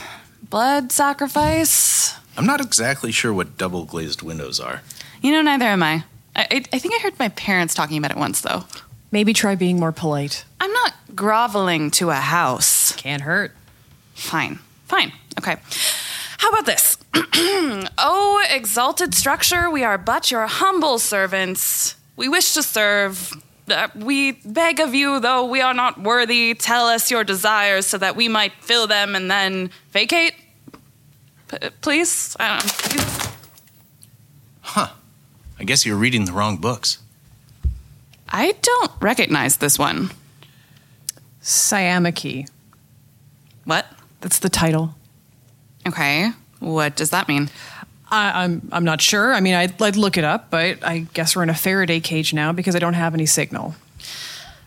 Blood 0.49 0.91
sacrifice? 0.91 2.15
I'm 2.35 2.47
not 2.47 2.59
exactly 2.59 3.11
sure 3.11 3.31
what 3.31 3.55
double 3.55 3.85
glazed 3.85 4.23
windows 4.23 4.59
are. 4.59 4.81
You 5.21 5.31
know, 5.31 5.43
neither 5.43 5.65
am 5.65 5.83
I. 5.83 6.05
I, 6.35 6.47
I 6.49 6.63
I 6.73 6.79
think 6.79 6.95
I 6.95 7.03
heard 7.03 7.19
my 7.19 7.29
parents 7.29 7.75
talking 7.75 7.99
about 7.99 8.09
it 8.09 8.17
once, 8.17 8.41
though. 8.41 8.65
Maybe 9.11 9.31
try 9.31 9.53
being 9.53 9.79
more 9.79 9.91
polite. 9.91 10.43
I'm 10.59 10.73
not 10.73 10.95
groveling 11.15 11.91
to 11.91 12.09
a 12.09 12.15
house. 12.15 12.93
Can't 12.93 13.21
hurt. 13.21 13.51
Fine. 14.15 14.57
Fine. 14.85 15.13
Okay. 15.37 15.57
How 16.39 16.49
about 16.49 16.65
this? 16.65 16.97
oh, 17.99 18.43
exalted 18.49 19.13
structure, 19.13 19.69
we 19.69 19.83
are 19.83 19.99
but 19.99 20.31
your 20.31 20.47
humble 20.47 20.97
servants. 20.97 21.95
We 22.15 22.27
wish 22.27 22.55
to 22.55 22.63
serve. 22.63 23.33
Uh, 23.69 23.87
we 23.95 24.33
beg 24.33 24.79
of 24.79 24.93
you, 24.93 25.19
though 25.19 25.45
we 25.45 25.61
are 25.61 25.73
not 25.73 26.01
worthy, 26.01 26.53
tell 26.53 26.87
us 26.87 27.09
your 27.09 27.23
desires 27.23 27.85
so 27.85 27.97
that 27.97 28.15
we 28.15 28.27
might 28.27 28.51
fill 28.61 28.87
them 28.87 29.15
and 29.15 29.31
then 29.31 29.71
vacate. 29.91 30.33
P- 31.47 31.69
please? 31.81 32.35
I 32.39 32.47
don't 32.49 32.65
know. 32.65 32.73
Please? 32.77 33.29
I 35.59 35.65
guess 35.65 35.85
you're 35.85 35.95
reading 35.97 36.25
the 36.25 36.33
wrong 36.33 36.57
books. 36.57 36.97
I 38.27 38.53
don't 38.61 38.91
recognize 38.99 39.57
this 39.57 39.79
one. 39.79 40.11
Siamaki. 41.41 42.49
What? 43.63 43.85
That's 44.19 44.39
the 44.39 44.49
title. 44.49 44.95
Okay. 45.87 46.31
What 46.59 46.95
does 46.95 47.11
that 47.11 47.27
mean? 47.27 47.49
I, 48.13 48.43
I'm 48.43 48.69
I'm 48.71 48.83
not 48.83 49.01
sure. 49.01 49.33
I 49.33 49.39
mean, 49.39 49.55
I'd, 49.55 49.81
I'd 49.81 49.95
look 49.95 50.17
it 50.17 50.23
up, 50.23 50.51
but 50.51 50.85
I 50.85 50.99
guess 51.13 51.35
we're 51.35 51.41
in 51.43 51.49
a 51.49 51.55
Faraday 51.55 51.99
cage 51.99 52.31
now 52.33 52.51
because 52.51 52.75
I 52.75 52.79
don't 52.79 52.93
have 52.93 53.13
any 53.15 53.25
signal. 53.25 53.73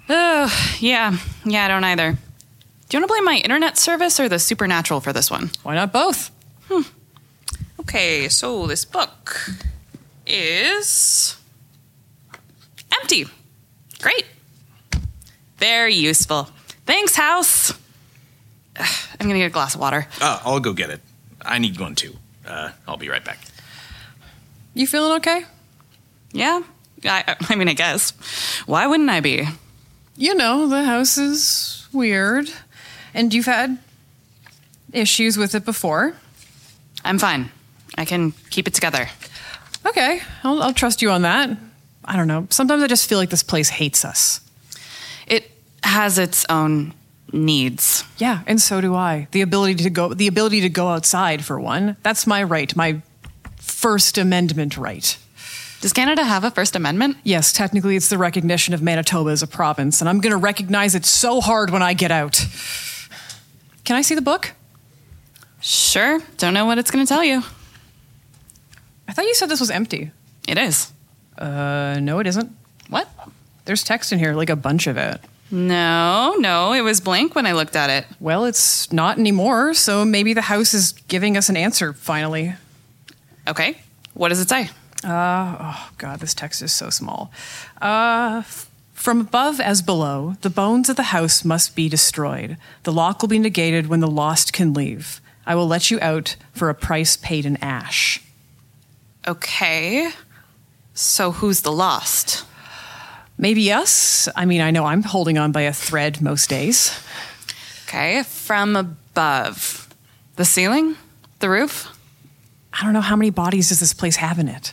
Oh, 0.09 0.77
yeah. 0.81 1.17
Yeah, 1.45 1.65
I 1.65 1.69
don't 1.69 1.85
either. 1.85 2.13
Do 2.13 2.97
you 2.97 3.01
want 3.01 3.09
to 3.09 3.15
blame 3.15 3.25
my 3.25 3.37
internet 3.37 3.77
service 3.79 4.19
or 4.19 4.29
the 4.29 4.39
supernatural 4.39 5.01
for 5.01 5.13
this 5.13 5.31
one? 5.31 5.51
Why 5.63 5.75
not 5.77 5.93
both? 5.93 6.31
Hmm. 6.69 6.83
Okay, 7.81 8.29
so 8.29 8.67
this 8.67 8.85
book 8.85 9.51
is 10.27 11.37
empty. 13.01 13.27
Great. 14.01 14.27
Very 15.59 15.95
useful. 15.95 16.49
Thanks, 16.85 17.15
house. 17.15 17.73
Ugh, 18.79 18.87
I'm 19.21 19.27
gonna 19.29 19.39
get 19.39 19.47
a 19.47 19.51
glass 19.51 19.75
of 19.75 19.81
water. 19.81 20.07
Uh, 20.21 20.41
I'll 20.45 20.61
go 20.61 20.73
get 20.73 20.91
it. 20.91 21.01
I 21.43 21.59
need 21.59 21.79
one 21.79 21.95
too. 21.95 22.17
Uh, 22.47 22.71
I'll 22.87 22.97
be 22.97 23.09
right 23.09 23.25
back. 23.25 23.39
You 24.75 24.87
feeling 24.87 25.17
okay? 25.17 25.45
Yeah? 26.33 26.63
I, 27.05 27.37
I 27.49 27.55
mean, 27.55 27.69
I 27.69 27.75
guess. 27.75 28.13
Why 28.67 28.87
wouldn't 28.87 29.11
I 29.11 29.21
be? 29.21 29.47
You 30.17 30.35
know, 30.35 30.69
the 30.69 30.85
house 30.85 31.19
is 31.19 31.87
weird, 31.93 32.49
and 33.13 33.33
you've 33.35 33.47
had 33.47 33.79
issues 34.93 35.37
with 35.37 35.55
it 35.55 35.65
before. 35.65 36.15
I'm 37.05 37.19
fine. 37.19 37.51
I 37.99 38.05
can 38.05 38.33
keep 38.51 38.67
it 38.67 38.75
together. 38.75 39.09
Okay, 39.87 40.21
I'll, 40.43 40.63
I'll 40.63 40.73
trust 40.73 41.03
you 41.03 41.11
on 41.11 41.23
that. 41.23 41.51
I 42.05 42.17
don't 42.17 42.29
know. 42.29 42.47
Sometimes 42.51 42.83
I 42.83 42.87
just 42.87 43.09
feel 43.09 43.19
like 43.19 43.31
this 43.31 43.43
place 43.43 43.69
hates 43.69 44.05
us. 44.05 44.41
It 45.27 45.51
has 45.83 46.19
its 46.19 46.47
own 46.49 46.95
needs. 47.33 48.05
Yeah, 48.19 48.43
and 48.47 48.61
so 48.61 48.81
do 48.81 48.95
I. 48.95 49.29
The 49.31 49.43
ability 49.43 49.83
to 49.85 49.91
go 49.91 50.15
the 50.15 50.27
ability 50.27 50.61
to 50.62 50.69
go 50.69 50.89
outside 50.89 51.45
for 51.45 51.59
one. 51.61 51.97
That's 52.03 52.27
my 52.27 52.43
right, 52.43 52.75
my 52.77 53.03
first 53.57 54.19
amendment 54.19 54.77
right. 54.77 55.19
Does 55.81 55.93
Canada 55.93 56.25
have 56.25 56.43
a 56.43 56.51
First 56.51 56.75
Amendment? 56.75 57.19
Yes, 57.23 57.53
technically 57.53 57.97
it's 57.97 58.09
the 58.09 58.17
recognition 58.17 58.73
of 58.73 58.81
Manitoba 58.83 59.31
as 59.31 59.43
a 59.43 59.47
province, 59.47 60.01
and 60.01 60.09
I'm 60.09 60.21
going 60.21 60.31
to 60.31 60.39
recognize 60.39 60.95
it 60.95 61.05
so 61.05 61.41
hard 61.41 61.71
when 61.71 61.83
I 61.83 61.93
get 61.93 62.11
out. 62.11 62.45
Can 63.85 63.95
I 63.95 64.03
see 64.03 64.15
the 64.15 64.23
book? 64.23 64.53
Sure. 65.61 66.21
Don't 66.39 66.55
know 66.55 66.65
what 66.65 66.79
it's 66.79 66.91
going 66.91 67.05
to 67.05 67.09
tell 67.09 67.23
you. 67.23 67.43
I 69.07 69.12
thought 69.12 69.27
you 69.27 69.35
said 69.35 69.49
this 69.49 69.61
was 69.61 69.71
empty. 69.71 70.11
It 70.49 70.59
is. 70.59 70.93
Uh, 71.39 71.99
no, 72.01 72.19
it 72.21 72.27
isn't. 72.27 72.51
What? 72.89 73.09
There's 73.67 73.85
text 73.85 74.12
in 74.12 74.19
here, 74.19 74.35
like 74.35 74.51
a 74.51 74.57
bunch 74.57 74.87
of 74.87 74.97
it. 74.97 75.21
No, 75.51 76.35
no, 76.39 76.73
it 76.73 76.81
was 76.81 77.01
blank 77.01 77.35
when 77.35 77.47
I 77.47 77.53
looked 77.53 77.77
at 77.77 77.89
it. 77.91 78.07
Well, 78.19 78.45
it's 78.45 78.93
not 78.93 79.19
anymore, 79.19 79.75
so 79.75 80.05
maybe 80.05 80.35
the 80.35 80.43
house 80.43 80.75
is 80.75 80.93
giving 81.09 81.37
us 81.37 81.49
an 81.49 81.57
answer 81.57 81.93
finally. 81.93 82.55
Okay, 83.47 83.79
what 84.15 84.31
does 84.31 84.41
it 84.41 84.49
say? 84.49 84.71
Uh, 85.05 85.57
oh, 85.61 85.91
God, 85.99 86.19
this 86.21 86.35
text 86.35 86.63
is 86.63 86.73
so 86.73 86.91
small. 86.91 87.31
Uh, 87.81 88.43
from 88.93 89.21
above 89.21 89.61
as 89.61 89.83
below, 89.83 90.37
the 90.41 90.51
bones 90.51 90.89
of 90.89 90.97
the 90.97 91.05
house 91.05 91.45
must 91.45 91.77
be 91.77 91.89
destroyed. 91.89 92.57
The 92.83 92.93
lock 92.93 93.23
will 93.23 93.29
be 93.29 93.39
negated 93.39 93.87
when 93.87 94.01
the 94.01 94.11
lost 94.11 94.53
can 94.53 94.73
leave. 94.73 95.21
I 95.47 95.55
will 95.55 95.69
let 95.69 95.93
you 95.93 96.01
out 96.01 96.35
for 96.53 96.71
a 96.71 96.75
price 96.75 97.17
paid 97.17 97.47
in 97.47 97.57
ash. 97.59 98.21
Okay. 99.29 100.11
So 100.93 101.31
who's 101.31 101.61
the 101.61 101.71
lost? 101.71 102.45
Maybe 103.38 103.70
us. 103.72 104.29
I 104.35 104.46
mean, 104.46 104.61
I 104.61 104.70
know 104.70 104.85
I'm 104.85 105.03
holding 105.03 105.38
on 105.38 105.53
by 105.53 105.62
a 105.62 105.72
thread 105.72 106.22
most 106.22 106.49
days. 106.49 106.99
Okay, 107.85 108.22
from 108.22 108.77
above. 108.77 109.88
The 110.37 110.44
ceiling? 110.44 110.96
The 111.40 111.51
roof? 111.51 111.88
I 112.72 112.85
don't 112.85 112.92
know 112.92 113.01
how 113.01 113.16
many 113.16 113.31
bodies 113.31 113.68
does 113.68 113.81
this 113.81 113.92
place 113.92 114.16
have 114.16 114.38
in 114.38 114.49
it. 114.49 114.72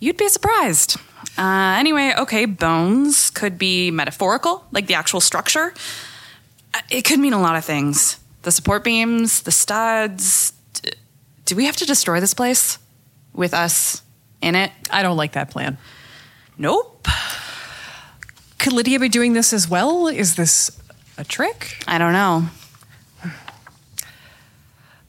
You'd 0.00 0.16
be 0.16 0.28
surprised. 0.28 0.96
Uh, 1.38 1.76
anyway, 1.78 2.14
okay, 2.18 2.46
bones 2.46 3.30
could 3.30 3.58
be 3.58 3.90
metaphorical, 3.90 4.64
like 4.72 4.86
the 4.86 4.94
actual 4.94 5.20
structure. 5.20 5.72
Uh, 6.74 6.80
it 6.90 7.04
could 7.04 7.18
mean 7.18 7.32
a 7.32 7.40
lot 7.40 7.56
of 7.56 7.64
things. 7.64 8.18
The 8.42 8.50
support 8.50 8.84
beams, 8.84 9.42
the 9.42 9.52
studs. 9.52 10.52
Do 11.44 11.56
we 11.56 11.66
have 11.66 11.76
to 11.76 11.86
destroy 11.86 12.20
this 12.20 12.34
place 12.34 12.78
with 13.34 13.54
us 13.54 14.02
in 14.40 14.54
it? 14.54 14.72
I 14.90 15.02
don't 15.02 15.16
like 15.16 15.32
that 15.32 15.50
plan. 15.50 15.78
Nope. 16.58 17.06
Could 18.70 18.76
Lydia 18.76 19.00
be 19.00 19.08
doing 19.08 19.32
this 19.32 19.52
as 19.52 19.68
well? 19.68 20.06
Is 20.06 20.36
this 20.36 20.70
a 21.18 21.24
trick? 21.24 21.82
I 21.88 21.98
don't 21.98 22.12
know. 22.12 22.46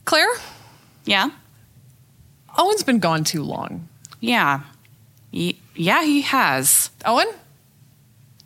Claire? 0.04 0.34
Yeah? 1.06 1.30
Owen's 2.58 2.82
been 2.82 2.97
gone 2.97 3.24
too 3.24 3.43
long. 3.43 3.88
Yeah. 4.19 4.62
yeah, 5.32 6.04
he 6.04 6.21
has. 6.21 6.89
Owen? 7.06 7.28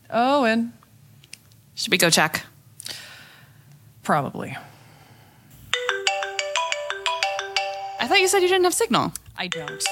Owen. 0.10 0.73
Should 1.75 1.91
we 1.93 1.97
go 1.97 2.10
check? 2.10 2.45
Probably. 4.04 4.58
I 8.01 8.06
thought 8.06 8.19
you 8.19 8.28
said 8.28 8.41
you 8.41 8.49
didn't 8.49 8.65
have 8.65 8.73
signal. 8.73 9.13
I 9.38 9.47
don't. 9.47 9.84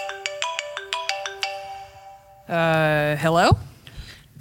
Uh, 2.50 3.16
hello? 3.16 3.58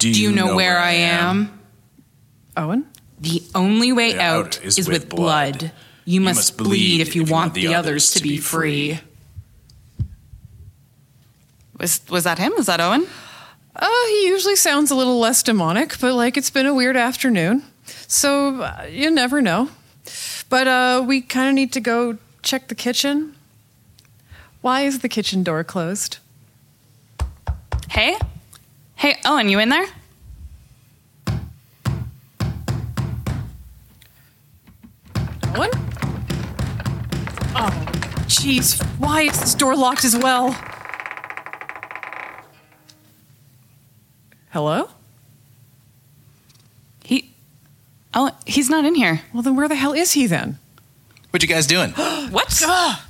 Do, 0.03 0.13
Do 0.13 0.21
you, 0.21 0.33
know, 0.33 0.49
know, 0.49 0.57
where, 0.57 0.81
I 0.81 0.95
am? 0.95 1.61
Owen? 2.57 2.89
The 3.21 3.41
only 3.55 3.93
way 3.93 4.19
out, 4.19 4.59
out 4.59 4.65
is, 4.65 4.77
is, 4.77 4.89
with 4.89 5.09
blood. 5.09 5.61
blood. 5.61 5.73
You, 6.05 6.15
you, 6.15 6.21
must, 6.21 6.39
must 6.39 6.57
bleed 6.59 7.01
if 7.01 7.15
you, 7.15 7.23
if 7.23 7.29
you 7.29 7.33
want, 7.33 7.53
want 7.53 7.55
the 7.55 7.77
others 7.77 8.11
to 8.15 8.21
be 8.21 8.39
free. 8.39 8.99
Was 11.79 12.01
was 12.11 12.25
that 12.25 12.41
him? 12.41 12.53
Was 12.57 12.67
that 12.67 12.81
Owen? 12.81 13.07
Uh, 13.77 13.89
he 14.09 14.27
usually 14.27 14.57
sounds 14.57 14.91
a 14.91 14.97
little 14.97 15.21
less 15.21 15.41
demonic, 15.45 15.97
but 16.01 16.15
like 16.15 16.37
it's 16.37 16.51
been 16.51 16.67
a 16.67 16.75
weird 16.75 16.97
afternoon. 16.97 17.63
So 18.09 18.61
uh, 18.61 18.89
you 18.91 19.09
never 19.09 19.41
know. 19.41 19.69
But 20.49 20.67
uh, 20.67 21.05
we 21.07 21.21
kind 21.21 21.49
of 21.49 21.55
need 21.55 21.73
to 21.75 21.81
go 21.81 22.19
check 22.43 22.67
the 22.67 22.75
kitchen. 22.75 23.37
Why 24.63 24.81
is 24.81 24.99
the 24.99 25.09
kitchen 25.09 25.45
door 25.45 25.63
closed? 25.63 26.19
Hey? 27.89 28.17
Hey, 29.03 29.19
Owen, 29.25 29.49
you 29.49 29.59
in 29.59 29.69
there? 29.69 29.85
Owen? 35.57 35.71
Oh, 37.53 37.73
jeez. 38.29 38.81
Why 39.01 39.23
is 39.23 39.41
this 39.41 39.57
door 39.57 39.75
locked 39.75 40.05
as 40.05 40.17
well? 40.17 40.53
Hello? 44.51 44.89
He. 47.03 47.35
Oh, 48.15 48.31
he's 48.47 48.71
not 48.71 48.85
in 48.85 48.95
here. 48.95 49.23
Well, 49.35 49.43
then 49.43 49.57
where 49.57 49.67
the 49.67 49.75
hell 49.75 49.95
is 49.95 50.13
he 50.13 50.29
then? 50.29 50.61
What 51.31 51.43
you 51.43 51.49
guys 51.49 51.67
doing? 51.67 51.91
what? 52.31 52.63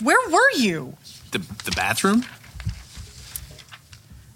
Where 0.00 0.30
were 0.30 0.50
you? 0.52 0.96
The, 1.32 1.38
the 1.64 1.72
bathroom? 1.74 2.24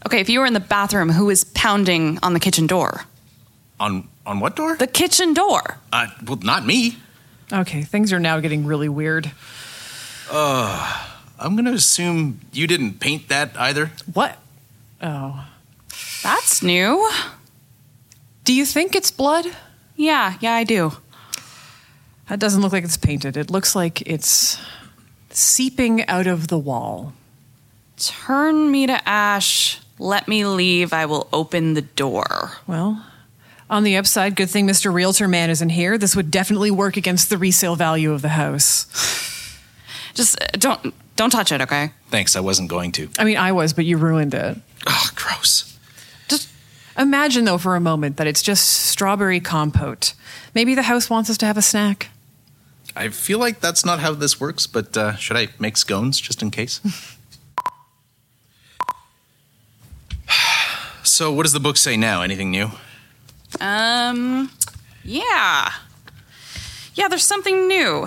Okay, 0.07 0.21
if 0.21 0.29
you 0.29 0.41
were 0.41 0.47
in 0.47 0.53
the 0.53 0.61
bathroom, 0.61 1.11
who 1.11 1.27
was 1.27 1.45
pounding 1.45 2.19
on 2.23 2.35
the 2.35 2.41
kitchen 2.41 2.67
door? 2.67 3.05
On 3.79 4.09
on 4.27 4.41
what 4.41 4.57
door? 4.57 4.77
The 4.77 4.87
kitchen 4.87 5.35
door. 5.35 5.79
Uh, 5.93 6.07
well, 6.27 6.39
not 6.43 6.65
me. 6.67 6.97
Okay, 7.53 7.83
things 7.83 8.13
are 8.13 8.21
now 8.21 8.41
getting 8.41 8.65
really 8.67 8.89
weird. 8.89 9.31
Uh, 10.31 11.07
I'm 11.39 11.57
gonna 11.57 11.73
assume 11.73 12.41
you 12.53 12.67
didn't 12.67 13.01
paint 13.01 13.29
that 13.29 13.51
either. 13.59 13.91
What? 14.13 14.39
Oh. 15.01 15.47
That's 16.23 16.63
new. 16.63 17.11
Do 18.45 18.55
you 18.55 18.65
think 18.65 18.95
it's 18.95 19.11
blood? 19.11 19.47
Yeah, 19.97 20.37
yeah, 20.41 20.55
I 20.55 20.65
do. 20.65 20.93
That 22.29 22.39
doesn't 22.39 22.63
look 22.63 22.73
like 22.73 22.85
it's 22.85 22.97
painted. 22.97 23.37
It 23.37 23.51
looks 23.51 23.75
like 23.75 24.01
it's 24.03 24.59
seeping 25.31 26.07
out 26.07 26.27
of 26.27 26.49
the 26.49 26.59
wall. 26.59 27.13
Turn 27.97 28.71
me 28.71 28.87
to 28.87 29.09
ash. 29.09 29.81
Let 30.03 30.27
me 30.27 30.45
leave. 30.45 30.93
I 30.93 31.07
will 31.07 31.29
open 31.33 31.75
the 31.75 31.83
door. 31.83 32.55
Well, 32.67 33.07
on 33.71 33.85
the 33.85 33.97
upside, 33.97 34.35
good 34.35 34.51
thing 34.51 34.67
Mr. 34.67 34.93
Realtor 34.93 35.29
Man 35.29 35.49
isn't 35.49 35.69
here. 35.69 35.97
This 35.97 36.17
would 36.17 36.29
definitely 36.29 36.73
work 36.73 36.97
against 36.97 37.31
the 37.31 37.39
resale 37.39 37.77
value 37.77 38.13
of 38.13 38.21
the 38.21 38.31
house. 38.31 38.87
Just 40.15 40.43
uh, 40.43 40.47
don't 40.55 40.93
don't 41.15 41.31
touch 41.31 41.53
it, 41.53 41.61
okay? 41.61 41.93
Thanks, 42.11 42.35
I 42.35 42.41
wasn't 42.41 42.69
going 42.69 42.91
to. 42.93 43.11
I 43.17 43.23
mean, 43.23 43.37
I 43.37 43.53
was, 43.53 43.73
but 43.73 43.85
you 43.85 43.97
ruined 43.97 44.35
it. 44.35 44.59
Oh, 44.89 45.11
gross. 45.15 45.79
Just 46.27 46.49
imagine, 46.99 47.45
though, 47.45 47.57
for 47.57 47.77
a 47.77 47.81
moment 47.81 48.17
that 48.17 48.27
it's 48.27 48.43
just 48.43 48.69
strawberry 48.69 49.39
compote. 49.39 50.15
Maybe 50.53 50.75
the 50.75 50.83
house 50.83 51.09
wants 51.09 51.31
us 51.31 51.39
to 51.39 51.47
have 51.47 51.57
a 51.57 51.63
snack. 51.63 52.11
I 52.97 53.09
feel 53.11 53.39
like 53.39 53.61
that's 53.61 53.85
not 53.85 54.01
how 54.01 54.15
this 54.15 54.41
works, 54.41 54.67
but 54.67 54.97
uh, 54.97 55.15
should 55.15 55.37
I 55.37 55.49
make 55.61 55.77
scones 55.77 56.21
just 56.21 56.43
in 56.43 56.51
case? 56.51 56.81
so, 61.13 61.31
what 61.31 61.43
does 61.43 61.53
the 61.53 61.61
book 61.61 61.77
say 61.77 61.99
now? 61.99 62.23
Anything 62.23 62.51
new? 62.51 62.71
Um, 63.61 64.51
yeah. 65.05 65.71
Yeah, 66.95 67.09
there's 67.09 67.23
something 67.23 67.69
new. 67.69 68.07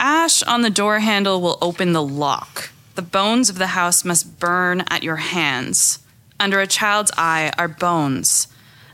Ash 0.00 0.42
on 0.42 0.62
the 0.62 0.70
door 0.70 0.98
handle 0.98 1.40
will 1.40 1.56
open 1.62 1.92
the 1.92 2.02
lock. 2.02 2.70
The 2.96 3.02
bones 3.02 3.48
of 3.48 3.58
the 3.58 3.68
house 3.68 4.04
must 4.04 4.40
burn 4.40 4.82
at 4.90 5.04
your 5.04 5.16
hands. 5.16 6.00
Under 6.40 6.60
a 6.60 6.66
child's 6.66 7.12
eye 7.16 7.52
are 7.56 7.68
bones. 7.68 8.48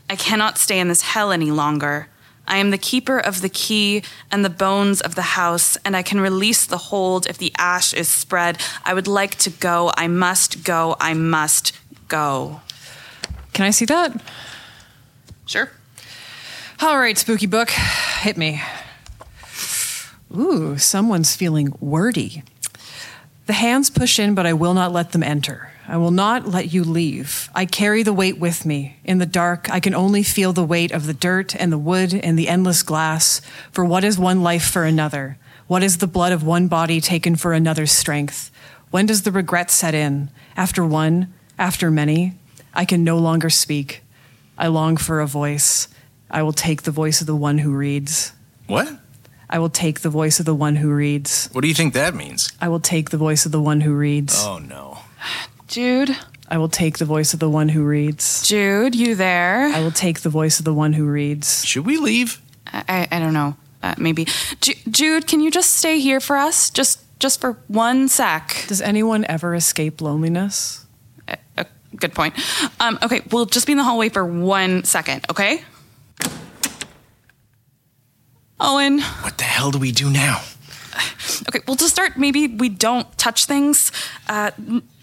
I 0.07 0.15
cannot 0.15 0.59
stay 0.59 0.79
in 0.79 0.87
this 0.87 1.01
hell 1.01 1.31
any 1.31 1.49
longer. 1.49 2.09
I 2.47 2.57
am 2.57 2.69
the 2.69 2.77
keeper 2.77 3.17
of 3.17 3.41
the 3.41 3.49
key 3.49 4.03
and 4.29 4.45
the 4.45 4.49
bones 4.51 5.01
of 5.01 5.15
the 5.15 5.33
house, 5.33 5.75
and 5.83 5.97
I 5.97 6.03
can 6.03 6.21
release 6.21 6.67
the 6.67 6.77
hold 6.77 7.25
if 7.25 7.39
the 7.39 7.53
ash 7.57 7.95
is 7.95 8.07
spread. 8.09 8.61
I 8.85 8.93
would 8.93 9.07
like 9.07 9.35
to 9.39 9.49
go. 9.49 9.91
I 9.97 10.07
must 10.07 10.63
go. 10.63 10.95
I 10.99 11.15
must 11.15 11.71
go. 12.07 12.61
Can 13.53 13.65
I 13.65 13.71
see 13.71 13.85
that? 13.85 14.19
Sure. 15.45 15.69
All 16.81 16.97
right, 16.97 17.17
spooky 17.17 17.45
book. 17.45 17.69
Hit 17.69 18.35
me. 18.35 18.61
Ooh, 20.35 20.77
someone's 20.77 21.35
feeling 21.35 21.75
wordy. 21.79 22.43
The 23.45 23.53
hands 23.53 23.89
push 23.89 24.19
in, 24.19 24.35
but 24.35 24.45
I 24.45 24.53
will 24.53 24.73
not 24.73 24.91
let 24.91 25.11
them 25.11 25.21
enter. 25.21 25.71
I 25.87 25.97
will 25.97 26.11
not 26.11 26.47
let 26.47 26.73
you 26.73 26.83
leave. 26.83 27.49
I 27.53 27.65
carry 27.65 28.03
the 28.03 28.13
weight 28.13 28.39
with 28.39 28.65
me. 28.65 28.97
In 29.03 29.17
the 29.17 29.25
dark, 29.25 29.69
I 29.69 29.79
can 29.79 29.93
only 29.93 30.23
feel 30.23 30.53
the 30.53 30.63
weight 30.63 30.91
of 30.91 31.05
the 31.05 31.13
dirt 31.13 31.55
and 31.55 31.71
the 31.71 31.77
wood 31.77 32.13
and 32.13 32.39
the 32.39 32.47
endless 32.47 32.83
glass. 32.83 33.41
For 33.71 33.83
what 33.83 34.03
is 34.03 34.17
one 34.17 34.41
life 34.41 34.63
for 34.65 34.85
another? 34.85 35.37
What 35.67 35.83
is 35.83 35.97
the 35.97 36.07
blood 36.07 36.31
of 36.31 36.43
one 36.43 36.67
body 36.67 37.01
taken 37.01 37.35
for 37.35 37.53
another's 37.53 37.91
strength? 37.91 38.49
When 38.91 39.05
does 39.05 39.23
the 39.23 39.31
regret 39.31 39.69
set 39.69 39.93
in? 39.93 40.31
After 40.55 40.85
one? 40.85 41.33
After 41.59 41.91
many? 41.91 42.33
I 42.73 42.85
can 42.85 43.03
no 43.03 43.17
longer 43.17 43.49
speak. 43.49 44.01
I 44.57 44.67
long 44.67 44.97
for 44.97 45.19
a 45.21 45.27
voice. 45.27 45.87
I 46.29 46.41
will 46.43 46.53
take 46.53 46.83
the 46.83 46.91
voice 46.91 47.21
of 47.21 47.27
the 47.27 47.35
one 47.35 47.59
who 47.59 47.71
reads. 47.73 48.33
What? 48.67 48.87
I 49.49 49.59
will 49.59 49.69
take 49.69 49.99
the 50.01 50.09
voice 50.09 50.39
of 50.39 50.45
the 50.45 50.55
one 50.55 50.77
who 50.77 50.91
reads. 50.91 51.49
What 51.51 51.61
do 51.61 51.67
you 51.67 51.73
think 51.75 51.93
that 51.93 52.15
means? 52.15 52.51
I 52.59 52.69
will 52.69 52.79
take 52.79 53.11
the 53.11 53.17
voice 53.17 53.45
of 53.45 53.51
the 53.51 53.61
one 53.61 53.81
who 53.81 53.93
reads. 53.93 54.43
Oh, 54.43 54.57
no. 54.57 54.97
Jude. 55.67 56.15
I 56.47 56.57
will 56.57 56.69
take 56.69 56.97
the 56.97 57.05
voice 57.05 57.33
of 57.33 57.39
the 57.39 57.49
one 57.49 57.69
who 57.69 57.83
reads. 57.83 58.47
Jude, 58.47 58.95
you 58.95 59.15
there? 59.15 59.67
I 59.67 59.79
will 59.81 59.91
take 59.91 60.21
the 60.21 60.29
voice 60.29 60.59
of 60.59 60.65
the 60.65 60.73
one 60.73 60.93
who 60.93 61.05
reads. 61.05 61.65
Should 61.65 61.85
we 61.85 61.97
leave? 61.97 62.41
I, 62.71 62.83
I, 63.11 63.17
I 63.17 63.19
don't 63.19 63.33
know. 63.33 63.55
Uh, 63.81 63.95
maybe. 63.97 64.25
Ju- 64.61 64.73
Jude, 64.89 65.27
can 65.27 65.39
you 65.39 65.51
just 65.51 65.71
stay 65.71 65.99
here 65.99 66.19
for 66.19 66.37
us? 66.37 66.69
Just 66.69 66.99
just 67.19 67.39
for 67.39 67.53
one 67.67 68.07
sec. 68.07 68.65
Does 68.67 68.81
anyone 68.81 69.25
ever 69.29 69.55
escape 69.55 70.01
loneliness? 70.01 70.85
Uh, 71.27 71.35
uh, 71.57 71.63
good 71.95 72.13
point. 72.13 72.35
Um, 72.79 72.99
okay, 73.01 73.21
we'll 73.31 73.45
just 73.45 73.65
be 73.65 73.73
in 73.73 73.77
the 73.77 73.83
hallway 73.83 74.09
for 74.09 74.25
one 74.25 74.83
second, 74.83 75.25
okay? 75.29 75.63
Owen. 78.59 78.99
What 79.01 79.37
the 79.37 79.43
hell 79.43 79.71
do 79.71 79.79
we 79.79 79.91
do 79.91 80.09
now? 80.09 80.41
Okay, 81.49 81.59
well, 81.67 81.75
to 81.75 81.89
start, 81.89 82.15
maybe 82.17 82.47
we 82.47 82.69
don't 82.69 83.17
touch 83.17 83.45
things. 83.45 83.91
Uh, 84.29 84.51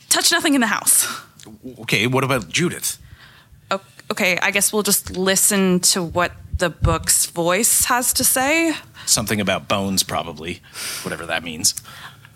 touch 0.09 0.31
nothing 0.31 0.55
in 0.55 0.61
the 0.61 0.66
house. 0.66 1.07
Okay, 1.81 2.07
what 2.07 2.24
about 2.24 2.48
Judith? 2.48 2.98
Okay, 4.11 4.37
I 4.38 4.50
guess 4.50 4.72
we'll 4.72 4.83
just 4.83 5.16
listen 5.16 5.79
to 5.81 6.03
what 6.03 6.33
the 6.59 6.68
book's 6.68 7.26
voice 7.26 7.85
has 7.85 8.12
to 8.14 8.24
say. 8.24 8.74
Something 9.07 9.40
about 9.40 9.68
bones, 9.68 10.03
probably. 10.03 10.61
Whatever 11.03 11.26
that 11.26 11.44
means. 11.44 11.74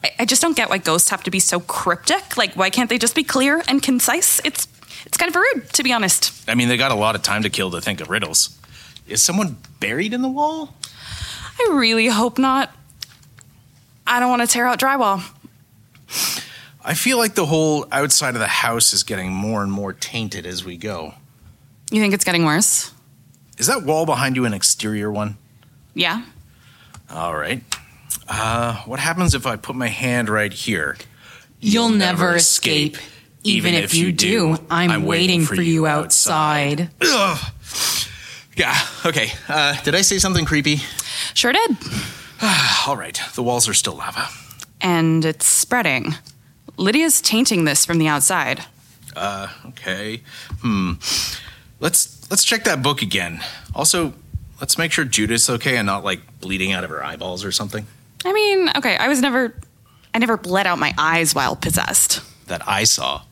I, 0.05 0.11
I 0.21 0.25
just 0.27 0.43
don't 0.43 0.57
get 0.57 0.69
why 0.69 0.79
ghosts 0.79 1.09
have 1.09 1.23
to 1.25 1.31
be 1.31 1.41
so 1.41 1.61
cryptic. 1.61 2.37
Like, 2.37 2.55
why 2.55 2.71
can't 2.71 2.91
they 2.91 2.99
just 2.99 3.15
be 3.15 3.25
clear 3.25 3.63
and 3.67 3.83
concise? 3.83 4.41
It's 4.45 4.69
it's 5.07 5.17
kind 5.17 5.35
of 5.35 5.37
rude, 5.37 5.69
to 5.73 5.83
be 5.83 5.93
honest. 5.93 6.49
I 6.49 6.55
mean, 6.55 6.69
they 6.69 6.77
got 6.77 6.91
a 6.91 6.95
lot 6.95 7.15
of 7.15 7.23
time 7.23 7.43
to 7.43 7.51
kill 7.51 7.71
to 7.71 7.81
think 7.81 8.01
of 8.01 8.09
riddles. 8.09 8.59
Is 9.07 9.23
someone 9.23 9.57
buried 9.81 10.15
in 10.15 10.23
the 10.23 10.29
wall? 10.29 10.75
I 11.59 11.71
really 11.73 12.09
hope 12.09 12.39
not. 12.39 12.75
I 14.07 14.21
don't 14.21 14.31
want 14.31 14.43
to 14.43 14.49
tear 14.49 14.67
out 14.67 14.79
drywall. 14.79 15.23
I 16.85 16.95
feel 16.95 17.17
like 17.17 17.35
the 17.35 17.47
whole 17.47 17.87
outside 17.91 18.35
of 18.35 18.41
the 18.41 18.47
house 18.47 18.93
is 18.93 19.03
getting 19.03 19.33
more 19.33 19.63
and 19.63 19.73
more 19.73 19.93
tainted 19.93 20.47
as 20.47 20.65
we 20.65 20.77
go. 20.77 21.15
You 21.91 22.01
think 22.01 22.13
it's 22.13 22.25
getting 22.25 22.45
worse? 22.45 22.93
Is 23.57 23.67
that 23.69 23.85
wall 23.85 24.05
behind 24.05 24.37
you 24.37 24.45
an 24.45 24.53
exterior 24.53 25.11
one? 25.11 25.37
Yeah. 25.95 26.23
All 27.11 27.37
right. 27.37 27.63
Uh, 28.29 28.83
what 28.85 29.01
happens 29.01 29.35
if 29.35 29.47
I 29.47 29.57
put 29.57 29.77
my 29.77 29.89
hand 29.89 30.29
right 30.29 30.53
here? 30.53 30.97
You'll, 31.61 31.89
You'll 31.89 31.99
never, 31.99 32.25
never 32.25 32.37
escape. 32.37 32.95
escape. 32.95 33.11
Even, 33.47 33.75
if, 33.75 33.85
if, 33.85 33.95
you 33.95 34.11
do, 34.11 34.57
I'm, 34.71 34.91
I'm 34.91 35.05
waiting, 35.05 35.41
waiting, 35.41 35.45
for 35.45 35.61
you 35.61 35.87
outside. 35.87 36.89
outside. 37.03 37.53
Yeah, 38.57 38.79
okay. 39.05 39.33
Uh, 39.49 39.81
did 39.83 39.95
I 39.95 40.03
say 40.03 40.19
something 40.19 40.45
creepy? 40.45 40.77
Sure 41.35 41.53
did. 41.53 41.77
All 42.87 42.97
right, 42.97 43.21
the 43.35 43.43
walls 43.43 43.69
are 43.69 43.75
still 43.75 43.97
lava. 43.97 44.29
And 44.81 45.25
it's 45.25 45.47
spreading. 45.47 46.15
Lydia's 46.77 47.21
tainting 47.21 47.65
this 47.65 47.85
from 47.85 47.99
the 47.99 48.09
outside. 48.09 48.65
Uh, 49.17 49.49
okay. 49.69 50.23
Hmm. 50.61 50.95
Let's 51.81 52.31
let's 52.31 52.45
check 52.45 52.65
that 52.65 52.83
book 52.83 53.03
again. 53.03 53.41
Also, 53.75 54.15
let's 54.61 54.79
make 54.79 54.93
sure 54.93 55.05
Judith's 55.05 55.49
okay 55.51 55.77
and 55.77 55.87
not 55.87 56.05
like 56.05 56.41
bleeding 56.41 56.73
out 56.73 56.85
of 56.85 56.91
her 56.91 57.05
eyeballs 57.05 57.45
or 57.45 57.53
something. 57.53 57.87
I 58.25 58.33
mean, 58.33 58.71
okay, 58.77 58.97
I 58.97 59.09
was 59.09 59.21
never 59.21 59.55
I 60.15 60.19
never 60.19 60.37
bled 60.37 60.67
out 60.67 60.79
my 60.79 60.95
eyes 60.97 61.35
while 61.35 61.57
possessed. 61.57 62.21
That 62.47 62.67
I 62.69 62.85
saw. 62.85 63.23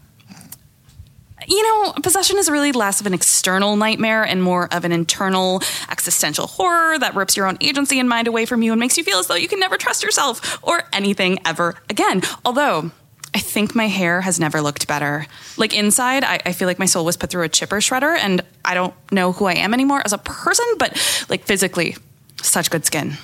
You 1.46 1.62
know, 1.62 1.92
possession 2.02 2.38
is 2.38 2.48
really 2.48 2.72
less 2.72 3.00
of 3.00 3.06
an 3.06 3.14
external 3.14 3.76
nightmare 3.76 4.22
and 4.22 4.42
more 4.42 4.72
of 4.72 4.84
an 4.84 4.92
internal 4.92 5.60
existential 5.90 6.46
horror 6.46 6.98
that 6.98 7.14
rips 7.14 7.36
your 7.36 7.46
own 7.46 7.58
agency 7.60 7.98
and 7.98 8.08
mind 8.08 8.28
away 8.28 8.46
from 8.46 8.62
you 8.62 8.72
and 8.72 8.80
makes 8.80 8.96
you 8.96 9.04
feel 9.04 9.18
as 9.18 9.26
though 9.26 9.34
you 9.34 9.48
can 9.48 9.58
never 9.58 9.76
trust 9.76 10.02
yourself 10.02 10.58
or 10.62 10.84
anything 10.92 11.38
ever 11.44 11.74
again. 11.90 12.22
Although, 12.44 12.92
I 13.34 13.38
think 13.38 13.74
my 13.74 13.88
hair 13.88 14.20
has 14.20 14.38
never 14.38 14.60
looked 14.60 14.86
better. 14.86 15.26
Like 15.56 15.74
inside, 15.74 16.22
I, 16.22 16.40
I, 16.46 16.52
feel 16.52 16.68
like 16.68 16.78
my 16.78 16.86
soul 16.86 17.04
was 17.04 17.16
put 17.16 17.30
through 17.30 17.44
a 17.44 17.48
chipper 17.48 17.78
shredder, 17.78 18.16
and 18.16 18.42
I 18.64 18.74
don't 18.74 18.94
know 19.10 19.32
who 19.32 19.46
I 19.46 19.54
am 19.54 19.72
anymore 19.72 20.02
as 20.04 20.12
a 20.12 20.18
person, 20.18 20.66
but 20.78 20.92
like 21.28 21.44
physically, 21.44 21.96
such 22.42 22.70
good 22.70 22.84
skin. 22.84 23.16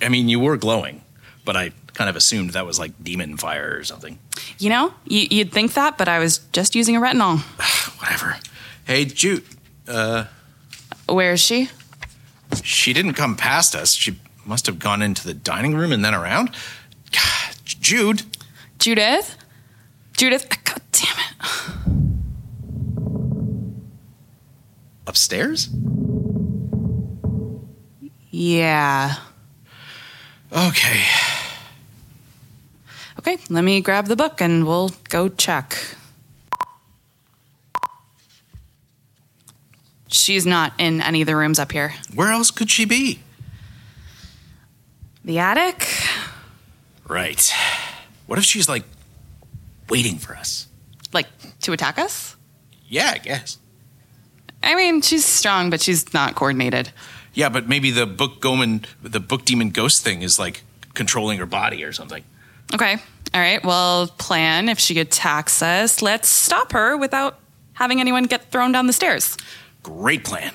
I 0.00 0.08
mean, 0.08 0.28
you 0.28 0.38
were 0.40 0.56
glowing, 0.56 1.02
but 1.44 1.56
I 1.56 1.72
kind 1.94 2.10
of 2.10 2.16
assumed 2.16 2.50
that 2.50 2.66
was 2.66 2.78
like 2.78 2.92
demon 3.02 3.36
fire 3.36 3.76
or 3.78 3.84
something. 3.84 4.18
You 4.58 4.68
know, 4.70 4.88
y- 5.10 5.28
you'd 5.30 5.52
think 5.52 5.74
that, 5.74 5.96
but 5.96 6.08
I 6.08 6.18
was 6.18 6.38
just 6.52 6.74
using 6.74 6.96
a 6.96 7.00
retinol. 7.00 7.38
Whatever. 8.00 8.36
Hey, 8.84 9.04
Jude. 9.06 9.44
Uh, 9.88 10.24
Where 11.08 11.32
is 11.32 11.40
she? 11.40 11.70
She 12.62 12.92
didn't 12.92 13.14
come 13.14 13.36
past 13.36 13.74
us. 13.74 13.94
She 13.94 14.18
must 14.44 14.66
have 14.66 14.78
gone 14.78 15.02
into 15.02 15.24
the 15.26 15.34
dining 15.34 15.74
room 15.74 15.92
and 15.92 16.04
then 16.04 16.14
around. 16.14 16.50
God, 17.12 17.54
Jude. 17.64 18.22
Judith? 18.78 19.36
Judith, 20.16 20.48
god 20.64 20.80
damn 20.92 21.18
it. 21.18 21.96
Upstairs? 25.06 25.68
Yeah. 28.30 29.14
Okay. 30.52 31.02
Okay, 33.18 33.38
let 33.50 33.64
me 33.64 33.80
grab 33.80 34.06
the 34.06 34.16
book 34.16 34.40
and 34.40 34.66
we'll 34.66 34.90
go 35.08 35.28
check. 35.28 35.76
She's 40.08 40.46
not 40.46 40.72
in 40.78 41.00
any 41.02 41.20
of 41.22 41.26
the 41.26 41.36
rooms 41.36 41.58
up 41.58 41.72
here. 41.72 41.94
Where 42.14 42.30
else 42.30 42.50
could 42.50 42.70
she 42.70 42.84
be? 42.84 43.20
The 45.24 45.38
attic? 45.40 45.88
Right. 47.08 47.52
What 48.26 48.38
if 48.38 48.44
she's 48.44 48.68
like 48.68 48.84
waiting 49.88 50.18
for 50.18 50.36
us? 50.36 50.68
Like 51.12 51.26
to 51.60 51.72
attack 51.72 51.98
us? 51.98 52.36
Yeah, 52.88 53.12
I 53.14 53.18
guess. 53.18 53.58
I 54.62 54.74
mean, 54.74 55.02
she's 55.02 55.24
strong, 55.24 55.70
but 55.70 55.80
she's 55.80 56.12
not 56.14 56.34
coordinated. 56.34 56.90
Yeah, 57.36 57.50
but 57.50 57.68
maybe 57.68 57.90
the 57.90 58.06
book 58.06 58.40
Goman, 58.40 58.86
the 59.02 59.20
book 59.20 59.44
demon 59.44 59.68
ghost 59.68 60.02
thing 60.02 60.22
is 60.22 60.38
like 60.38 60.62
controlling 60.94 61.38
her 61.38 61.44
body 61.44 61.84
or 61.84 61.92
something. 61.92 62.24
Okay. 62.74 62.96
All 63.34 63.40
right. 63.40 63.62
Well, 63.62 64.08
plan 64.08 64.70
if 64.70 64.78
she 64.78 64.98
attacks 64.98 65.60
us, 65.60 66.00
let's 66.00 66.30
stop 66.30 66.72
her 66.72 66.96
without 66.96 67.38
having 67.74 68.00
anyone 68.00 68.24
get 68.24 68.50
thrown 68.50 68.72
down 68.72 68.86
the 68.86 68.94
stairs. 68.94 69.36
Great 69.82 70.24
plan. 70.24 70.54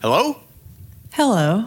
Hello? 0.00 0.40
Hello. 1.12 1.66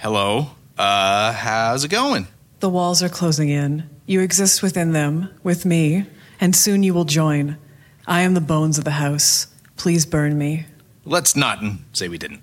Hello. 0.00 0.50
Uh, 0.76 1.32
how's 1.32 1.82
it 1.82 1.90
going? 1.90 2.28
The 2.60 2.68
walls 2.68 3.02
are 3.02 3.08
closing 3.08 3.48
in. 3.48 3.88
You 4.04 4.20
exist 4.20 4.62
within 4.62 4.92
them, 4.92 5.30
with 5.42 5.64
me, 5.64 6.04
and 6.38 6.54
soon 6.54 6.82
you 6.82 6.92
will 6.92 7.06
join. 7.06 7.56
I 8.06 8.20
am 8.20 8.34
the 8.34 8.42
bones 8.42 8.76
of 8.76 8.84
the 8.84 8.90
house. 8.92 9.46
Please 9.78 10.04
burn 10.04 10.36
me. 10.36 10.66
Let's 11.04 11.34
not 11.34 11.58
say 11.92 12.08
we 12.08 12.18
didn't. 12.18 12.42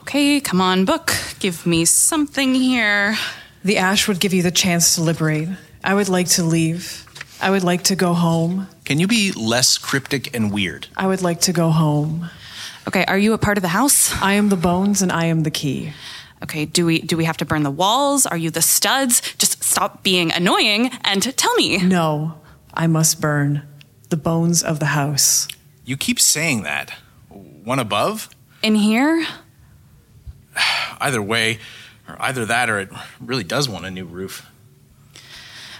Okay, 0.00 0.40
come 0.40 0.60
on, 0.60 0.84
book. 0.84 1.12
Give 1.38 1.66
me 1.66 1.84
something 1.84 2.54
here. 2.54 3.16
The 3.64 3.76
ash 3.76 4.08
would 4.08 4.18
give 4.18 4.32
you 4.32 4.42
the 4.42 4.50
chance 4.50 4.94
to 4.94 5.02
liberate. 5.02 5.48
I 5.84 5.94
would 5.94 6.08
like 6.08 6.28
to 6.30 6.42
leave. 6.42 7.06
I 7.40 7.50
would 7.50 7.64
like 7.64 7.84
to 7.84 7.96
go 7.96 8.14
home. 8.14 8.66
Can 8.84 8.98
you 8.98 9.06
be 9.06 9.32
less 9.32 9.78
cryptic 9.78 10.34
and 10.34 10.52
weird? 10.52 10.88
I 10.96 11.06
would 11.06 11.22
like 11.22 11.42
to 11.42 11.52
go 11.52 11.70
home. 11.70 12.30
Okay, 12.88 13.04
are 13.06 13.18
you 13.18 13.34
a 13.34 13.38
part 13.38 13.58
of 13.58 13.62
the 13.62 13.68
house? 13.68 14.12
I 14.22 14.34
am 14.34 14.48
the 14.48 14.56
bones 14.56 15.02
and 15.02 15.12
I 15.12 15.26
am 15.26 15.42
the 15.42 15.50
key. 15.50 15.92
Okay, 16.42 16.64
do 16.64 16.86
we 16.86 17.00
do 17.00 17.16
we 17.16 17.24
have 17.24 17.36
to 17.38 17.44
burn 17.44 17.62
the 17.62 17.70
walls? 17.70 18.24
Are 18.26 18.36
you 18.36 18.50
the 18.50 18.62
studs? 18.62 19.20
Just 19.36 19.62
stop 19.62 20.02
being 20.02 20.32
annoying 20.32 20.90
and 21.04 21.22
tell 21.36 21.54
me. 21.56 21.78
No, 21.78 22.40
I 22.72 22.86
must 22.86 23.20
burn 23.20 23.62
the 24.08 24.16
bones 24.16 24.62
of 24.62 24.80
the 24.80 24.86
house. 24.86 25.46
You 25.84 25.96
keep 25.96 26.18
saying 26.18 26.62
that. 26.62 26.94
One 27.70 27.78
above? 27.78 28.28
In 28.64 28.74
here? 28.74 29.24
Either 31.00 31.22
way, 31.22 31.60
or 32.08 32.16
either 32.18 32.44
that 32.46 32.68
or 32.68 32.80
it 32.80 32.88
really 33.20 33.44
does 33.44 33.68
want 33.68 33.86
a 33.86 33.92
new 33.92 34.06
roof. 34.06 34.44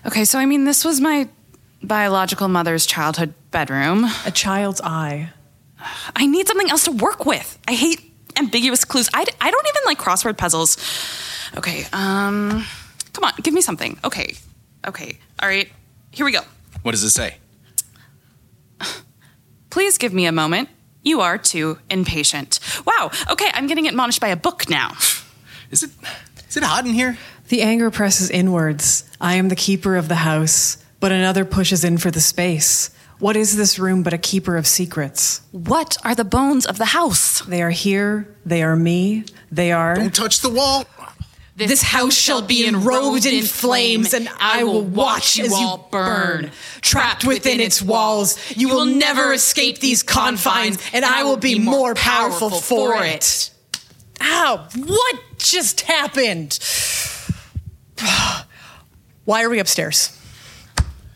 Okay, 0.06 0.24
so 0.24 0.38
I 0.38 0.46
mean 0.46 0.66
this 0.66 0.84
was 0.84 1.00
my 1.00 1.28
biological 1.82 2.46
mother's 2.46 2.86
childhood 2.86 3.34
bedroom. 3.50 4.04
A 4.24 4.30
child's 4.30 4.80
eye. 4.80 5.30
I 6.14 6.26
need 6.26 6.46
something 6.46 6.70
else 6.70 6.84
to 6.84 6.92
work 6.92 7.26
with. 7.26 7.58
I 7.66 7.74
hate 7.74 8.00
ambiguous 8.36 8.84
clues. 8.84 9.10
I, 9.12 9.24
I 9.40 9.50
don't 9.50 9.66
even 9.66 9.82
like 9.84 9.98
crossword 9.98 10.38
puzzles. 10.38 10.76
Okay, 11.56 11.86
um, 11.92 12.64
come 13.14 13.24
on, 13.24 13.32
give 13.42 13.52
me 13.52 13.62
something. 13.62 13.98
Okay, 14.04 14.36
okay, 14.86 15.18
all 15.42 15.48
right, 15.48 15.68
here 16.12 16.24
we 16.24 16.30
go. 16.30 16.42
What 16.82 16.92
does 16.92 17.02
it 17.02 17.10
say? 17.10 17.38
Please 19.70 19.98
give 19.98 20.14
me 20.14 20.26
a 20.26 20.32
moment. 20.32 20.68
You 21.02 21.20
are 21.20 21.38
too 21.38 21.78
impatient. 21.88 22.60
Wow, 22.84 23.10
okay, 23.30 23.50
I'm 23.54 23.66
getting 23.66 23.88
admonished 23.88 24.20
by 24.20 24.28
a 24.28 24.36
book 24.36 24.68
now. 24.68 24.92
Is 25.70 25.84
it 25.84 25.90
is 26.48 26.56
it 26.56 26.64
hot 26.64 26.84
in 26.84 26.94
here? 26.94 27.16
The 27.48 27.62
anger 27.62 27.92
presses 27.92 28.28
inwards. 28.28 29.08
I 29.20 29.34
am 29.34 29.50
the 29.50 29.54
keeper 29.54 29.94
of 29.94 30.08
the 30.08 30.16
house, 30.16 30.78
but 30.98 31.12
another 31.12 31.44
pushes 31.44 31.84
in 31.84 31.96
for 31.98 32.10
the 32.10 32.20
space. 32.20 32.90
What 33.20 33.36
is 33.36 33.56
this 33.56 33.78
room 33.78 34.02
but 34.02 34.12
a 34.12 34.18
keeper 34.18 34.56
of 34.56 34.66
secrets? 34.66 35.42
What 35.52 35.96
are 36.02 36.16
the 36.16 36.24
bones 36.24 36.66
of 36.66 36.78
the 36.78 36.86
house? 36.86 37.42
They 37.42 37.62
are 37.62 37.70
here. 37.70 38.34
They 38.44 38.64
are 38.64 38.74
me. 38.74 39.26
They 39.52 39.70
are. 39.70 39.94
Don't 39.94 40.12
touch 40.12 40.40
the 40.40 40.48
wall. 40.48 40.86
This, 41.60 41.68
this 41.68 41.82
house 41.82 42.14
shall 42.14 42.40
be 42.40 42.66
enrobed 42.66 43.30
in 43.30 43.44
flames, 43.44 44.14
and 44.14 44.30
I 44.40 44.64
will 44.64 44.80
watch 44.80 45.38
as 45.38 45.50
you 45.50 45.80
burn. 45.90 46.52
Trapped 46.80 47.26
within 47.26 47.60
its 47.60 47.82
walls, 47.82 48.38
you 48.56 48.70
will 48.70 48.86
never 48.86 49.34
escape 49.34 49.78
these 49.78 50.02
confines, 50.02 50.78
and 50.94 51.04
I 51.04 51.22
will 51.22 51.36
be 51.36 51.58
more 51.58 51.94
powerful 51.94 52.48
for 52.48 53.04
it. 53.04 53.50
Ow! 54.22 54.68
What 54.74 55.16
just 55.36 55.82
happened? 55.82 56.58
Why 59.26 59.42
are 59.44 59.50
we 59.50 59.58
upstairs? 59.58 60.18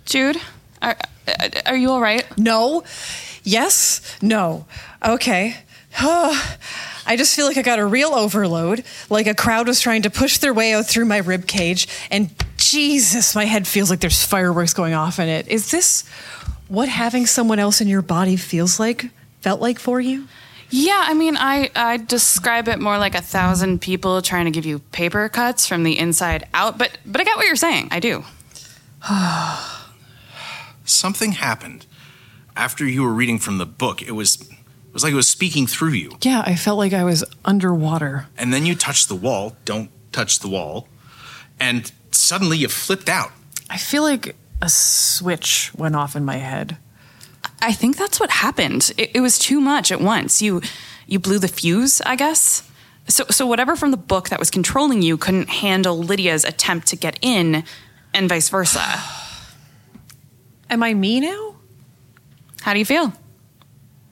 Jude, 0.05 0.37
are, 0.83 0.95
Uh, 1.27 1.49
Are 1.65 1.77
you 1.77 1.91
all 1.91 2.03
right? 2.03 2.27
No. 2.37 2.85
Yes. 3.45 4.03
No. 4.21 4.67
Okay. 5.03 5.57
I 7.07 7.17
just 7.17 7.37
feel 7.37 7.47
like 7.47 7.57
I 7.57 7.63
got 7.63 7.79
a 7.79 7.87
real 7.87 8.15
overload, 8.15 8.85
like 9.11 9.27
a 9.27 9.35
crowd 9.35 9.67
was 9.67 9.81
trying 9.81 10.03
to 10.03 10.11
push 10.11 10.39
their 10.39 10.55
way 10.55 10.75
out 10.75 10.87
through 10.87 11.05
my 11.05 11.19
rib 11.19 11.47
cage, 11.47 11.89
and 12.11 12.31
Jesus, 12.57 13.35
my 13.35 13.45
head 13.45 13.67
feels 13.67 13.91
like 13.91 14.01
there's 14.01 14.25
fireworks 14.25 14.75
going 14.75 14.95
off 14.95 15.19
in 15.19 15.29
it. 15.29 15.49
Is 15.49 15.71
this 15.71 16.05
what 16.69 16.89
having 16.89 17.27
someone 17.27 17.59
else 17.59 17.81
in 17.81 17.89
your 17.89 18.03
body 18.03 18.37
feels 18.37 18.81
like? 18.81 19.11
Felt 19.41 19.61
like 19.61 19.79
for 19.79 20.01
you? 20.01 20.27
Yeah, 20.71 21.05
I 21.07 21.15
mean, 21.15 21.37
I 21.37 21.71
I 21.77 21.99
describe 21.99 22.69
it 22.69 22.81
more 22.81 22.99
like 22.99 23.15
a 23.15 23.21
thousand 23.21 23.81
people 23.81 24.23
trying 24.23 24.47
to 24.47 24.51
give 24.51 24.65
you 24.67 24.79
paper 24.79 25.29
cuts 25.29 25.67
from 25.67 25.83
the 25.83 25.99
inside 25.99 26.49
out. 26.55 26.79
But 26.79 26.99
but 27.05 27.21
I 27.21 27.25
get 27.25 27.37
what 27.37 27.47
you're 27.47 27.55
saying. 27.55 27.89
I 27.91 28.01
do. 28.01 28.25
Something 30.85 31.33
happened 31.33 31.87
after 32.57 32.87
you 32.87 33.03
were 33.03 33.13
reading 33.13 33.39
from 33.39 33.59
the 33.59 33.67
book. 33.67 34.03
It 34.03 34.13
was 34.13 34.49
it 34.51 34.57
was 34.95 35.03
like 35.03 35.13
it 35.13 35.17
was 35.17 35.29
speaking 35.29 35.67
through 35.67 35.91
you. 35.91 36.17
Yeah, 36.23 36.43
I 36.47 36.55
felt 36.55 36.79
like 36.79 36.93
I 36.93 37.05
was 37.05 37.25
underwater. 37.45 38.27
And 38.39 38.55
then 38.55 38.65
you 38.65 38.75
touched 38.75 39.09
the 39.09 39.15
wall. 39.15 39.57
Don't 39.65 39.91
touch 40.13 40.39
the 40.39 40.49
wall. 40.49 40.89
And 41.61 41.93
suddenly 42.13 42.59
you 42.59 42.69
flipped 42.69 43.09
out. 43.09 43.33
I 43.69 43.77
feel 43.77 44.03
like 44.03 44.37
a 44.63 44.69
switch 44.69 45.73
went 45.77 45.97
off 45.97 46.17
in 46.17 46.25
my 46.25 46.37
head. 46.37 46.79
I 47.61 47.73
think 47.73 47.97
that's 47.97 48.21
what 48.21 48.31
happened. 48.31 48.93
It, 48.97 49.11
it 49.15 49.21
was 49.21 49.39
too 49.39 49.61
much 49.61 49.91
at 49.91 50.01
once. 50.01 50.41
You 50.41 50.63
you 51.07 51.19
blew 51.19 51.39
the 51.39 51.49
fuse, 51.49 52.01
I 52.03 52.17
guess. 52.17 52.69
So 53.09 53.25
so 53.31 53.47
whatever 53.47 53.77
from 53.77 53.91
the 53.91 53.97
book 53.97 54.29
that 54.29 54.39
was 54.39 54.51
controlling 54.51 55.03
you 55.03 55.17
couldn't 55.17 55.49
handle 55.49 55.99
Lydia's 55.99 56.45
attempt 56.45 56.87
to 56.89 56.97
get 56.97 57.19
in, 57.21 57.65
and 58.13 58.29
vice 58.29 58.49
versa. 58.49 58.81
Am 60.71 60.83
I 60.83 60.95
me 60.95 61.21
now? 61.21 61.57
How 62.63 62.73
do 62.73 62.79
you 62.79 62.87
feel? 62.87 63.13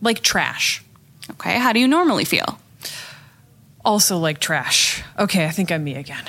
Like 0.02 0.20
trash. 0.20 0.84
Okay, 1.30 1.58
how 1.58 1.72
do 1.72 1.80
you 1.80 1.88
normally 1.88 2.26
feel? 2.26 2.58
Also 3.84 4.18
like 4.18 4.38
trash. 4.40 5.02
Okay, 5.18 5.46
I 5.46 5.50
think 5.50 5.72
I'm 5.72 5.82
me 5.82 5.94
again. 5.94 6.24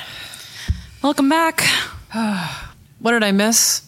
Welcome 1.01 1.27
back. 1.27 1.61
What 2.99 3.11
did 3.11 3.23
I 3.23 3.33
miss? 3.33 3.81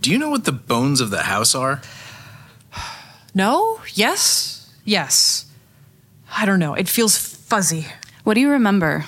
Do 0.00 0.10
you 0.10 0.16
know 0.16 0.30
what 0.30 0.46
the 0.46 0.52
bones 0.52 1.02
of 1.02 1.10
the 1.10 1.24
house 1.24 1.54
are? 1.54 1.82
No? 3.34 3.80
Yes? 3.92 4.72
Yes. 4.86 5.44
I 6.34 6.46
don't 6.46 6.60
know. 6.60 6.72
It 6.72 6.88
feels 6.88 7.18
fuzzy. 7.18 7.84
What 8.22 8.34
do 8.34 8.40
you 8.40 8.48
remember? 8.48 9.04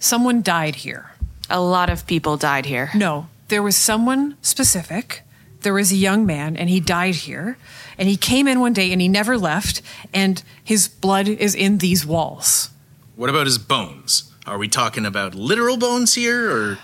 Someone 0.00 0.42
died 0.42 0.76
here. 0.76 1.12
A 1.48 1.60
lot 1.60 1.88
of 1.88 2.06
people 2.06 2.36
died 2.36 2.66
here. 2.66 2.90
No, 2.96 3.28
there 3.46 3.62
was 3.62 3.76
someone 3.76 4.36
specific. 4.42 5.22
There 5.60 5.74
was 5.74 5.92
a 5.92 5.96
young 5.96 6.26
man, 6.26 6.56
and 6.56 6.68
he 6.68 6.80
died 6.80 7.14
here. 7.14 7.58
And 7.98 8.08
he 8.08 8.16
came 8.16 8.46
in 8.46 8.60
one 8.60 8.72
day 8.72 8.92
and 8.92 9.00
he 9.00 9.08
never 9.08 9.38
left, 9.38 9.80
and 10.12 10.42
his 10.62 10.88
blood 10.88 11.28
is 11.28 11.54
in 11.54 11.78
these 11.78 12.04
walls. 12.04 12.70
What 13.14 13.30
about 13.30 13.46
his 13.46 13.58
bones? 13.58 14.30
Are 14.46 14.58
we 14.58 14.68
talking 14.68 15.06
about 15.06 15.34
literal 15.34 15.76
bones 15.76 16.14
here 16.14 16.50
or 16.50 16.78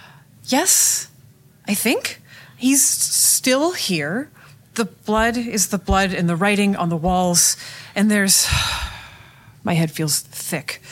Yes, 0.47 1.09
I 1.69 1.75
think. 1.75 2.21
He's 2.57 2.83
still 2.83 3.73
here. 3.73 4.31
The 4.75 4.87
blood 4.87 5.37
is 5.37 5.69
the 5.69 5.79
blood 5.79 6.13
and 6.13 6.29
the 6.29 6.37
writing 6.37 6.75
on 6.77 6.89
the 6.89 6.97
walls, 6.97 7.57
and 7.95 8.11
there's. 8.11 8.49
My 9.65 9.75
head 9.75 9.93
feels 9.93 10.19
thick. 10.21 10.83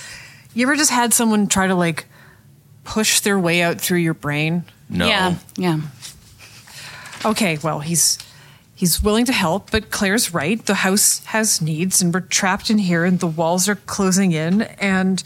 You 0.55 0.65
ever 0.65 0.77
just 0.77 0.93
had 0.93 1.13
someone 1.13 1.49
try 1.49 1.67
to, 1.67 1.75
like, 1.75 2.07
push 2.85 3.19
their 3.21 3.39
way 3.39 3.63
out 3.63 3.81
through 3.81 3.99
your 3.99 4.15
brain? 4.15 4.65
no? 4.89 5.07
Yeah, 5.07 5.37
yeah. 5.57 5.81
Okay, 7.25 7.59
well, 7.63 7.81
he's 7.81 8.19
he's 8.81 9.03
willing 9.03 9.27
to 9.27 9.33
help, 9.33 9.71
but 9.71 9.91
Claire's 9.91 10.33
right. 10.33 10.65
The 10.65 10.77
house 10.77 11.23
has 11.27 11.61
needs, 11.61 12.01
and 12.01 12.15
we're 12.15 12.21
trapped 12.21 12.71
in 12.71 12.79
here, 12.79 13.05
and 13.05 13.21
the 13.21 13.27
walls 13.27 13.69
are 13.69 13.75
closing 13.75 14.33
in, 14.33 14.63
and 14.63 15.23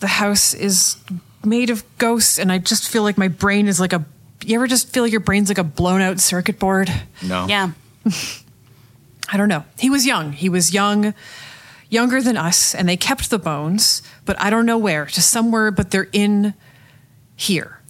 the 0.00 0.06
house 0.06 0.54
is 0.54 0.96
made 1.44 1.68
of 1.68 1.84
ghosts, 1.98 2.38
and 2.38 2.50
I 2.50 2.56
just 2.56 2.88
feel 2.88 3.02
like 3.02 3.18
my 3.18 3.28
brain 3.28 3.68
is 3.68 3.78
like 3.78 3.92
a. 3.92 4.02
You 4.42 4.54
ever 4.54 4.66
just 4.66 4.88
feel 4.88 5.02
like 5.02 5.12
your 5.12 5.20
brain's 5.20 5.50
like 5.50 5.58
a 5.58 5.64
blown 5.64 6.00
out 6.00 6.18
circuit 6.18 6.58
board? 6.58 6.90
No. 7.22 7.46
Yeah. 7.46 7.72
I 9.28 9.36
don't 9.36 9.48
know. 9.48 9.64
He 9.78 9.90
was 9.90 10.06
young. 10.06 10.32
He 10.32 10.48
was 10.48 10.72
young, 10.72 11.12
younger 11.90 12.22
than 12.22 12.38
us, 12.38 12.74
and 12.74 12.88
they 12.88 12.96
kept 12.96 13.28
the 13.28 13.38
bones, 13.38 14.00
but 14.24 14.40
I 14.40 14.48
don't 14.48 14.64
know 14.64 14.78
where. 14.78 15.04
To 15.04 15.20
somewhere, 15.20 15.70
but 15.70 15.90
they're 15.90 16.08
in 16.10 16.54
here. 17.36 17.80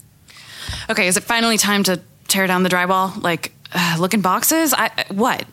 Okay, 0.91 1.07
is 1.07 1.17
it 1.17 1.23
finally 1.23 1.57
time 1.57 1.85
to 1.85 2.01
tear 2.27 2.49
down 2.49 2.65
the 2.65 2.69
drywall? 2.69 3.23
Like, 3.23 3.53
uh, 3.75 3.97
look 3.99 4.15
in 4.15 4.21
boxes? 4.21 4.75
I 4.75 4.91
what? 5.11 5.45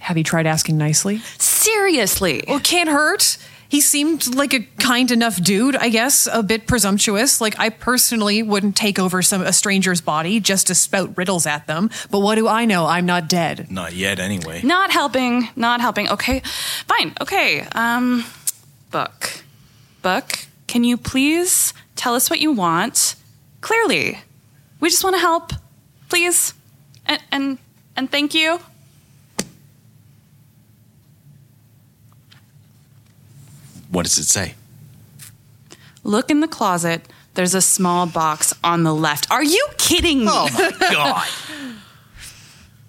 Have 0.00 0.16
you 0.16 0.24
tried 0.24 0.46
asking 0.46 0.78
nicely? 0.78 1.18
Seriously? 1.38 2.44
Well, 2.46 2.60
can't 2.60 2.88
hurt. 2.88 3.36
He 3.68 3.82
seemed 3.82 4.34
like 4.34 4.54
a 4.54 4.60
kind 4.78 5.10
enough 5.10 5.42
dude, 5.42 5.76
I 5.76 5.90
guess, 5.90 6.26
a 6.32 6.42
bit 6.42 6.66
presumptuous. 6.66 7.40
Like 7.40 7.58
I 7.58 7.68
personally 7.68 8.42
wouldn't 8.42 8.76
take 8.76 8.98
over 8.98 9.20
some 9.20 9.42
a 9.42 9.52
stranger's 9.52 10.00
body 10.00 10.40
just 10.40 10.68
to 10.68 10.74
spout 10.74 11.16
riddles 11.18 11.46
at 11.46 11.66
them. 11.66 11.90
But 12.10 12.20
what 12.20 12.36
do 12.36 12.48
I 12.48 12.64
know? 12.64 12.86
I'm 12.86 13.04
not 13.04 13.28
dead. 13.28 13.70
Not 13.70 13.92
yet 13.94 14.20
anyway. 14.20 14.62
Not 14.64 14.90
helping. 14.90 15.48
Not 15.54 15.82
helping. 15.82 16.08
Okay, 16.08 16.40
fine. 16.86 17.12
Okay. 17.20 17.60
Um, 17.72 18.24
book, 18.90 19.42
book. 20.00 20.38
Can 20.66 20.84
you 20.84 20.96
please 20.96 21.74
tell 21.94 22.14
us 22.14 22.30
what 22.30 22.40
you 22.40 22.52
want 22.52 23.16
clearly? 23.60 24.18
We 24.80 24.88
just 24.88 25.04
want 25.04 25.16
to 25.16 25.20
help, 25.20 25.52
please, 26.08 26.54
and 27.08 27.22
and 27.32 27.58
and 27.96 28.10
thank 28.10 28.34
you. 28.34 28.60
What 33.90 34.04
does 34.04 34.18
it 34.18 34.24
say? 34.24 34.54
Look 36.04 36.30
in 36.30 36.40
the 36.40 36.48
closet. 36.48 37.02
There's 37.34 37.54
a 37.54 37.62
small 37.62 38.06
box 38.06 38.54
on 38.62 38.82
the 38.82 38.94
left. 38.94 39.30
Are 39.30 39.42
you 39.42 39.66
kidding 39.78 40.20
me? 40.20 40.26
Oh 40.28 40.48
my 40.52 40.88
god. 40.92 41.28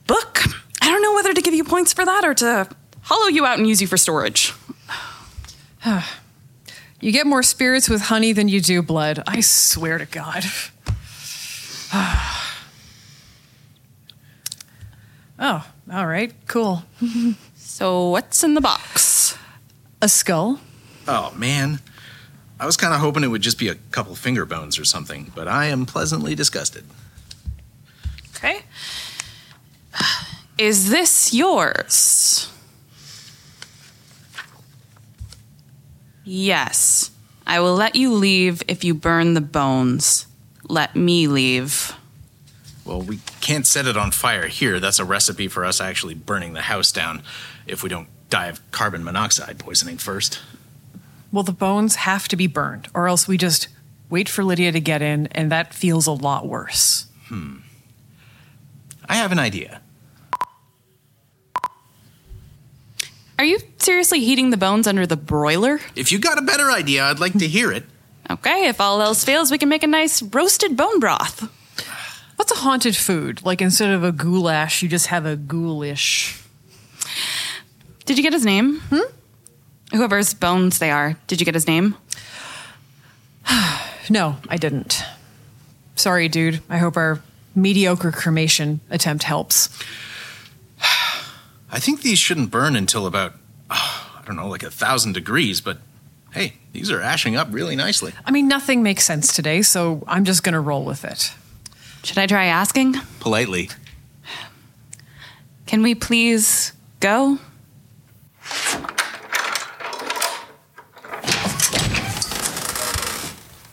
Book. 0.08 0.44
I 0.82 0.92
don't 0.92 1.02
know 1.02 1.14
whether 1.14 1.34
to 1.34 1.42
give 1.42 1.54
you 1.54 1.64
points 1.64 1.94
for 1.94 2.04
that 2.06 2.26
or 2.26 2.34
to 2.36 2.68
hollow 3.02 3.28
you 3.28 3.46
out 3.46 3.58
and 3.58 3.68
use 3.68 3.82
you 3.82 3.88
for 3.88 3.98
storage. 3.98 4.54
You 7.02 7.14
get 7.14 7.26
more 7.26 7.44
spirits 7.44 7.88
with 7.88 8.02
honey 8.02 8.34
than 8.34 8.50
you 8.50 8.60
do 8.60 8.82
blood. 8.82 9.24
I 9.26 9.40
swear 9.40 10.00
to 10.00 10.06
God. 10.06 10.44
oh, 15.40 15.68
all 15.92 16.06
right, 16.08 16.34
cool. 16.48 16.84
So 17.80 18.10
what's 18.10 18.44
in 18.44 18.56
the 18.56 18.62
box? 18.62 19.38
A 20.02 20.10
skull. 20.10 20.60
Oh 21.08 21.32
man. 21.38 21.80
I 22.60 22.66
was 22.66 22.76
kind 22.76 22.94
of 22.94 23.00
hoping 23.00 23.24
it 23.24 23.28
would 23.28 23.42
just 23.42 23.58
be 23.58 23.70
a 23.70 23.76
couple 23.76 24.16
finger 24.16 24.46
bones 24.46 24.78
or 24.78 24.84
something, 24.84 25.32
but 25.34 25.48
I 25.48 25.68
am 25.68 25.86
pleasantly 25.86 26.36
disgusted. 26.36 26.84
Okay. 28.36 28.64
Is 30.58 30.90
this 30.90 31.34
yours? 31.34 32.52
Yes. 36.26 37.12
I 37.48 37.62
will 37.62 37.76
let 37.76 37.96
you 37.96 38.14
leave 38.14 38.62
if 38.68 38.84
you 38.84 38.94
burn 38.94 39.36
the 39.36 39.42
bones. 39.42 40.28
Let 40.68 40.98
me 40.98 41.28
leave. 41.28 41.96
Well, 42.86 43.02
we 43.02 43.20
can't 43.42 43.68
set 43.68 43.86
it 43.86 43.98
on 43.98 44.12
fire 44.12 44.48
here. 44.48 44.80
That's 44.80 45.00
a 45.00 45.06
recipe 45.06 45.48
for 45.48 45.64
us 45.64 45.80
actually 45.80 46.16
burning 46.16 46.54
the 46.54 46.62
house 46.62 46.92
down 46.92 47.22
if 47.68 47.84
we 47.84 47.90
don't 47.90 48.08
die 48.30 48.48
of 48.48 48.72
carbon 48.72 49.04
monoxide 49.04 49.60
poisoning 49.60 49.98
first. 49.98 50.40
Well, 51.32 51.44
the 51.44 51.52
bones 51.52 51.96
have 51.96 52.28
to 52.30 52.36
be 52.36 52.48
burned, 52.48 52.88
or 52.94 53.08
else 53.08 53.28
we 53.28 53.38
just 53.38 53.68
wait 54.10 54.28
for 54.28 54.44
Lydia 54.44 54.72
to 54.72 54.80
get 54.80 55.02
in, 55.02 55.28
and 55.28 55.52
that 55.52 55.74
feels 55.74 56.08
a 56.08 56.12
lot 56.12 56.48
worse. 56.48 57.06
Hmm. 57.28 57.58
I 59.08 59.16
have 59.16 59.32
an 59.32 59.40
idea. 59.40 59.82
Are 63.38 63.46
you 63.46 63.60
seriously 63.78 64.20
heating 64.20 64.50
the 64.50 64.58
bones 64.58 64.86
under 64.86 65.06
the 65.06 65.16
broiler? 65.16 65.80
If 65.96 66.12
you 66.12 66.20
got 66.20 66.38
a 66.38 66.42
better 66.42 66.70
idea, 66.72 67.04
I'd 67.06 67.20
like 67.20 67.34
to 67.40 67.48
hear 67.48 67.72
it. 67.72 67.86
Okay, 68.30 68.68
if 68.68 68.82
all 68.82 69.02
else 69.02 69.24
fails, 69.24 69.50
we 69.50 69.58
can 69.58 69.70
make 69.70 69.84
a 69.84 69.88
nice 69.88 70.22
roasted 70.22 70.76
bone 70.76 71.00
broth. 71.00 71.50
What's 72.40 72.54
a 72.54 72.56
haunted 72.56 72.96
food? 72.96 73.44
Like 73.44 73.62
instead 73.62 73.90
of 73.90 74.02
a 74.02 74.14
goulash, 74.14 74.82
you 74.82 74.88
just 74.88 75.08
have 75.08 75.26
a 75.26 75.36
ghoulish. 75.36 76.42
Did 78.06 78.18
you 78.18 78.24
get 78.24 78.32
his 78.32 78.46
name? 78.46 78.80
Hmm? 78.80 79.12
Whoever's 79.92 80.34
bones 80.34 80.80
they 80.80 80.90
are. 80.90 81.18
Did 81.28 81.42
you 81.42 81.46
get 81.46 81.54
his 81.54 81.68
name? 81.68 81.98
No, 84.10 84.38
I 84.48 84.58
didn't. 84.58 85.04
Sorry, 85.96 86.30
dude. 86.30 86.62
I 86.68 86.78
hope 86.80 86.98
our 86.98 87.22
mediocre 87.54 88.12
cremation 88.12 88.80
attempt 88.90 89.24
helps. 89.24 89.68
I 90.82 91.78
think 91.78 92.02
these 92.02 92.18
shouldn't 92.18 92.50
burn 92.52 92.76
until 92.76 93.06
about, 93.06 93.34
oh, 93.70 94.16
I 94.18 94.26
don't 94.26 94.38
know, 94.38 94.48
like 94.48 94.64
a 94.64 94.72
thousand 94.72 95.14
degrees, 95.14 95.60
but 95.60 95.78
hey, 96.32 96.54
these 96.72 96.90
are 96.90 97.02
ashing 97.02 97.36
up 97.36 97.50
really 97.52 97.76
nicely. 97.76 98.14
I 98.26 98.32
mean, 98.32 98.48
nothing 98.48 98.82
makes 98.82 99.04
sense 99.04 99.36
today, 99.36 99.62
so 99.62 100.04
I'm 100.08 100.24
just 100.24 100.42
gonna 100.42 100.62
roll 100.62 100.86
with 100.86 101.04
it. 101.04 101.34
Should 102.04 102.18
I 102.18 102.28
try 102.28 102.45
asking? 102.45 102.95
Politely. 103.20 103.70
Can 105.66 105.84
we 105.84 105.93
please 105.95 106.74
go? 107.00 107.38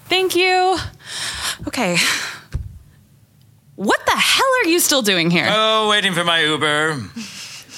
Thank 0.09 0.37
you. 0.37 0.79
Okay. 1.67 1.97
What 3.77 4.05
the 4.07 4.13
hell 4.17 4.53
are 4.65 4.69
you 4.69 4.81
still 4.81 5.03
doing 5.03 5.31
here? 5.31 5.47
Oh, 5.51 5.89
waiting 5.91 6.13
for 6.15 6.25
my 6.25 6.41
Uber. 6.43 6.99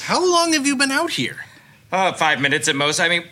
How 0.02 0.24
long 0.24 0.52
have 0.52 0.66
you 0.66 0.76
been 0.76 0.90
out 0.92 1.10
here? 1.10 1.36
Uh, 1.90 2.12
five 2.12 2.40
minutes 2.40 2.68
at 2.68 2.76
most. 2.76 3.00
I 3.00 3.08
mean, 3.08 3.24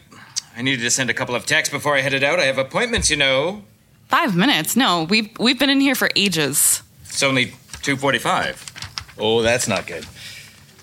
I 0.56 0.62
needed 0.62 0.82
to 0.82 0.90
send 0.90 1.10
a 1.10 1.14
couple 1.14 1.34
of 1.34 1.46
texts 1.46 1.72
before 1.72 1.96
I 1.96 2.00
headed 2.00 2.24
out. 2.24 2.40
I 2.40 2.44
have 2.44 2.58
appointments, 2.58 3.10
you 3.10 3.16
know. 3.16 3.62
Five 4.08 4.36
minutes? 4.36 4.76
No, 4.76 5.04
we've 5.04 5.30
we've 5.38 5.58
been 5.58 5.70
in 5.70 5.80
here 5.80 5.94
for 5.94 6.10
ages. 6.16 6.82
It's 7.16 7.22
only 7.22 7.46
2.45. 7.46 9.16
Oh, 9.18 9.40
that's 9.40 9.66
not 9.66 9.86
good. 9.86 10.04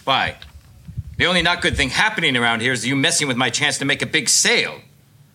Why? 0.04 0.38
The 1.18 1.28
only 1.28 1.44
not 1.44 1.62
good 1.62 1.78
thing 1.78 1.90
happening 1.90 2.36
around 2.36 2.62
here 2.62 2.74
is 2.74 2.88
you 2.88 2.96
messing 2.96 3.28
with 3.28 3.38
my 3.38 3.52
chance 3.52 3.78
to 3.78 3.86
make 3.86 4.02
a 4.02 4.08
big 4.08 4.28
sale. 4.28 4.80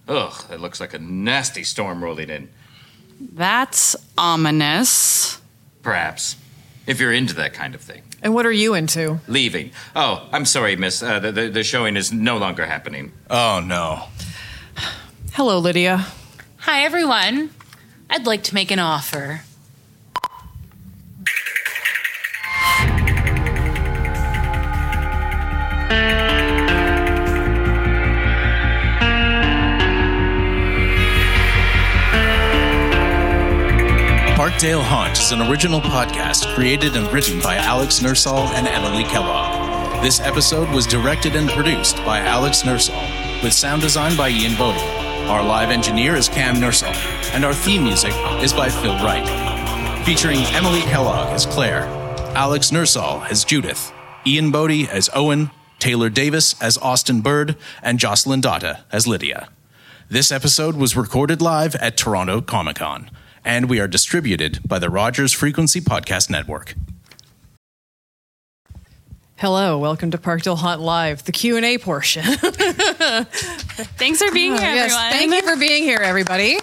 Ugh, 0.09 0.35
that 0.49 0.61
looks 0.61 0.81
like 0.81 0.95
a 0.95 0.99
nasty 0.99 1.63
storm 1.63 2.03
rolling 2.03 2.31
in. 2.31 2.49
That's 3.21 3.95
ominous. 4.19 5.41
Perhaps. 5.83 6.35
If 6.89 6.99
you're 6.99 7.13
into 7.13 7.35
that 7.37 7.53
kind 7.53 7.77
of 7.77 7.81
thing. 7.81 8.03
And 8.21 8.35
what 8.35 8.45
are 8.45 8.51
you 8.51 8.75
into? 8.75 9.21
Leaving. 9.29 9.71
Oh, 9.95 10.29
I'm 10.33 10.47
sorry, 10.47 10.75
miss. 10.75 11.01
Uh, 11.01 11.21
the, 11.21 11.31
the, 11.31 11.49
the 11.49 11.63
showing 11.63 11.97
is 11.97 12.13
no 12.13 12.39
longer 12.39 12.67
happening. 12.67 13.13
Oh, 13.31 13.63
no. 13.65 14.09
Hello, 15.35 15.61
Lydia. 15.61 16.09
Hi, 16.57 16.83
everyone. 16.83 17.51
I'd 18.11 18.27
like 18.27 18.43
to 18.43 18.55
make 18.57 18.73
an 18.73 18.81
offer. 18.81 19.43
Parkdale 34.39 34.83
Haunt 34.83 35.19
is 35.19 35.31
an 35.33 35.43
original 35.43 35.81
podcast 35.81 36.53
created 36.55 36.97
and 36.97 37.13
written 37.13 37.41
by 37.41 37.57
Alex 37.57 38.01
Nursall 38.03 38.39
and 38.55 38.67
Emily 38.67 39.05
Kellogg. 39.05 40.03
This 40.03 40.21
episode 40.21 40.69
was 40.71 40.87
directed 40.87 41.37
and 41.37 41.49
produced 41.51 41.97
by 41.99 42.21
Alex 42.21 42.65
Nursall, 42.65 43.01
with 43.43 43.53
sound 43.53 43.83
design 43.83 44.17
by 44.17 44.29
Ian 44.31 44.57
Boddy. 44.57 44.81
Our 45.29 45.45
live 45.45 45.71
engineer 45.71 46.17
is 46.17 46.29
Cam 46.29 46.61
Nursall, 46.61 46.93
and 47.33 47.45
our 47.45 47.53
theme 47.53 47.85
music 47.85 48.13
is 48.43 48.53
by 48.53 48.69
Phil 48.69 48.95
Wright. 49.05 49.27
Featuring 50.07 50.39
Emily 50.55 50.81
Kellogg 50.83 51.33
as 51.33 51.45
Claire, 51.45 51.85
Alex 52.35 52.73
Nursall 52.73 53.23
as 53.25 53.45
Judith, 53.45 53.93
Ian 54.27 54.51
Boddy 54.51 54.89
as 54.89 55.11
Owen, 55.15 55.51
Taylor 55.79 56.09
Davis 56.09 56.61
as 56.61 56.77
Austin 56.79 57.21
Bird, 57.21 57.57
and 57.83 57.99
Jocelyn 57.99 58.41
Dotta 58.41 58.81
as 58.91 59.07
Lydia. 59.07 59.49
This 60.09 60.33
episode 60.33 60.77
was 60.77 60.97
recorded 60.97 61.41
live 61.41 61.75
at 61.77 61.97
Toronto 61.97 62.41
Comicon, 62.41 63.09
and 63.45 63.69
we 63.69 63.79
are 63.79 63.87
distributed 63.87 64.61
by 64.67 64.79
the 64.79 64.91
Rogers 64.91 65.33
Frequency 65.33 65.81
Podcast 65.81 66.31
Network. 66.31 66.75
Hello, 69.37 69.79
welcome 69.79 70.11
to 70.11 70.19
Parkdale 70.19 70.59
Haunt 70.59 70.81
Live, 70.81 71.25
the 71.25 71.31
Q 71.33 71.57
and 71.57 71.65
A 71.65 71.79
portion. 71.79 72.25
Thanks 73.99 74.21
for 74.21 74.33
being 74.33 74.53
here, 74.53 74.75
yes, 74.75 74.93
everyone. 74.93 75.13
thank 75.13 75.33
you 75.33 75.43
for 75.49 75.57
being 75.61 75.85
here, 75.85 76.01
everybody. 76.01 76.59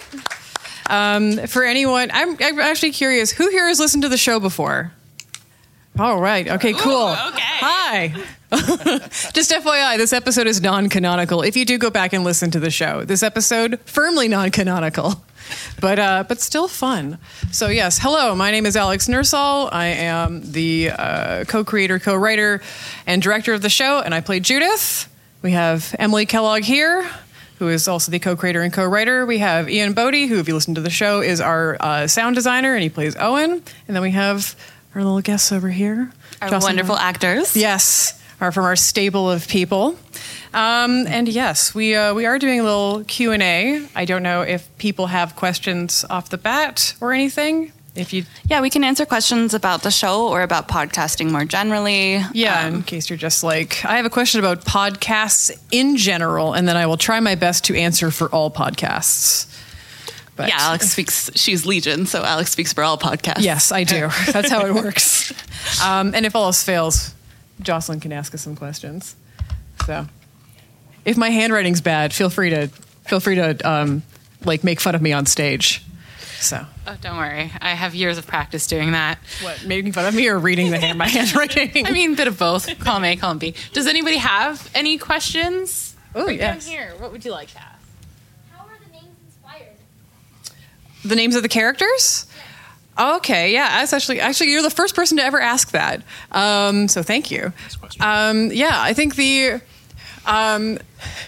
Um, 0.90 1.38
for 1.46 1.64
anyone, 1.64 2.10
I'm, 2.12 2.36
I'm 2.38 2.60
actually 2.60 2.92
curious, 2.92 3.30
who 3.30 3.48
here 3.48 3.66
has 3.66 3.80
listened 3.80 4.02
to 4.02 4.10
the 4.10 4.18
show 4.18 4.38
before? 4.40 4.92
All 5.98 6.20
right. 6.20 6.46
Okay. 6.46 6.74
Cool. 6.74 7.08
okay. 7.08 7.40
Hi. 7.42 8.14
Just 9.32 9.50
FYI, 9.50 9.96
this 9.98 10.12
episode 10.12 10.46
is 10.46 10.60
non-canonical. 10.60 11.42
If 11.42 11.56
you 11.56 11.64
do 11.64 11.78
go 11.78 11.90
back 11.90 12.12
and 12.12 12.22
listen 12.22 12.50
to 12.52 12.60
the 12.60 12.70
show, 12.70 13.04
this 13.04 13.22
episode 13.24 13.80
firmly 13.86 14.28
non-canonical, 14.28 15.14
but 15.80 15.98
uh, 15.98 16.24
but 16.28 16.40
still 16.40 16.68
fun. 16.68 17.18
So 17.50 17.66
yes, 17.68 17.98
hello. 18.00 18.36
My 18.36 18.52
name 18.52 18.64
is 18.64 18.76
Alex 18.76 19.08
Nursall. 19.08 19.68
I 19.72 19.86
am 19.86 20.52
the 20.52 20.90
uh, 20.96 21.44
co-creator, 21.48 21.98
co-writer, 21.98 22.62
and 23.06 23.20
director 23.20 23.52
of 23.52 23.62
the 23.62 23.68
show, 23.68 24.00
and 24.00 24.14
I 24.14 24.20
play 24.20 24.38
Judith. 24.38 25.12
We 25.42 25.50
have 25.52 25.94
Emily 25.98 26.24
Kellogg 26.24 26.62
here. 26.62 27.08
Who 27.58 27.68
is 27.68 27.88
also 27.88 28.12
the 28.12 28.18
co-creator 28.20 28.60
and 28.62 28.72
co-writer? 28.72 29.26
We 29.26 29.38
have 29.38 29.68
Ian 29.68 29.92
Boddy, 29.94 30.26
who, 30.26 30.38
if 30.38 30.46
you 30.46 30.54
listen 30.54 30.74
to 30.76 30.80
the 30.82 30.90
show, 30.90 31.20
is 31.20 31.40
our 31.40 31.76
uh, 31.80 32.06
sound 32.06 32.36
designer, 32.36 32.74
and 32.74 32.82
he 32.82 32.90
plays 32.90 33.16
Owen. 33.16 33.50
And 33.88 33.96
then 33.96 34.02
we 34.02 34.10
have 34.12 34.54
our 34.94 35.02
little 35.02 35.20
guests 35.22 35.50
over 35.52 35.68
here, 35.70 36.12
Our 36.42 36.50
Jocelyn- 36.50 36.76
wonderful 36.76 36.96
actors. 36.96 37.56
Yes, 37.56 38.22
are 38.40 38.52
from 38.52 38.64
our 38.64 38.76
stable 38.76 39.30
of 39.30 39.48
people. 39.48 39.96
Um, 40.54 41.06
and 41.06 41.28
yes, 41.28 41.74
we 41.74 41.94
uh, 41.94 42.14
we 42.14 42.26
are 42.26 42.38
doing 42.38 42.60
a 42.60 42.62
little 42.62 43.04
Q 43.04 43.32
and 43.32 43.42
A. 43.42 43.86
I 43.94 44.04
don't 44.04 44.22
know 44.22 44.42
if 44.42 44.68
people 44.78 45.06
have 45.08 45.36
questions 45.36 46.04
off 46.10 46.30
the 46.30 46.38
bat 46.38 46.94
or 47.00 47.12
anything. 47.12 47.72
If 47.94 48.12
you, 48.12 48.24
Yeah, 48.44 48.60
we 48.60 48.68
can 48.68 48.84
answer 48.84 49.06
questions 49.06 49.54
about 49.54 49.82
the 49.82 49.90
show 49.90 50.28
or 50.28 50.42
about 50.42 50.68
podcasting 50.68 51.30
more 51.30 51.46
generally. 51.46 52.20
yeah, 52.34 52.66
Um, 52.66 52.74
in 52.74 52.82
case 52.82 53.08
you're 53.08 53.16
just 53.16 53.42
like, 53.42 53.82
I 53.86 53.96
have 53.96 54.04
a 54.04 54.10
question 54.10 54.38
about 54.38 54.66
podcasts 54.66 55.50
in 55.72 55.96
general, 55.96 56.52
and 56.52 56.68
then 56.68 56.76
I 56.76 56.84
will 56.84 56.98
try 56.98 57.20
my 57.20 57.36
best 57.36 57.64
to 57.64 57.74
answer 57.74 58.10
for 58.10 58.28
all 58.28 58.50
podcasts. 58.50 59.46
But 60.36 60.48
yeah, 60.48 60.56
Alex 60.60 60.90
speaks. 60.90 61.30
She's 61.36 61.64
Legion, 61.64 62.04
so 62.04 62.22
Alex 62.22 62.50
speaks 62.50 62.74
for 62.74 62.84
all 62.84 62.98
podcasts. 62.98 63.40
Yes, 63.40 63.72
I 63.72 63.84
do. 63.84 64.08
That's 64.30 64.50
how 64.50 64.66
it 64.66 64.74
works. 64.74 65.32
Um, 65.82 66.14
and 66.14 66.26
if 66.26 66.36
all 66.36 66.44
else 66.44 66.62
fails, 66.62 67.14
Jocelyn 67.60 68.00
can 68.00 68.12
ask 68.12 68.34
us 68.34 68.42
some 68.42 68.56
questions. 68.56 69.16
So, 69.86 70.06
if 71.04 71.16
my 71.16 71.30
handwriting's 71.30 71.80
bad, 71.80 72.12
feel 72.12 72.30
free 72.30 72.50
to 72.50 72.68
feel 73.06 73.20
free 73.20 73.36
to 73.36 73.68
um, 73.68 74.02
like 74.44 74.64
make 74.64 74.80
fun 74.80 74.94
of 74.94 75.02
me 75.02 75.12
on 75.12 75.26
stage. 75.26 75.82
So, 76.40 76.66
Oh, 76.86 76.96
don't 77.00 77.16
worry. 77.16 77.50
I 77.60 77.70
have 77.70 77.94
years 77.94 78.18
of 78.18 78.26
practice 78.26 78.66
doing 78.66 78.92
that. 78.92 79.18
what 79.42 79.64
making 79.64 79.92
fun 79.92 80.04
of 80.06 80.14
me 80.14 80.28
or 80.28 80.38
reading 80.38 80.70
the 80.70 80.78
hand, 80.78 80.98
my 80.98 81.08
handwriting? 81.18 81.86
I 81.86 81.90
mean, 81.92 82.12
a 82.12 82.16
bit 82.16 82.28
of 82.28 82.38
both. 82.38 82.78
Column 82.78 83.04
A, 83.04 83.16
column 83.16 83.38
B. 83.38 83.54
Does 83.72 83.86
anybody 83.86 84.16
have 84.18 84.70
any 84.74 84.98
questions? 84.98 85.96
oh 86.14 86.26
Right 86.26 86.38
down 86.38 86.56
yes. 86.56 86.66
here. 86.66 86.92
What 86.98 87.10
would 87.12 87.24
you 87.24 87.30
like 87.30 87.48
to 87.52 87.58
ask? 87.58 87.78
How 88.52 88.64
are 88.66 88.78
the 88.84 88.92
names 88.92 89.16
inspired? 89.26 89.72
The 91.04 91.16
names 91.16 91.36
of 91.36 91.42
the 91.42 91.48
characters. 91.48 92.26
Okay, 92.98 93.52
yeah, 93.52 93.80
that's 93.80 93.92
actually 93.92 94.20
actually 94.20 94.50
you're 94.50 94.62
the 94.62 94.70
first 94.70 94.94
person 94.94 95.18
to 95.18 95.22
ever 95.24 95.40
ask 95.40 95.72
that. 95.72 96.02
Um, 96.32 96.88
so 96.88 97.02
thank 97.02 97.30
you. 97.30 97.52
Um, 98.00 98.50
yeah, 98.52 98.80
I 98.80 98.92
think 98.94 99.16
the. 99.16 99.60
Um, 100.24 100.80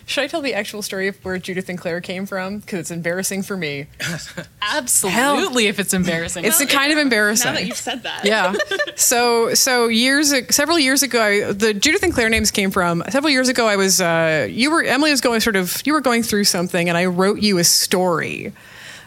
should 0.07 0.25
I 0.25 0.27
tell 0.27 0.41
the 0.41 0.55
actual 0.55 0.83
story 0.83 1.07
of 1.07 1.25
where 1.25 1.39
Judith 1.39 1.69
and 1.69 1.79
Claire 1.79 2.01
came 2.01 2.27
from? 2.27 2.59
Because 2.59 2.81
it's 2.81 2.91
embarrassing 2.91 3.45
for 3.45 3.57
me. 3.57 3.87
Absolutely, 4.63 5.69
if 5.69 5.79
it's 5.79 5.95
embarrassing. 5.95 6.45
It's 6.45 6.61
a 6.61 6.67
kind 6.67 6.91
of 6.91 6.99
embarrassing. 6.99 7.47
Now 7.53 7.55
that 7.61 7.67
you've 7.67 7.77
said 7.77 8.03
that. 8.03 8.25
yeah. 8.25 8.55
So 8.97 9.55
so 9.55 9.87
years 9.87 10.35
several 10.51 10.79
years 10.81 11.05
ago, 11.05 11.23
I, 11.23 11.53
the 11.53 11.73
Judith 11.73 12.03
and 12.03 12.13
Claire 12.13 12.29
names 12.29 12.51
came 12.51 12.73
from 12.73 13.05
several 13.11 13.31
years 13.31 13.49
ago. 13.49 13.69
I 13.69 13.77
was 13.77 14.01
uh, 14.01 14.49
you 14.51 14.73
were 14.73 14.83
Emily 14.83 15.13
was 15.13 15.21
going 15.21 15.39
sort 15.41 15.55
of 15.55 15.81
you 15.87 15.93
were 15.93 16.01
going 16.01 16.25
through 16.25 16.45
something, 16.45 16.89
and 16.89 16.99
I 16.99 17.07
wrote 17.07 17.39
you 17.39 17.59
a 17.59 17.65
story 17.65 18.53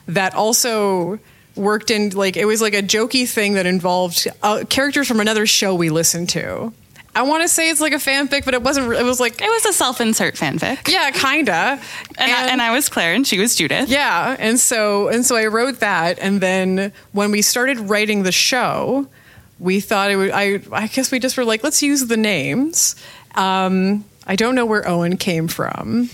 that 0.07 0.33
also 0.33 1.19
worked 1.61 1.91
in 1.91 2.09
like 2.09 2.35
it 2.37 2.45
was 2.45 2.61
like 2.61 2.73
a 2.73 2.81
jokey 2.83 3.27
thing 3.29 3.53
that 3.53 3.65
involved 3.65 4.27
uh, 4.43 4.63
characters 4.69 5.07
from 5.07 5.19
another 5.19 5.45
show 5.45 5.75
we 5.75 5.89
listened 5.89 6.29
to. 6.29 6.73
I 7.13 7.23
want 7.23 7.43
to 7.43 7.49
say 7.49 7.69
it's 7.69 7.81
like 7.81 7.91
a 7.91 7.97
fanfic, 7.97 8.45
but 8.45 8.53
it 8.53 8.63
wasn't. 8.63 8.87
re- 8.87 8.97
It 8.97 9.03
was 9.03 9.19
like 9.19 9.41
It 9.41 9.49
was 9.49 9.65
a 9.65 9.73
self-insert 9.73 10.35
fanfic. 10.35 10.87
yeah, 10.87 11.11
kinda. 11.11 11.77
And, 12.17 12.31
I, 12.31 12.47
and 12.47 12.61
I 12.61 12.71
was 12.71 12.87
Claire, 12.87 13.13
and 13.13 13.27
she 13.27 13.37
was 13.37 13.53
Judith. 13.55 13.89
Yeah, 13.89 14.35
and 14.39 14.57
so 14.57 15.09
and 15.09 15.25
so 15.25 15.35
I 15.35 15.47
wrote 15.47 15.81
that, 15.81 16.19
and 16.19 16.39
then 16.39 16.93
when 17.11 17.31
we 17.31 17.41
started 17.41 17.79
writing 17.79 18.23
the 18.23 18.31
show, 18.31 19.07
we 19.59 19.81
thought 19.81 20.09
it 20.09 20.15
would. 20.15 20.31
I 20.31 20.61
I 20.71 20.87
guess 20.87 21.11
we 21.11 21.19
just 21.19 21.35
were 21.35 21.43
like, 21.43 21.63
let's 21.65 21.83
use 21.83 22.05
the 22.07 22.15
names. 22.17 22.95
Um, 23.35 24.05
I 24.25 24.37
don't 24.37 24.55
know 24.55 24.65
where 24.65 24.87
Owen 24.87 25.17
came 25.17 25.49
from. 25.49 26.09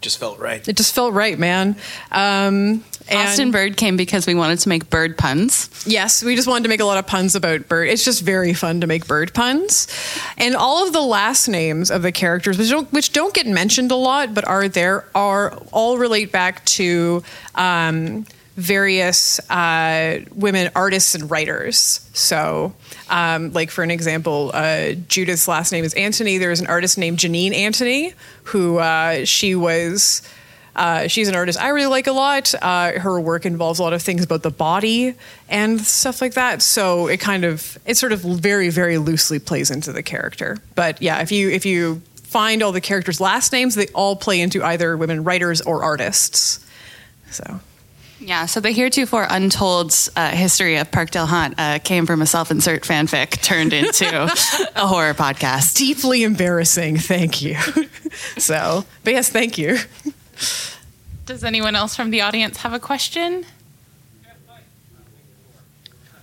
Just 0.00 0.18
felt 0.18 0.40
right. 0.40 0.66
It 0.66 0.76
just 0.76 0.94
felt 0.94 1.12
right, 1.14 1.38
man. 1.38 1.76
Um, 2.10 2.82
and 3.08 3.18
Austin 3.18 3.50
Bird 3.50 3.76
came 3.76 3.96
because 3.96 4.26
we 4.26 4.34
wanted 4.34 4.58
to 4.60 4.68
make 4.68 4.90
bird 4.90 5.16
puns. 5.18 5.70
Yes, 5.86 6.22
we 6.22 6.36
just 6.36 6.48
wanted 6.48 6.64
to 6.64 6.68
make 6.68 6.80
a 6.80 6.84
lot 6.84 6.98
of 6.98 7.06
puns 7.06 7.34
about 7.34 7.68
bird. 7.68 7.88
It's 7.88 8.04
just 8.04 8.22
very 8.22 8.54
fun 8.54 8.80
to 8.82 8.86
make 8.86 9.06
bird 9.06 9.34
puns, 9.34 9.88
and 10.38 10.54
all 10.54 10.86
of 10.86 10.92
the 10.92 11.00
last 11.00 11.48
names 11.48 11.90
of 11.90 12.02
the 12.02 12.12
characters, 12.12 12.58
which 12.58 12.70
don't, 12.70 12.92
which 12.92 13.12
don't 13.12 13.34
get 13.34 13.46
mentioned 13.46 13.90
a 13.90 13.96
lot, 13.96 14.34
but 14.34 14.46
are 14.46 14.68
there, 14.68 15.04
are 15.14 15.52
all 15.72 15.98
relate 15.98 16.32
back 16.32 16.64
to 16.66 17.22
um, 17.54 18.26
various 18.56 19.40
uh, 19.50 20.20
women 20.34 20.70
artists 20.74 21.14
and 21.14 21.30
writers. 21.30 22.06
So, 22.12 22.74
um, 23.08 23.52
like 23.52 23.70
for 23.70 23.82
an 23.82 23.90
example, 23.90 24.50
uh, 24.52 24.92
Judith's 24.92 25.48
last 25.48 25.72
name 25.72 25.84
is 25.84 25.94
Antoni. 25.94 26.38
There's 26.38 26.60
an 26.60 26.66
artist 26.66 26.98
named 26.98 27.18
Janine 27.18 27.52
Antoni 27.52 28.14
who 28.44 28.78
uh, 28.78 29.24
she 29.24 29.54
was 29.54 30.22
Uh, 30.80 31.08
she's 31.08 31.28
an 31.28 31.34
artist 31.34 31.60
I 31.60 31.68
really 31.68 31.88
like 31.88 32.06
a 32.06 32.12
lot. 32.12 32.54
Uh, 32.54 32.98
her 32.98 33.20
work 33.20 33.44
involves 33.44 33.80
a 33.80 33.82
lot 33.82 33.92
of 33.92 34.00
things 34.00 34.24
about 34.24 34.42
the 34.42 34.50
body 34.50 35.14
and 35.50 35.78
stuff 35.78 36.22
like 36.22 36.32
that. 36.34 36.62
So 36.62 37.06
it 37.06 37.20
kind 37.20 37.44
of 37.44 37.76
it 37.84 37.98
sort 37.98 38.12
of 38.12 38.20
very 38.20 38.70
very 38.70 38.96
loosely 38.96 39.38
plays 39.38 39.70
into 39.70 39.92
the 39.92 40.02
character. 40.02 40.56
But 40.74 41.02
yeah, 41.02 41.20
if 41.20 41.30
you 41.32 41.50
if 41.50 41.66
you 41.66 42.00
find 42.22 42.62
all 42.62 42.72
the 42.72 42.80
characters' 42.80 43.20
last 43.20 43.52
names, 43.52 43.74
they 43.74 43.88
all 43.88 44.16
play 44.16 44.40
into 44.40 44.64
either 44.64 44.96
women 44.96 45.22
writers 45.22 45.60
or 45.60 45.82
artists. 45.82 46.64
So 47.30 47.60
Yeah, 48.18 48.46
so 48.46 48.60
the 48.60 48.70
heretofore 48.70 49.26
untold 49.28 49.94
uh, 50.16 50.30
history 50.30 50.76
of 50.76 50.90
Parkdale 50.90 51.26
Haunt 51.26 51.56
uh, 51.58 51.78
came 51.80 52.06
from 52.06 52.22
a 52.22 52.26
self-insert 52.26 52.84
fanfic 52.84 53.42
turned 53.42 53.74
into 53.74 54.06
a 54.76 54.86
horror 54.86 55.12
podcast. 55.12 55.76
deeply 55.76 56.22
embarrassing. 56.22 56.96
Thank 56.96 57.42
you. 57.42 57.56
so, 58.38 58.86
but 59.04 59.12
yes, 59.12 59.28
thank 59.28 59.58
you. 59.58 59.76
Does 61.26 61.44
anyone 61.44 61.76
else 61.76 61.94
from 61.94 62.10
the 62.10 62.20
audience 62.22 62.58
have 62.58 62.72
a 62.72 62.80
question? 62.80 63.46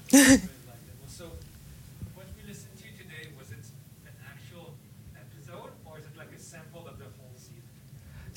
So, 0.09 1.25
what 2.15 2.27
we 2.37 2.47
listened 2.47 2.77
to 2.77 2.83
today, 3.03 3.27
was 3.37 3.51
it 3.51 3.59
an 4.05 4.13
actual 4.23 4.73
episode 5.15 5.71
or 5.85 5.99
is 5.99 6.05
it 6.05 6.17
like 6.17 6.31
a 6.35 6.39
sample 6.39 6.87
of 6.87 6.97
the 6.97 7.05
whole 7.17 7.35
season? 7.35 7.63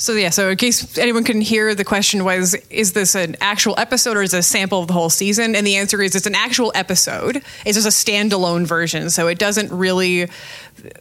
So 0.00 0.14
yeah, 0.14 0.30
so 0.30 0.48
in 0.48 0.56
case 0.56 0.96
anyone 0.96 1.24
couldn't 1.24 1.42
hear, 1.42 1.74
the 1.74 1.84
question 1.84 2.24
was: 2.24 2.54
Is 2.70 2.94
this 2.94 3.14
an 3.14 3.36
actual 3.42 3.74
episode 3.76 4.16
or 4.16 4.22
is 4.22 4.32
it 4.32 4.38
a 4.38 4.42
sample 4.42 4.80
of 4.80 4.86
the 4.86 4.94
whole 4.94 5.10
season? 5.10 5.54
And 5.54 5.66
the 5.66 5.76
answer 5.76 6.00
is: 6.00 6.16
It's 6.16 6.26
an 6.26 6.34
actual 6.34 6.72
episode. 6.74 7.42
It's 7.66 7.76
just 7.80 7.86
a 7.86 7.90
standalone 7.90 8.66
version, 8.66 9.10
so 9.10 9.28
it 9.28 9.38
doesn't 9.38 9.70
really 9.70 10.28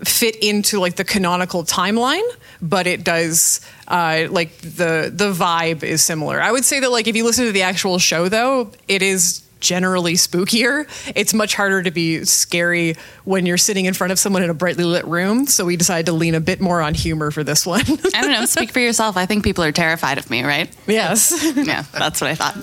fit 0.03 0.35
into 0.43 0.81
like 0.81 0.97
the 0.97 1.05
canonical 1.05 1.63
timeline, 1.63 2.27
but 2.61 2.87
it 2.87 3.05
does. 3.05 3.61
Uh, 3.87 4.27
like 4.29 4.55
the 4.57 5.09
the 5.11 5.31
vibe 5.31 5.81
is 5.81 6.03
similar. 6.03 6.41
I 6.41 6.51
would 6.51 6.65
say 6.65 6.81
that 6.81 6.91
like 6.91 7.07
if 7.07 7.15
you 7.15 7.23
listen 7.23 7.45
to 7.45 7.53
the 7.53 7.63
actual 7.63 7.99
show, 7.99 8.27
though, 8.27 8.69
it 8.89 9.01
is 9.01 9.41
generally 9.59 10.13
spookier. 10.13 10.87
It's 11.15 11.33
much 11.33 11.55
harder 11.55 11.83
to 11.83 11.91
be 11.91 12.25
scary 12.25 12.95
when 13.23 13.45
you're 13.45 13.57
sitting 13.57 13.85
in 13.85 13.93
front 13.93 14.11
of 14.11 14.19
someone 14.19 14.43
in 14.43 14.49
a 14.49 14.53
brightly 14.53 14.83
lit 14.83 15.05
room. 15.05 15.47
So 15.47 15.65
we 15.65 15.75
decided 15.77 16.05
to 16.07 16.13
lean 16.13 16.35
a 16.35 16.39
bit 16.39 16.61
more 16.61 16.81
on 16.81 16.93
humor 16.93 17.31
for 17.31 17.43
this 17.43 17.65
one. 17.65 17.81
I 17.87 18.21
don't 18.21 18.31
know. 18.31 18.45
Speak 18.45 18.71
for 18.71 18.79
yourself. 18.79 19.17
I 19.17 19.25
think 19.25 19.43
people 19.43 19.63
are 19.63 19.71
terrified 19.71 20.17
of 20.17 20.29
me, 20.29 20.43
right? 20.43 20.69
yes. 20.87 21.33
Yeah, 21.55 21.83
that's 21.91 22.21
what 22.21 22.29
I 22.29 22.35
thought. 22.35 22.55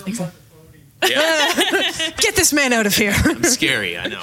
Get 2.17 2.35
this 2.35 2.51
man 2.51 2.73
out 2.73 2.87
of 2.87 2.95
here. 2.95 3.13
I'm 3.15 3.43
scary, 3.43 3.97
I 3.97 4.07
know. 4.07 4.21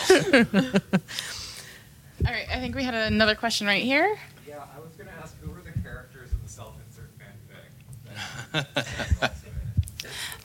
All 2.26 2.32
right, 2.32 2.46
I 2.50 2.58
think 2.58 2.74
we 2.74 2.82
had 2.82 2.94
another 2.94 3.34
question 3.34 3.66
right 3.66 3.82
here. 3.82 4.16
Yeah, 4.48 4.64
I 4.74 4.80
was 4.80 4.92
gonna 4.96 5.10
ask 5.22 5.36
who 5.40 5.50
were 5.50 5.60
the 5.60 5.78
characters 5.82 6.30
in 6.32 6.38
the 6.42 6.48
self-insert 6.48 7.10
fanfic? 8.52 9.30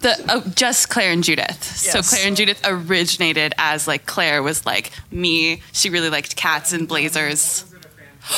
The 0.01 0.15
oh, 0.29 0.43
just 0.55 0.89
Claire 0.89 1.11
and 1.11 1.23
Judith. 1.23 1.61
So 1.63 2.01
Claire 2.01 2.27
and 2.27 2.37
Judith 2.37 2.61
originated 2.63 3.53
as 3.57 3.87
like 3.87 4.05
Claire 4.05 4.41
was 4.41 4.65
like 4.65 4.91
me. 5.11 5.61
She 5.73 5.89
really 5.89 6.09
liked 6.09 6.35
cats 6.35 6.73
and 6.73 6.87
blazers. 6.87 7.65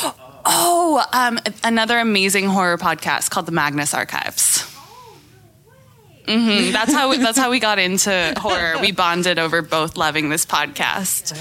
Oh, 0.43 1.05
um, 1.13 1.39
another 1.63 1.99
amazing 1.99 2.47
horror 2.47 2.79
podcast 2.79 3.29
called 3.29 3.45
the 3.45 3.51
Magnus 3.51 3.93
Archives. 3.93 4.70
Hmm 6.27 6.71
That's 6.71 6.93
how 6.93 7.09
we, 7.09 7.17
that's 7.17 7.37
how 7.37 7.49
we 7.51 7.59
got 7.59 7.79
into 7.79 8.33
horror. 8.37 8.75
We 8.79 8.91
bonded 8.91 9.39
over 9.39 9.61
both 9.61 9.97
loving 9.97 10.29
this 10.29 10.45
podcast. 10.45 11.33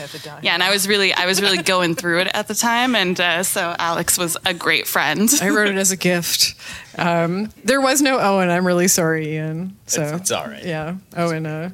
Yeah, 0.42 0.54
and 0.54 0.62
I 0.62 0.70
was 0.70 0.88
really 0.88 1.12
I 1.12 1.26
was 1.26 1.40
really 1.42 1.62
going 1.62 1.94
through 1.94 2.20
it 2.20 2.28
at 2.34 2.48
the 2.48 2.54
time, 2.54 2.94
and 2.94 3.18
uh, 3.20 3.42
so 3.42 3.74
Alex 3.78 4.18
was 4.18 4.36
a 4.46 4.54
great 4.54 4.86
friend. 4.86 5.28
I 5.42 5.50
wrote 5.50 5.68
it 5.68 5.76
as 5.76 5.90
a 5.90 5.96
gift. 5.96 6.54
Um, 6.98 7.50
there 7.64 7.80
was 7.80 8.02
no 8.02 8.18
Owen. 8.18 8.50
I'm 8.50 8.66
really 8.66 8.88
sorry, 8.88 9.34
Ian. 9.34 9.76
So 9.86 10.02
It's- 10.02 10.20
it's 10.22 10.30
all 10.30 10.46
right. 10.46 10.64
Yeah, 10.64 10.96
Owen. 11.16 11.46
Uh, 11.46 11.70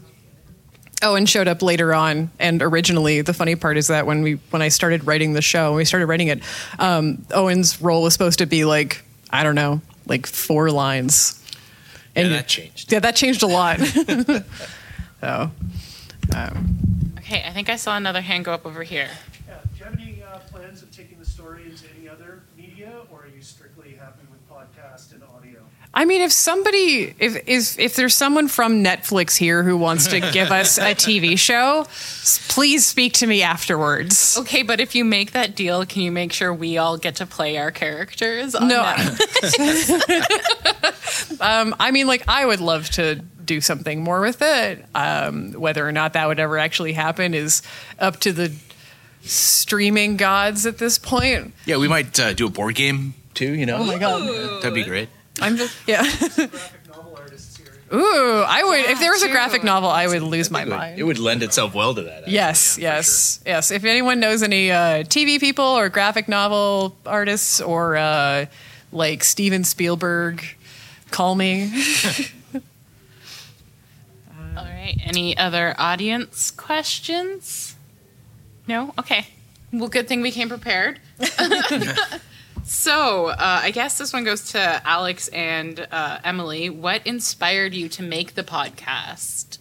Owen 1.02 1.26
showed 1.26 1.46
up 1.46 1.60
later 1.62 1.94
on, 1.94 2.30
and 2.38 2.62
originally 2.62 3.20
the 3.20 3.34
funny 3.34 3.54
part 3.54 3.76
is 3.76 3.88
that 3.88 4.06
when 4.06 4.22
we 4.22 4.34
when 4.50 4.62
I 4.62 4.68
started 4.68 5.06
writing 5.06 5.34
the 5.34 5.42
show, 5.42 5.70
when 5.70 5.76
we 5.78 5.84
started 5.84 6.06
writing 6.06 6.28
it, 6.28 6.40
um, 6.78 7.24
Owen's 7.32 7.80
role 7.82 8.02
was 8.02 8.14
supposed 8.14 8.38
to 8.38 8.46
be 8.46 8.64
like 8.64 9.04
I 9.30 9.42
don't 9.42 9.54
know, 9.56 9.80
like 10.06 10.26
four 10.26 10.70
lines. 10.70 11.42
Yeah, 12.16 12.28
that 12.28 12.46
changed. 12.48 12.92
Yeah, 12.92 13.00
that 13.00 13.16
changed 13.16 13.42
a 13.42 13.46
lot. 13.46 13.78
so, 15.20 15.50
um, 16.34 17.12
Okay, 17.18 17.42
I 17.44 17.52
think 17.52 17.68
I 17.68 17.76
saw 17.76 17.96
another 17.96 18.20
hand 18.20 18.44
go 18.44 18.52
up 18.52 18.64
over 18.64 18.82
here. 18.84 19.08
Yeah. 19.48 19.54
Do 19.72 19.78
you 19.78 19.84
have 19.84 19.94
any 19.94 20.22
uh, 20.22 20.38
plans 20.50 20.82
of 20.82 20.90
taking 20.92 21.18
the 21.18 21.24
story 21.26 21.64
into 21.64 21.84
any 21.98 22.08
other 22.08 22.42
media, 22.56 22.92
or 23.10 23.22
are 23.24 23.28
you 23.34 23.42
strictly 23.42 23.96
happy 23.98 24.22
with 24.30 24.48
podcast 24.48 25.12
and 25.12 25.22
audio? 25.24 25.60
I 25.92 26.04
mean, 26.04 26.20
if 26.22 26.30
somebody, 26.30 27.14
if 27.18 27.36
if 27.48 27.78
if 27.78 27.96
there's 27.96 28.14
someone 28.14 28.48
from 28.48 28.84
Netflix 28.84 29.36
here 29.36 29.62
who 29.62 29.76
wants 29.76 30.06
to 30.08 30.20
give 30.20 30.52
us 30.52 30.78
a 30.78 30.94
TV 30.94 31.38
show, 31.38 31.86
please 32.48 32.84
speak 32.86 33.14
to 33.14 33.26
me 33.26 33.42
afterwards. 33.42 34.36
Okay, 34.38 34.62
but 34.62 34.78
if 34.78 34.94
you 34.94 35.04
make 35.04 35.32
that 35.32 35.56
deal, 35.56 35.84
can 35.86 36.02
you 36.02 36.12
make 36.12 36.32
sure 36.32 36.52
we 36.52 36.76
all 36.78 36.96
get 36.98 37.16
to 37.16 37.26
play 37.26 37.56
our 37.56 37.70
characters? 37.72 38.54
On 38.54 38.68
No. 38.68 38.82
That? 41.38 41.60
Um, 41.66 41.74
I 41.78 41.90
mean, 41.90 42.06
like, 42.06 42.24
I 42.28 42.44
would 42.46 42.60
love 42.60 42.88
to 42.90 43.16
do 43.16 43.60
something 43.60 44.02
more 44.02 44.20
with 44.20 44.42
it. 44.42 44.84
Um, 44.94 45.52
whether 45.52 45.86
or 45.86 45.92
not 45.92 46.14
that 46.14 46.26
would 46.28 46.40
ever 46.40 46.58
actually 46.58 46.92
happen 46.94 47.32
is 47.34 47.62
up 47.98 48.18
to 48.20 48.32
the 48.32 48.52
streaming 49.22 50.16
gods 50.16 50.66
at 50.66 50.78
this 50.78 50.98
point. 50.98 51.54
Yeah, 51.64 51.76
we 51.78 51.88
might 51.88 52.18
uh, 52.18 52.32
do 52.32 52.46
a 52.46 52.50
board 52.50 52.74
game 52.74 53.14
too, 53.34 53.52
you 53.54 53.66
know? 53.66 53.76
Oh 53.78 53.84
my 53.84 53.98
god, 53.98 54.62
That'd 54.62 54.74
be 54.74 54.84
great. 54.84 55.08
I'm 55.40 55.56
just 55.56 55.76
yeah. 55.86 56.02
Novel 56.88 57.14
artists 57.16 57.56
here. 57.56 57.66
Ooh, 57.92 58.42
I 58.46 58.62
would 58.64 58.80
if 58.90 58.98
there 59.00 59.10
was 59.12 59.22
a 59.22 59.28
graphic 59.28 59.62
novel, 59.62 59.88
I 59.90 60.06
would 60.06 60.22
lose 60.22 60.50
my 60.50 60.62
It 60.62 60.68
would, 60.68 60.76
mind. 60.76 60.98
it 60.98 61.02
would 61.02 61.18
lend 61.18 61.42
itself 61.42 61.74
well 61.74 61.94
to 61.94 62.02
that. 62.02 62.18
actually, 62.22 62.32
Yes, 62.32 62.78
yeah, 62.78 62.90
for 62.92 62.96
yes, 62.96 63.40
yes. 63.46 63.70
If 63.70 63.84
anyone 63.84 64.18
knows 64.20 64.42
any 64.42 64.70
uh, 64.70 65.04
TV 65.04 65.38
people 65.38 65.64
or 65.64 65.88
graphic 65.88 66.26
novel 66.28 66.96
artists 67.04 67.60
or 67.60 67.96
uh, 67.96 68.46
like 68.92 69.22
Steven 69.22 69.62
Spielberg, 69.64 70.42
call 71.10 71.34
me. 71.34 71.72
All 74.56 74.64
right. 74.64 74.96
Any 75.04 75.36
other 75.36 75.74
audience 75.78 76.50
questions? 76.50 77.76
No? 78.66 78.94
Okay. 78.98 79.26
Well, 79.72 79.88
good 79.88 80.08
thing 80.08 80.22
we 80.22 80.30
came 80.30 80.48
prepared. 80.48 81.00
so, 82.64 83.26
uh, 83.26 83.60
I 83.62 83.70
guess 83.70 83.98
this 83.98 84.12
one 84.12 84.24
goes 84.24 84.52
to 84.52 84.80
Alex 84.86 85.28
and 85.28 85.86
uh, 85.90 86.18
Emily. 86.24 86.70
What 86.70 87.06
inspired 87.06 87.74
you 87.74 87.88
to 87.90 88.02
make 88.02 88.34
the 88.34 88.42
podcast? 88.42 89.58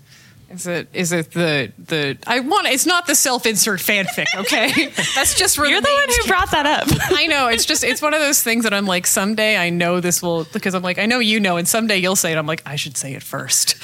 Is 0.50 0.68
it 0.68 0.88
is 0.94 1.12
it 1.12 1.32
the 1.32 1.74
the 1.78 2.18
I 2.28 2.40
want 2.40 2.68
it's 2.68 2.86
not 2.86 3.08
the 3.08 3.16
self 3.16 3.46
insert 3.46 3.80
fanfic, 3.80 4.26
okay? 4.36 4.88
That's 5.16 5.34
just 5.38 5.58
You're 5.58 5.82
the 5.82 5.82
one 5.82 6.10
who 6.22 6.28
brought 6.28 6.52
that 6.52 6.66
up. 6.66 6.88
I 7.12 7.28
know 7.28 7.48
it's 7.48 7.66
just 7.66 7.84
it's 7.84 8.02
one 8.02 8.14
of 8.14 8.20
those 8.22 8.42
things 8.44 8.64
that 8.64 8.74
I'm 8.74 8.86
like 8.86 9.08
someday 9.08 9.58
I 9.58 9.70
know 9.72 10.00
this 10.00 10.22
will 10.22 10.46
because 10.54 10.76
I'm 10.76 10.84
like 10.84 11.00
I 11.00 11.08
know 11.08 11.20
you 11.20 11.40
know 11.40 11.58
and 11.58 11.68
someday 11.68 11.98
you'll 11.98 12.16
say 12.16 12.32
it 12.32 12.38
I'm 12.38 12.46
like 12.48 12.62
I 12.66 12.76
should 12.76 12.96
say 12.96 13.14
it 13.16 13.24
first 13.24 13.76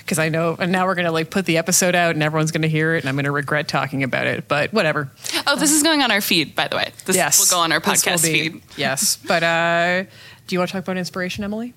because 0.00 0.18
I 0.18 0.28
know 0.28 0.56
and 0.58 0.72
now 0.72 0.86
we're 0.86 0.96
gonna 0.96 1.12
like 1.12 1.30
put 1.30 1.46
the 1.46 1.58
episode 1.58 1.94
out 1.94 2.14
and 2.14 2.22
everyone's 2.22 2.50
gonna 2.50 2.66
hear 2.66 2.94
it 2.96 3.00
and 3.04 3.08
I'm 3.08 3.16
gonna 3.16 3.30
regret 3.32 3.68
talking 3.68 4.02
about 4.02 4.26
it 4.26 4.48
but 4.48 4.72
whatever 4.72 5.10
Oh, 5.46 5.56
this 5.56 5.72
is 5.72 5.82
going 5.82 6.02
on 6.02 6.10
our 6.10 6.20
feed, 6.20 6.54
by 6.54 6.68
the 6.68 6.76
way. 6.76 6.90
This 7.06 7.16
yes 7.16 7.38
will 7.50 7.56
go 7.56 7.62
on 7.62 7.72
our 7.72 7.80
podcast 7.80 8.22
feed. 8.22 8.60
yes 8.76 9.16
but 9.16 9.42
uh 9.42 10.02
do 10.48 10.54
you 10.56 10.58
want 10.58 10.68
to 10.70 10.72
talk 10.72 10.82
about 10.82 10.96
inspiration 10.98 11.44
Emily 11.44 11.72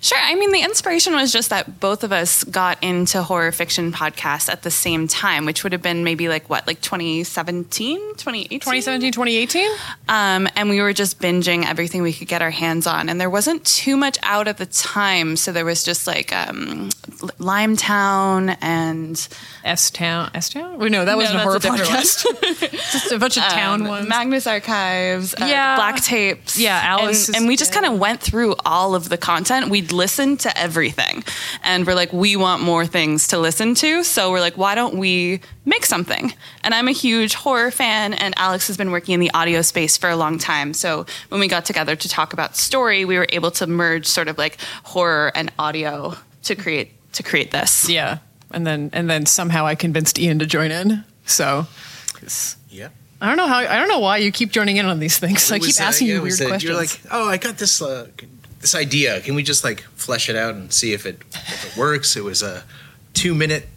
Sure. 0.00 0.18
I 0.20 0.34
mean, 0.34 0.52
the 0.52 0.60
inspiration 0.62 1.14
was 1.14 1.32
just 1.32 1.50
that 1.50 1.80
both 1.80 2.04
of 2.04 2.12
us 2.12 2.44
got 2.44 2.82
into 2.82 3.22
horror 3.22 3.52
fiction 3.52 3.92
podcasts 3.92 4.48
at 4.48 4.62
the 4.62 4.70
same 4.70 5.08
time, 5.08 5.44
which 5.46 5.62
would 5.62 5.72
have 5.72 5.82
been 5.82 6.04
maybe 6.04 6.28
like 6.28 6.48
what, 6.50 6.66
like 6.66 6.80
2017, 6.80 7.98
2018? 8.16 8.60
2017 8.60 9.12
2018 9.12 9.70
Um, 10.08 10.48
and 10.56 10.68
we 10.68 10.80
were 10.80 10.92
just 10.92 11.20
binging 11.20 11.64
everything 11.66 12.02
we 12.02 12.12
could 12.12 12.28
get 12.28 12.42
our 12.42 12.50
hands 12.50 12.86
on. 12.86 13.08
And 13.08 13.20
there 13.20 13.30
wasn't 13.30 13.64
too 13.64 13.96
much 13.96 14.18
out 14.22 14.48
at 14.48 14.58
the 14.58 14.66
time. 14.66 15.36
So 15.36 15.52
there 15.52 15.64
was 15.64 15.84
just 15.84 16.06
like 16.06 16.32
um, 16.32 16.90
Limetown 17.38 18.56
and 18.60 19.28
S 19.64 19.90
Town 19.90 20.30
S 20.34 20.48
Town 20.50 20.78
no 20.78 21.04
that 21.04 21.16
wasn't 21.16 21.34
a 21.34 21.38
that's 21.38 21.64
horror 21.64 21.76
a 21.76 21.86
podcast 21.86 22.70
just 22.92 23.12
a 23.12 23.18
bunch 23.18 23.36
of 23.36 23.42
town 23.44 23.82
um, 23.82 23.88
ones 23.88 24.08
Magnus 24.08 24.46
Archives, 24.46 25.34
uh, 25.34 25.46
Yeah. 25.46 25.76
Black 25.76 26.00
Tapes. 26.02 26.58
Yeah, 26.58 26.80
Alice 26.82 27.28
And, 27.28 27.36
and 27.38 27.48
we 27.48 27.56
just 27.56 27.72
kind 27.72 27.86
of 27.86 27.98
went 27.98 28.20
through 28.20 28.54
all 28.64 28.94
of 28.94 29.08
the 29.08 29.16
content. 29.18 29.67
We'd 29.68 29.92
listen 29.92 30.36
to 30.38 30.58
everything. 30.58 31.24
And 31.62 31.86
we're 31.86 31.94
like, 31.94 32.12
we 32.12 32.36
want 32.36 32.62
more 32.62 32.86
things 32.86 33.28
to 33.28 33.38
listen 33.38 33.74
to. 33.76 34.02
So 34.04 34.30
we're 34.30 34.40
like, 34.40 34.56
why 34.56 34.74
don't 34.74 34.96
we 34.96 35.40
make 35.64 35.84
something? 35.86 36.32
And 36.64 36.74
I'm 36.74 36.88
a 36.88 36.92
huge 36.92 37.34
horror 37.34 37.70
fan, 37.70 38.14
and 38.14 38.34
Alex 38.38 38.66
has 38.68 38.76
been 38.76 38.90
working 38.90 39.14
in 39.14 39.20
the 39.20 39.30
audio 39.32 39.62
space 39.62 39.96
for 39.96 40.10
a 40.10 40.16
long 40.16 40.38
time. 40.38 40.74
So 40.74 41.06
when 41.28 41.40
we 41.40 41.48
got 41.48 41.64
together 41.64 41.96
to 41.96 42.08
talk 42.08 42.32
about 42.32 42.56
story, 42.56 43.04
we 43.04 43.18
were 43.18 43.26
able 43.30 43.50
to 43.52 43.66
merge 43.66 44.06
sort 44.06 44.28
of 44.28 44.38
like 44.38 44.58
horror 44.84 45.32
and 45.34 45.52
audio 45.58 46.14
to 46.44 46.54
create 46.54 46.92
to 47.14 47.22
create 47.22 47.50
this. 47.50 47.88
Yeah, 47.88 48.18
and 48.50 48.66
then 48.66 48.90
and 48.92 49.08
then 49.08 49.26
somehow 49.26 49.66
I 49.66 49.74
convinced 49.74 50.18
Ian 50.18 50.38
to 50.40 50.46
join 50.46 50.70
in. 50.70 51.04
So 51.24 51.66
Yeah. 52.70 52.88
I 53.20 53.26
don't 53.26 53.36
know 53.36 53.46
how 53.48 53.58
I 53.58 53.78
don't 53.78 53.88
know 53.88 53.98
why 53.98 54.18
you 54.18 54.30
keep 54.30 54.52
joining 54.52 54.76
in 54.76 54.86
on 54.86 55.00
these 55.00 55.18
things. 55.18 55.50
I 55.50 55.58
keep 55.58 55.68
was, 55.68 55.80
uh, 55.80 55.84
asking 55.84 56.08
yeah, 56.08 56.14
you 56.14 56.20
it 56.20 56.22
was, 56.22 56.38
weird 56.38 56.46
uh, 56.46 56.50
questions. 56.52 56.70
You're 56.70 56.80
like, 56.80 57.00
oh, 57.10 57.28
I 57.28 57.36
got 57.36 57.58
this. 57.58 57.82
Uh, 57.82 58.08
this 58.60 58.74
idea. 58.74 59.20
Can 59.20 59.34
we 59.34 59.42
just 59.42 59.64
like 59.64 59.82
flesh 59.94 60.28
it 60.28 60.36
out 60.36 60.54
and 60.54 60.72
see 60.72 60.92
if 60.92 61.06
it 61.06 61.22
if 61.32 61.72
it 61.72 61.78
works? 61.78 62.16
It 62.16 62.24
was 62.24 62.42
a 62.42 62.64
two 63.14 63.34
minute 63.34 63.68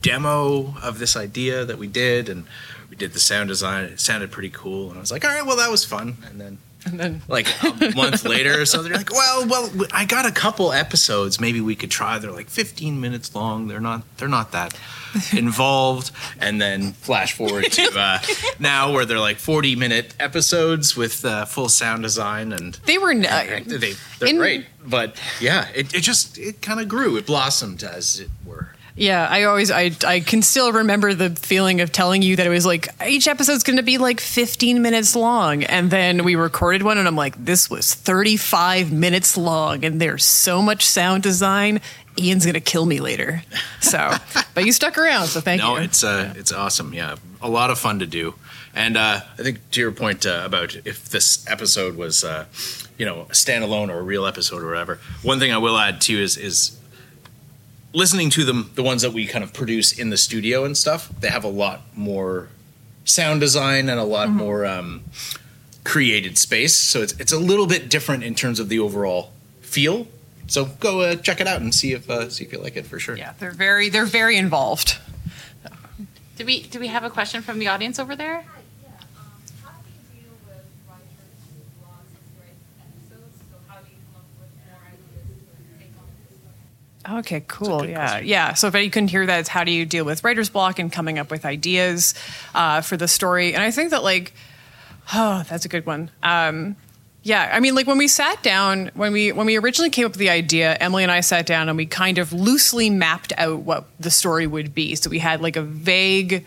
demo 0.00 0.74
of 0.82 0.98
this 0.98 1.16
idea 1.16 1.64
that 1.64 1.78
we 1.78 1.86
did, 1.86 2.28
and 2.28 2.46
we 2.90 2.96
did 2.96 3.12
the 3.12 3.20
sound 3.20 3.48
design. 3.48 3.84
It 3.84 4.00
sounded 4.00 4.30
pretty 4.30 4.50
cool, 4.50 4.88
and 4.88 4.98
I 4.98 5.00
was 5.00 5.12
like, 5.12 5.24
all 5.24 5.30
right, 5.30 5.46
well, 5.46 5.56
that 5.56 5.70
was 5.70 5.84
fun. 5.84 6.16
And 6.26 6.40
then 6.40 6.58
And 6.84 6.98
then 6.98 7.22
like 7.28 7.46
a 7.62 7.92
month 7.94 8.24
later 8.24 8.60
or 8.60 8.66
something, 8.66 8.90
they're 8.92 8.98
like, 9.00 9.12
well, 9.12 9.46
well, 9.46 9.70
I 9.92 10.04
got 10.04 10.26
a 10.26 10.32
couple 10.32 10.72
episodes. 10.72 11.40
Maybe 11.40 11.60
we 11.60 11.76
could 11.76 11.90
try. 11.90 12.18
They're 12.18 12.30
like 12.32 12.50
15 12.50 13.00
minutes 13.00 13.34
long. 13.34 13.68
They're 13.68 13.80
not. 13.80 14.02
They're 14.18 14.28
not 14.28 14.52
that 14.52 14.78
involved. 15.32 16.10
And 16.40 16.60
then 16.60 16.92
flash 16.92 17.32
forward 17.34 17.64
to 17.72 17.98
uh, 17.98 18.18
now, 18.58 18.92
where 18.92 19.04
they're 19.04 19.20
like 19.20 19.36
40 19.38 19.76
minute 19.76 20.14
episodes 20.18 20.96
with 20.96 21.24
uh, 21.24 21.44
full 21.44 21.68
sound 21.68 22.02
design, 22.02 22.52
and 22.52 22.74
they 22.86 22.98
were 22.98 23.10
n- 23.10 23.24
and 23.24 23.66
they 23.66 23.92
they're 24.18 24.28
in- 24.28 24.36
great. 24.38 24.66
But 24.84 25.16
yeah, 25.40 25.68
it, 25.74 25.94
it 25.94 26.00
just 26.00 26.38
it 26.38 26.60
kind 26.62 26.80
of 26.80 26.88
grew. 26.88 27.16
It 27.16 27.26
blossomed 27.26 27.82
as 27.84 28.18
it 28.20 28.30
were. 28.44 28.71
Yeah, 28.94 29.26
I 29.28 29.44
always 29.44 29.70
I 29.70 29.92
I 30.06 30.20
can 30.20 30.42
still 30.42 30.72
remember 30.72 31.14
the 31.14 31.30
feeling 31.30 31.80
of 31.80 31.92
telling 31.92 32.20
you 32.20 32.36
that 32.36 32.46
it 32.46 32.50
was 32.50 32.66
like 32.66 32.88
each 33.06 33.26
episode's 33.26 33.62
going 33.62 33.78
to 33.78 33.82
be 33.82 33.96
like 33.96 34.20
15 34.20 34.82
minutes 34.82 35.16
long 35.16 35.64
and 35.64 35.90
then 35.90 36.24
we 36.24 36.34
recorded 36.34 36.82
one 36.82 36.98
and 36.98 37.08
I'm 37.08 37.16
like 37.16 37.42
this 37.42 37.70
was 37.70 37.94
35 37.94 38.92
minutes 38.92 39.36
long 39.36 39.84
and 39.84 39.98
there's 39.98 40.24
so 40.24 40.60
much 40.60 40.84
sound 40.84 41.22
design 41.22 41.80
Ian's 42.18 42.44
going 42.44 42.54
to 42.54 42.60
kill 42.60 42.84
me 42.84 43.00
later. 43.00 43.42
So, 43.80 44.12
but 44.54 44.66
you 44.66 44.72
stuck 44.72 44.98
around, 44.98 45.28
so 45.28 45.40
thank 45.40 45.62
no, 45.62 45.72
you. 45.72 45.78
No, 45.78 45.84
it's 45.84 46.04
uh, 46.04 46.34
it's 46.36 46.52
awesome. 46.52 46.92
Yeah, 46.92 47.16
a 47.40 47.48
lot 47.48 47.70
of 47.70 47.78
fun 47.78 48.00
to 48.00 48.06
do. 48.06 48.34
And 48.74 48.96
uh, 48.96 49.20
I 49.38 49.42
think 49.42 49.70
to 49.72 49.80
your 49.80 49.92
point 49.92 50.26
uh, 50.26 50.42
about 50.44 50.76
if 50.84 51.08
this 51.08 51.46
episode 51.48 51.96
was, 51.96 52.24
uh, 52.24 52.46
you 52.98 53.06
know, 53.06 53.22
a 53.22 53.32
standalone 53.32 53.90
or 53.90 53.98
a 53.98 54.02
real 54.02 54.26
episode 54.26 54.62
or 54.62 54.68
whatever. 54.68 54.98
One 55.22 55.38
thing 55.38 55.52
I 55.52 55.58
will 55.58 55.78
add 55.78 56.00
too 56.00 56.18
is 56.18 56.36
is 56.36 56.78
listening 57.92 58.30
to 58.30 58.44
them, 58.44 58.70
the 58.74 58.82
ones 58.82 59.02
that 59.02 59.12
we 59.12 59.26
kind 59.26 59.44
of 59.44 59.52
produce 59.52 59.92
in 59.92 60.10
the 60.10 60.16
studio 60.16 60.64
and 60.64 60.76
stuff. 60.76 61.08
They 61.20 61.28
have 61.28 61.44
a 61.44 61.48
lot 61.48 61.82
more 61.94 62.48
sound 63.04 63.40
design 63.40 63.88
and 63.88 63.98
a 63.98 64.04
lot 64.04 64.30
more 64.30 64.64
um, 64.64 65.04
created 65.84 66.38
space. 66.38 66.74
So 66.74 67.02
it's 67.02 67.12
it's 67.14 67.32
a 67.32 67.38
little 67.38 67.66
bit 67.66 67.88
different 67.88 68.24
in 68.24 68.34
terms 68.34 68.60
of 68.60 68.68
the 68.68 68.78
overall 68.78 69.32
feel. 69.60 70.06
So 70.46 70.66
go 70.80 71.00
uh, 71.00 71.16
check 71.16 71.40
it 71.40 71.46
out 71.46 71.60
and 71.60 71.74
see 71.74 71.92
if 71.92 72.08
uh, 72.10 72.28
see 72.30 72.44
if 72.44 72.52
you 72.52 72.58
like 72.58 72.76
it 72.76 72.86
for 72.86 72.98
sure. 72.98 73.16
Yeah, 73.16 73.34
they're 73.38 73.50
very 73.50 73.88
they're 73.88 74.04
very 74.04 74.36
involved. 74.36 74.98
Do 76.36 76.46
we 76.46 76.62
do 76.62 76.80
we 76.80 76.88
have 76.88 77.04
a 77.04 77.10
question 77.10 77.42
from 77.42 77.58
the 77.58 77.68
audience 77.68 77.98
over 77.98 78.16
there? 78.16 78.44
Okay, 87.08 87.44
cool. 87.48 87.84
Yeah, 87.84 88.18
yeah. 88.18 88.54
So 88.54 88.68
if 88.68 88.74
you 88.74 88.90
couldn't 88.90 89.08
hear 89.08 89.26
that, 89.26 89.40
it's 89.40 89.48
how 89.48 89.64
do 89.64 89.72
you 89.72 89.84
deal 89.84 90.04
with 90.04 90.24
writer's 90.24 90.50
block 90.50 90.78
and 90.78 90.92
coming 90.92 91.18
up 91.18 91.30
with 91.30 91.44
ideas 91.44 92.14
uh, 92.54 92.80
for 92.80 92.96
the 92.96 93.08
story? 93.08 93.54
And 93.54 93.62
I 93.62 93.70
think 93.70 93.90
that 93.90 94.02
like, 94.02 94.32
oh, 95.12 95.42
that's 95.48 95.64
a 95.64 95.68
good 95.68 95.84
one. 95.86 96.10
Um, 96.22 96.76
yeah, 97.24 97.50
I 97.52 97.60
mean, 97.60 97.74
like 97.74 97.86
when 97.86 97.98
we 97.98 98.08
sat 98.08 98.42
down, 98.42 98.90
when 98.94 99.12
we 99.12 99.30
when 99.30 99.46
we 99.46 99.56
originally 99.56 99.90
came 99.90 100.06
up 100.06 100.12
with 100.12 100.18
the 100.18 100.30
idea, 100.30 100.74
Emily 100.74 101.04
and 101.04 101.12
I 101.12 101.20
sat 101.20 101.46
down 101.46 101.68
and 101.68 101.76
we 101.76 101.86
kind 101.86 102.18
of 102.18 102.32
loosely 102.32 102.90
mapped 102.90 103.32
out 103.36 103.60
what 103.60 103.86
the 104.00 104.10
story 104.10 104.46
would 104.46 104.74
be. 104.74 104.96
So 104.96 105.08
we 105.08 105.20
had 105.20 105.40
like 105.40 105.56
a 105.56 105.62
vague 105.62 106.44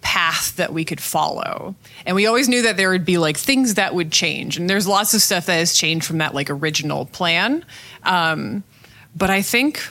path 0.00 0.56
that 0.56 0.72
we 0.72 0.84
could 0.84 1.00
follow. 1.00 1.74
And 2.06 2.14
we 2.14 2.26
always 2.26 2.48
knew 2.48 2.62
that 2.62 2.76
there 2.76 2.90
would 2.90 3.04
be 3.04 3.18
like 3.18 3.36
things 3.36 3.74
that 3.74 3.94
would 3.94 4.12
change. 4.12 4.58
And 4.58 4.68
there's 4.68 4.86
lots 4.86 5.14
of 5.14 5.22
stuff 5.22 5.46
that 5.46 5.54
has 5.54 5.74
changed 5.74 6.06
from 6.06 6.18
that 6.18 6.34
like 6.34 6.50
original 6.50 7.06
plan. 7.06 7.64
Um, 8.02 8.62
but 9.14 9.30
I 9.30 9.42
think 9.42 9.82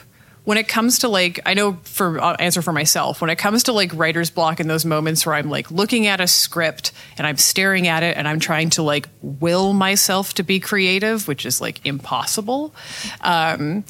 when 0.44 0.58
it 0.58 0.66
comes 0.66 1.00
to 1.00 1.08
like, 1.08 1.38
I 1.46 1.54
know 1.54 1.74
for 1.84 2.20
I'll 2.20 2.36
answer 2.38 2.62
for 2.62 2.72
myself, 2.72 3.20
when 3.20 3.30
it 3.30 3.36
comes 3.36 3.64
to 3.64 3.72
like 3.72 3.92
writer's 3.94 4.30
block 4.30 4.58
in 4.58 4.66
those 4.66 4.84
moments 4.84 5.24
where 5.24 5.36
I'm 5.36 5.48
like 5.48 5.70
looking 5.70 6.06
at 6.06 6.20
a 6.20 6.26
script 6.26 6.92
and 7.16 7.26
I'm 7.26 7.36
staring 7.36 7.86
at 7.86 8.02
it 8.02 8.16
and 8.16 8.26
I'm 8.26 8.40
trying 8.40 8.70
to 8.70 8.82
like 8.82 9.08
will 9.22 9.72
myself 9.72 10.34
to 10.34 10.42
be 10.42 10.58
creative, 10.58 11.28
which 11.28 11.46
is 11.46 11.60
like 11.60 11.84
impossible. 11.86 12.74
Um, 13.20 13.84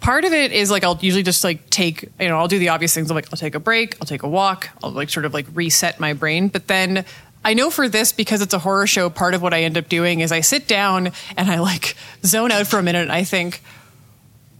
part 0.00 0.24
of 0.24 0.32
it 0.32 0.52
is 0.52 0.70
like 0.70 0.84
I'll 0.84 0.98
usually 1.00 1.22
just 1.22 1.44
like 1.44 1.68
take 1.68 2.08
you 2.18 2.28
know 2.28 2.38
I'll 2.38 2.48
do 2.48 2.58
the 2.58 2.70
obvious 2.70 2.94
things. 2.94 3.10
I'm 3.10 3.14
like 3.14 3.26
I'll 3.30 3.36
take 3.38 3.54
a 3.54 3.60
break, 3.60 3.96
I'll 4.00 4.06
take 4.06 4.22
a 4.22 4.28
walk, 4.28 4.70
I'll 4.82 4.92
like 4.92 5.10
sort 5.10 5.26
of 5.26 5.34
like 5.34 5.46
reset 5.52 6.00
my 6.00 6.14
brain. 6.14 6.48
But 6.48 6.66
then 6.66 7.04
I 7.44 7.54
know 7.54 7.70
for 7.70 7.88
this 7.88 8.12
because 8.12 8.40
it's 8.40 8.54
a 8.54 8.58
horror 8.58 8.86
show. 8.86 9.10
Part 9.10 9.34
of 9.34 9.42
what 9.42 9.52
I 9.52 9.62
end 9.62 9.76
up 9.76 9.88
doing 9.88 10.20
is 10.20 10.32
I 10.32 10.40
sit 10.40 10.66
down 10.66 11.12
and 11.36 11.50
I 11.50 11.58
like 11.58 11.94
zone 12.24 12.52
out 12.52 12.66
for 12.66 12.78
a 12.78 12.82
minute 12.82 13.02
and 13.02 13.12
I 13.12 13.24
think, 13.24 13.62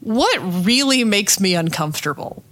what 0.00 0.38
really 0.66 1.04
makes 1.04 1.40
me 1.40 1.54
uncomfortable? 1.54 2.42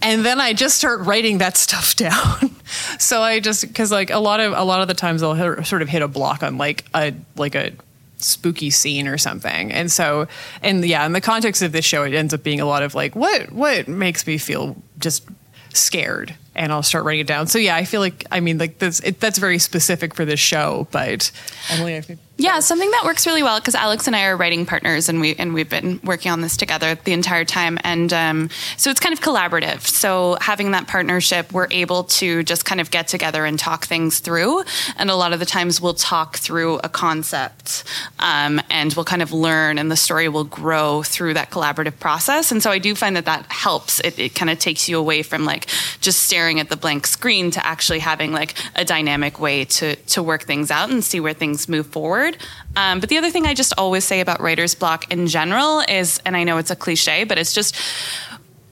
And 0.00 0.24
then 0.24 0.40
I 0.40 0.52
just 0.52 0.76
start 0.76 1.00
writing 1.00 1.38
that 1.38 1.56
stuff 1.56 1.96
down. 1.96 2.54
so 2.98 3.22
I 3.22 3.40
just 3.40 3.66
because 3.66 3.90
like 3.90 4.10
a 4.10 4.18
lot 4.18 4.40
of 4.40 4.52
a 4.52 4.62
lot 4.64 4.80
of 4.80 4.88
the 4.88 4.94
times 4.94 5.22
I'll 5.22 5.34
hit, 5.34 5.66
sort 5.66 5.82
of 5.82 5.88
hit 5.88 6.02
a 6.02 6.08
block 6.08 6.42
on 6.42 6.58
like 6.58 6.84
a 6.94 7.14
like 7.36 7.54
a 7.54 7.72
spooky 8.18 8.70
scene 8.70 9.06
or 9.08 9.18
something. 9.18 9.72
And 9.72 9.90
so, 9.90 10.26
and 10.62 10.84
yeah, 10.84 11.06
in 11.06 11.12
the 11.12 11.20
context 11.20 11.62
of 11.62 11.72
this 11.72 11.84
show, 11.84 12.02
it 12.02 12.14
ends 12.14 12.34
up 12.34 12.42
being 12.42 12.60
a 12.60 12.66
lot 12.66 12.82
of 12.82 12.94
like, 12.94 13.16
what, 13.16 13.52
what 13.52 13.88
makes 13.88 14.26
me 14.26 14.38
feel 14.38 14.76
just 14.98 15.26
scared? 15.72 16.34
And 16.54 16.72
I'll 16.72 16.82
start 16.82 17.04
writing 17.04 17.20
it 17.20 17.26
down. 17.26 17.46
So 17.46 17.58
yeah, 17.58 17.76
I 17.76 17.84
feel 17.84 18.00
like, 18.00 18.26
I 18.30 18.40
mean, 18.40 18.58
like 18.58 18.78
this, 18.78 19.00
it, 19.00 19.20
that's 19.20 19.38
very 19.38 19.58
specific 19.58 20.14
for 20.14 20.24
this 20.24 20.40
show, 20.40 20.88
but 20.90 21.30
Emily, 21.70 21.96
I 21.96 22.00
think. 22.00 22.20
Yeah, 22.40 22.60
something 22.60 22.88
that 22.92 23.02
works 23.04 23.26
really 23.26 23.42
well 23.42 23.58
because 23.58 23.74
Alex 23.74 24.06
and 24.06 24.14
I 24.14 24.26
are 24.26 24.36
writing 24.36 24.64
partners, 24.64 25.08
and 25.08 25.20
we 25.20 25.34
and 25.34 25.52
we've 25.52 25.68
been 25.68 25.98
working 26.04 26.30
on 26.30 26.40
this 26.40 26.56
together 26.56 26.94
the 26.94 27.12
entire 27.12 27.44
time, 27.44 27.80
and 27.82 28.12
um, 28.12 28.50
so 28.76 28.92
it's 28.92 29.00
kind 29.00 29.12
of 29.12 29.20
collaborative. 29.20 29.80
So 29.80 30.38
having 30.40 30.70
that 30.70 30.86
partnership, 30.86 31.52
we're 31.52 31.66
able 31.72 32.04
to 32.04 32.44
just 32.44 32.64
kind 32.64 32.80
of 32.80 32.92
get 32.92 33.08
together 33.08 33.44
and 33.44 33.58
talk 33.58 33.86
things 33.86 34.20
through. 34.20 34.62
And 34.96 35.10
a 35.10 35.16
lot 35.16 35.32
of 35.32 35.40
the 35.40 35.46
times, 35.46 35.80
we'll 35.80 35.94
talk 35.94 36.36
through 36.36 36.76
a 36.84 36.88
concept, 36.88 37.82
um, 38.20 38.62
and 38.70 38.94
we'll 38.94 39.04
kind 39.04 39.20
of 39.20 39.32
learn, 39.32 39.76
and 39.76 39.90
the 39.90 39.96
story 39.96 40.28
will 40.28 40.44
grow 40.44 41.02
through 41.02 41.34
that 41.34 41.50
collaborative 41.50 41.98
process. 41.98 42.52
And 42.52 42.62
so 42.62 42.70
I 42.70 42.78
do 42.78 42.94
find 42.94 43.16
that 43.16 43.24
that 43.24 43.50
helps. 43.50 43.98
It, 43.98 44.16
it 44.16 44.36
kind 44.36 44.48
of 44.48 44.60
takes 44.60 44.88
you 44.88 44.96
away 44.96 45.24
from 45.24 45.44
like 45.44 45.66
just 46.00 46.22
staring 46.22 46.60
at 46.60 46.68
the 46.68 46.76
blank 46.76 47.08
screen 47.08 47.50
to 47.50 47.66
actually 47.66 47.98
having 47.98 48.30
like 48.30 48.54
a 48.76 48.84
dynamic 48.84 49.40
way 49.40 49.64
to 49.64 49.96
to 49.96 50.22
work 50.22 50.44
things 50.44 50.70
out 50.70 50.88
and 50.88 51.02
see 51.02 51.18
where 51.18 51.34
things 51.34 51.68
move 51.68 51.88
forward. 51.88 52.27
Um, 52.76 53.00
but 53.00 53.08
the 53.08 53.18
other 53.18 53.30
thing 53.30 53.46
I 53.46 53.54
just 53.54 53.72
always 53.78 54.04
say 54.04 54.20
about 54.20 54.40
writer's 54.40 54.74
block 54.74 55.12
in 55.12 55.26
general 55.26 55.80
is, 55.88 56.20
and 56.24 56.36
I 56.36 56.44
know 56.44 56.58
it's 56.58 56.70
a 56.70 56.76
cliche, 56.76 57.24
but 57.24 57.38
it's 57.38 57.54
just 57.54 57.74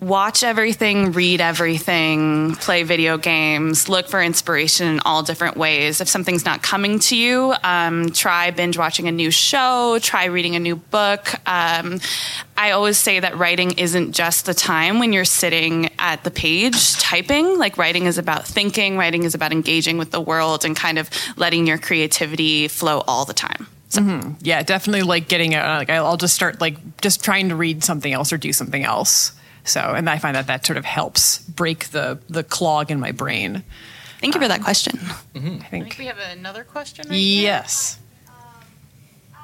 watch 0.00 0.42
everything, 0.44 1.12
read 1.12 1.40
everything, 1.40 2.54
play 2.56 2.82
video 2.82 3.16
games, 3.16 3.88
look 3.88 4.08
for 4.08 4.22
inspiration 4.22 4.86
in 4.88 5.00
all 5.00 5.22
different 5.22 5.56
ways. 5.56 6.00
If 6.00 6.08
something's 6.08 6.44
not 6.44 6.62
coming 6.62 6.98
to 7.00 7.16
you, 7.16 7.54
um, 7.64 8.10
try 8.10 8.50
binge 8.50 8.76
watching 8.76 9.08
a 9.08 9.12
new 9.12 9.30
show, 9.30 9.98
try 10.02 10.26
reading 10.26 10.54
a 10.54 10.60
new 10.60 10.76
book. 10.76 11.34
Um, 11.48 12.00
I 12.56 12.72
always 12.72 12.98
say 12.98 13.20
that 13.20 13.38
writing 13.38 13.72
isn't 13.72 14.12
just 14.12 14.46
the 14.46 14.54
time 14.54 14.98
when 14.98 15.12
you're 15.12 15.24
sitting 15.24 15.90
at 15.98 16.24
the 16.24 16.30
page 16.30 16.96
typing. 16.98 17.58
Like, 17.58 17.78
writing 17.78 18.04
is 18.04 18.18
about 18.18 18.46
thinking, 18.46 18.98
writing 18.98 19.22
is 19.24 19.34
about 19.34 19.52
engaging 19.52 19.96
with 19.98 20.10
the 20.10 20.20
world 20.20 20.64
and 20.64 20.76
kind 20.76 20.98
of 20.98 21.08
letting 21.36 21.66
your 21.66 21.78
creativity 21.78 22.68
flow 22.68 23.02
all 23.08 23.24
the 23.24 23.34
time. 23.34 23.66
Mhm. 23.92 24.34
Yeah, 24.42 24.62
definitely 24.62 25.02
like 25.02 25.28
getting 25.28 25.52
it. 25.52 25.62
Like 25.62 25.88
I'll 25.88 26.16
just 26.16 26.34
start 26.34 26.60
like 26.60 26.76
just 27.00 27.24
trying 27.24 27.48
to 27.48 27.56
read 27.56 27.84
something 27.84 28.12
else 28.12 28.32
or 28.32 28.36
do 28.36 28.52
something 28.52 28.84
else. 28.84 29.32
So, 29.66 29.80
and 29.80 30.08
I 30.08 30.18
find 30.18 30.34
that 30.36 30.46
that 30.46 30.64
sort 30.64 30.76
of 30.76 30.84
helps 30.84 31.38
break 31.40 31.88
the 31.90 32.18
the 32.28 32.42
clog 32.44 32.90
in 32.90 33.00
my 33.00 33.12
brain. 33.12 33.64
Thank 34.20 34.34
you 34.34 34.40
for 34.40 34.48
that 34.48 34.60
um, 34.60 34.64
question. 34.64 34.98
I 35.02 35.08
I 35.38 35.40
think. 35.40 35.62
think 35.68 35.98
we 35.98 36.06
have 36.06 36.18
another 36.18 36.64
question. 36.64 37.08
Right 37.08 37.18
Yes. 37.18 37.98
Um, 38.28 38.34
uh, 39.34 39.38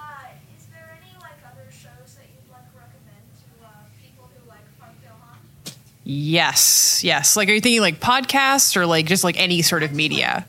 is 0.59 0.67
there 0.67 0.99
any 1.01 1.13
like 1.21 1.39
other 1.45 1.71
shows 1.71 2.15
that 2.15 2.25
you'd 2.33 2.51
like 2.51 2.65
recommend 2.75 3.27
to 3.37 3.67
uh, 3.67 3.69
people 4.03 4.31
who 4.35 4.49
like 4.49 4.65
Parkdale 4.81 5.19
Haunt? 5.21 5.77
Yes. 6.05 7.03
Yes. 7.05 7.37
Like, 7.37 7.49
are 7.49 7.53
you 7.53 7.61
thinking 7.61 7.83
like 7.83 8.01
podcasts 8.01 8.77
or 8.77 8.87
like 8.87 9.07
just 9.07 9.25
like 9.25 9.39
any 9.39 9.61
sort 9.63 9.83
of 9.83 9.93
media? 9.93 10.47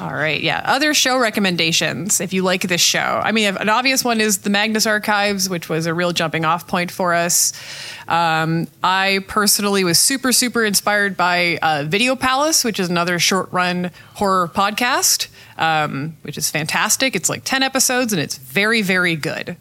All 0.00 0.12
right. 0.12 0.40
Yeah. 0.40 0.60
Other 0.64 0.92
show 0.92 1.18
recommendations 1.18 2.20
if 2.20 2.32
you 2.32 2.42
like 2.42 2.62
this 2.62 2.80
show. 2.80 3.20
I 3.22 3.30
mean, 3.30 3.56
an 3.56 3.68
obvious 3.68 4.02
one 4.04 4.20
is 4.20 4.38
the 4.38 4.50
Magnus 4.50 4.86
Archives, 4.86 5.48
which 5.48 5.68
was 5.68 5.86
a 5.86 5.94
real 5.94 6.12
jumping 6.12 6.44
off 6.44 6.66
point 6.66 6.90
for 6.90 7.14
us. 7.14 7.52
Um, 8.08 8.66
I 8.82 9.24
personally 9.28 9.84
was 9.84 9.98
super, 9.98 10.32
super 10.32 10.64
inspired 10.64 11.16
by 11.16 11.58
uh, 11.62 11.84
Video 11.86 12.16
Palace, 12.16 12.64
which 12.64 12.80
is 12.80 12.90
another 12.90 13.20
short 13.20 13.52
run 13.52 13.92
horror 14.14 14.48
podcast, 14.52 15.28
um, 15.58 16.16
which 16.22 16.36
is 16.36 16.50
fantastic. 16.50 17.14
It's 17.14 17.28
like 17.28 17.44
10 17.44 17.62
episodes 17.62 18.12
and 18.12 18.20
it's 18.20 18.36
very, 18.36 18.82
very 18.82 19.14
good. 19.14 19.56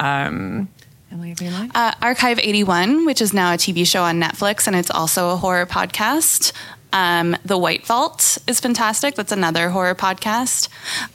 Um, 0.00 0.68
Emily, 1.12 1.28
have 1.28 1.40
you 1.40 1.46
in 1.46 1.52
mind? 1.52 1.72
Uh, 1.74 1.92
Archive 2.02 2.40
81, 2.40 3.06
which 3.06 3.22
is 3.22 3.32
now 3.32 3.52
a 3.52 3.56
TV 3.56 3.86
show 3.86 4.02
on 4.02 4.20
Netflix, 4.20 4.66
and 4.66 4.74
it's 4.74 4.90
also 4.90 5.30
a 5.30 5.36
horror 5.36 5.64
podcast. 5.64 6.52
Um, 6.92 7.36
the 7.44 7.58
White 7.58 7.84
Vault 7.84 8.38
is 8.46 8.58
fantastic. 8.60 9.16
That's 9.16 9.32
another 9.32 9.68
horror 9.70 9.94
podcast. 9.94 10.68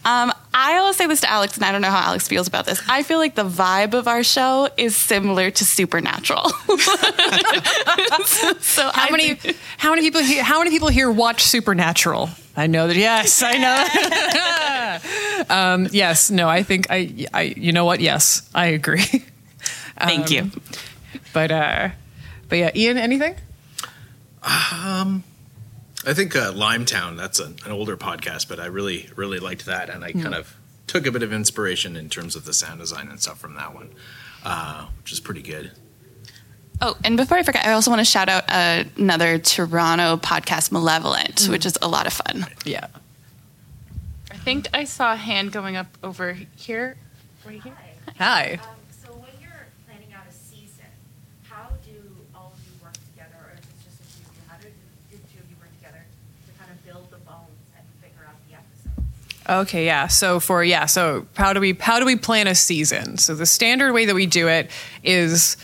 Um, 0.06 0.32
I 0.54 0.78
always 0.78 0.98
say 0.98 1.08
this 1.08 1.22
to 1.22 1.30
Alex, 1.32 1.56
and 1.56 1.64
I 1.66 1.72
don't 1.72 1.82
know 1.82 1.90
how 1.90 2.06
Alex 2.08 2.28
feels 2.28 2.48
about 2.48 2.66
this. 2.66 2.82
I 2.88 3.02
feel 3.04 3.18
like 3.18 3.36
the 3.36 3.46
vibe 3.46 3.94
of 3.94 4.08
our 4.08 4.22
show 4.24 4.70
is 4.78 4.96
similar 4.96 5.50
to 5.50 5.66
Supernatural. 5.66 6.50
so 8.60 8.90
how 8.94 9.10
many 9.10 9.40
how 9.78 9.90
many 9.92 10.02
people 10.02 10.22
here, 10.22 10.44
how 10.44 10.60
many 10.60 10.70
people 10.72 10.90
here 10.90 11.10
watch 11.10 11.44
Supernatural? 11.44 12.30
I 12.56 12.68
know 12.68 12.88
that. 12.88 12.98
Yes, 12.98 13.42
I 13.44 13.58
know. 15.48 15.56
um, 15.56 15.88
yes, 15.92 16.30
no, 16.30 16.50
I 16.50 16.64
think 16.64 16.88
I, 16.90 17.28
I, 17.34 17.42
you 17.44 17.72
know 17.72 17.86
what? 17.86 18.02
Yes, 18.02 18.48
I 18.54 18.68
agree. 18.68 19.06
Thank 20.00 20.28
Um, 20.28 20.34
you. 20.34 20.52
But, 21.34 21.52
uh, 21.52 21.90
but 22.50 22.58
yeah, 22.58 22.72
Ian, 22.76 22.98
anything? 22.98 23.36
Um, 24.44 25.24
I 26.06 26.14
think 26.14 26.36
uh, 26.36 26.52
Limetown. 26.52 27.16
That's 27.18 27.40
an, 27.40 27.58
an 27.66 27.72
older 27.72 27.96
podcast, 27.96 28.48
but 28.48 28.60
I 28.60 28.66
really, 28.66 29.10
really 29.16 29.40
liked 29.40 29.66
that, 29.68 29.90
and 29.90 30.04
I 30.04 30.12
Hmm. 30.12 30.22
kind 30.24 30.36
of 30.36 30.56
took 30.88 31.06
a 31.06 31.12
bit 31.12 31.24
of 31.24 31.32
inspiration 31.32 31.96
in 31.96 32.10
terms 32.10 32.36
of 32.36 32.44
the 32.46 32.54
sound 32.54 32.80
design 32.80 33.08
and 33.10 33.22
stuff 33.22 33.40
from 33.40 33.54
that 33.56 33.74
one, 33.74 33.92
uh, 34.44 34.88
which 35.02 35.12
is 35.12 35.20
pretty 35.20 35.42
good. 35.42 35.72
Oh, 36.82 36.98
and 37.04 37.16
before 37.16 37.38
I 37.38 37.44
forget, 37.44 37.66
I 37.66 37.74
also 37.74 37.92
want 37.92 38.00
to 38.00 38.06
shout 38.06 38.28
out 38.28 38.44
uh, 38.50 38.84
another 38.98 39.38
Toronto 39.38 40.18
podcast, 40.18 40.72
Malevolent, 40.72 41.48
which 41.48 41.66
is 41.66 41.78
a 41.82 41.88
lot 41.88 42.08
of 42.08 42.14
fun. 42.14 42.48
Yeah. 42.66 42.88
I 44.32 44.36
think 44.38 44.68
I 44.74 44.86
saw 44.86 45.14
a 45.14 45.18
hand 45.18 45.52
going 45.52 45.76
up 45.78 45.96
over 46.04 46.34
here. 46.56 46.98
Right 47.46 47.62
here. 47.62 47.74
Hi. 48.18 48.54
Um, 48.54 48.60
so 49.06 49.12
when 49.14 49.30
you're 49.40 49.68
planning 49.88 50.12
out 50.14 50.26
a 50.28 50.34
season, 50.34 50.90
how 51.48 51.70
do 51.86 51.94
all 52.34 52.52
of 52.58 52.60
you 52.66 52.74
work 52.84 52.94
together, 53.14 53.38
or 53.46 53.54
if 53.54 53.60
it's 53.70 53.84
just 53.86 53.98
the 54.02 54.10
two 54.18 54.26
of 54.28 54.36
you, 54.36 54.42
how 54.50 54.58
do 54.58 54.68
the 55.12 55.18
two 55.32 55.38
of 55.40 55.50
you 55.52 55.56
work 55.62 55.70
together 55.78 56.02
to 56.04 56.52
kind 56.58 56.72
of 56.72 56.84
build 56.84 57.12
the 57.12 57.22
bones 57.30 57.62
and 57.78 57.86
figure 58.02 58.26
out 58.26 58.36
the 58.50 58.58
episodes? 58.58 59.31
Okay, 59.50 59.86
yeah. 59.86 60.08
So 60.08 60.40
for 60.40 60.64
yeah, 60.64 60.86
so 60.86 61.26
how 61.36 61.54
do 61.54 61.60
we 61.60 61.74
how 61.74 62.00
do 62.00 62.06
we 62.06 62.16
plan 62.16 62.48
a 62.48 62.56
season? 62.56 63.18
So 63.18 63.36
the 63.36 63.46
standard 63.46 63.94
way 63.94 64.06
that 64.06 64.16
we 64.16 64.26
do 64.26 64.48
it 64.48 64.70
is 65.04 65.58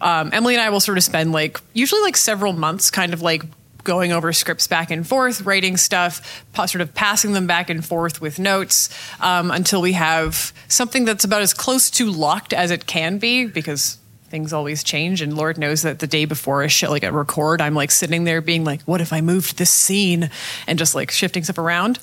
um, 0.00 0.30
Emily 0.32 0.54
and 0.54 0.62
I 0.62 0.70
will 0.70 0.80
sort 0.80 0.98
of 0.98 1.04
spend 1.04 1.32
like 1.32 1.58
usually 1.72 2.02
like 2.02 2.16
several 2.16 2.52
months, 2.52 2.90
kind 2.90 3.14
of 3.14 3.22
like 3.22 3.42
going 3.82 4.12
over 4.12 4.32
scripts 4.32 4.66
back 4.66 4.90
and 4.90 5.06
forth, 5.06 5.42
writing 5.42 5.76
stuff, 5.76 6.44
sort 6.54 6.80
of 6.80 6.94
passing 6.94 7.32
them 7.32 7.46
back 7.46 7.70
and 7.70 7.84
forth 7.84 8.20
with 8.20 8.38
notes 8.38 8.88
um, 9.20 9.50
until 9.50 9.80
we 9.80 9.92
have 9.92 10.52
something 10.68 11.04
that's 11.04 11.24
about 11.24 11.42
as 11.42 11.54
close 11.54 11.90
to 11.90 12.10
locked 12.10 12.52
as 12.52 12.70
it 12.70 12.86
can 12.86 13.18
be 13.18 13.46
because 13.46 13.98
things 14.34 14.52
always 14.52 14.82
change 14.82 15.22
and 15.22 15.36
lord 15.36 15.58
knows 15.58 15.82
that 15.82 16.00
the 16.00 16.08
day 16.08 16.24
before 16.24 16.64
a 16.64 16.68
show 16.68 16.90
like 16.90 17.04
a 17.04 17.12
record 17.12 17.60
i'm 17.60 17.74
like 17.74 17.92
sitting 17.92 18.24
there 18.24 18.40
being 18.40 18.64
like 18.64 18.82
what 18.82 19.00
if 19.00 19.12
i 19.12 19.20
moved 19.20 19.58
this 19.58 19.70
scene? 19.70 20.28
and 20.66 20.78
just 20.78 20.94
like 20.94 21.10
shifting 21.10 21.44
stuff 21.44 21.58
around. 21.58 21.98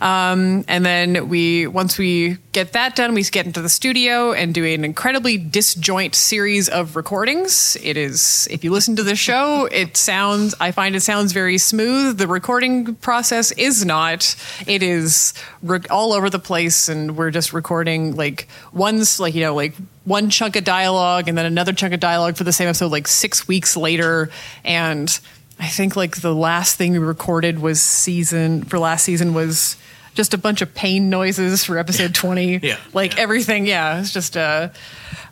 Um, 0.00 0.64
and 0.66 0.84
then 0.84 1.28
we 1.28 1.68
once 1.68 1.96
we 1.96 2.38
get 2.50 2.72
that 2.72 2.96
done 2.96 3.14
we 3.14 3.22
get 3.22 3.46
into 3.46 3.62
the 3.62 3.68
studio 3.68 4.32
and 4.32 4.52
do 4.52 4.64
an 4.64 4.84
incredibly 4.84 5.38
disjoint 5.38 6.16
series 6.16 6.68
of 6.68 6.96
recordings. 6.96 7.76
It 7.82 7.96
is 7.96 8.48
if 8.50 8.64
you 8.64 8.72
listen 8.72 8.96
to 8.96 9.04
the 9.04 9.14
show 9.14 9.68
it 9.70 9.96
sounds 9.96 10.54
i 10.58 10.72
find 10.72 10.96
it 10.96 11.02
sounds 11.02 11.32
very 11.32 11.56
smooth. 11.56 12.18
The 12.18 12.26
recording 12.26 12.96
process 12.96 13.52
is 13.52 13.84
not. 13.84 14.34
It 14.66 14.82
is 14.82 15.34
re- 15.62 15.80
all 15.88 16.12
over 16.12 16.28
the 16.28 16.40
place 16.40 16.88
and 16.88 17.16
we're 17.16 17.30
just 17.30 17.52
recording 17.52 18.16
like 18.16 18.48
one's 18.72 19.20
like 19.20 19.34
you 19.34 19.42
know 19.42 19.54
like 19.54 19.74
one 20.04 20.30
chunk 20.30 20.56
of 20.56 20.64
dialogue 20.64 21.28
and 21.28 21.36
then 21.38 21.46
another 21.46 21.72
chunk 21.72 21.94
of 21.94 22.00
dialogue 22.00 22.36
for 22.36 22.44
the 22.44 22.52
same 22.52 22.68
episode 22.68 22.90
like 22.92 23.06
six 23.08 23.46
weeks 23.46 23.76
later. 23.76 24.30
And 24.64 25.18
i 25.58 25.68
think 25.68 25.94
like 25.94 26.16
the 26.16 26.34
last 26.34 26.76
thing 26.76 26.92
we 26.92 26.98
recorded 26.98 27.60
was 27.60 27.80
season 27.80 28.62
for 28.64 28.78
last 28.78 29.04
season 29.04 29.34
was 29.34 29.76
just 30.14 30.34
a 30.34 30.38
bunch 30.38 30.62
of 30.62 30.74
pain 30.74 31.10
noises 31.10 31.64
for 31.64 31.78
episode 31.78 32.14
20 32.14 32.58
Yeah, 32.58 32.76
like 32.92 33.18
everything 33.18 33.66
yeah 33.66 34.00
it's 34.00 34.12
just 34.12 34.36
uh 34.36 34.68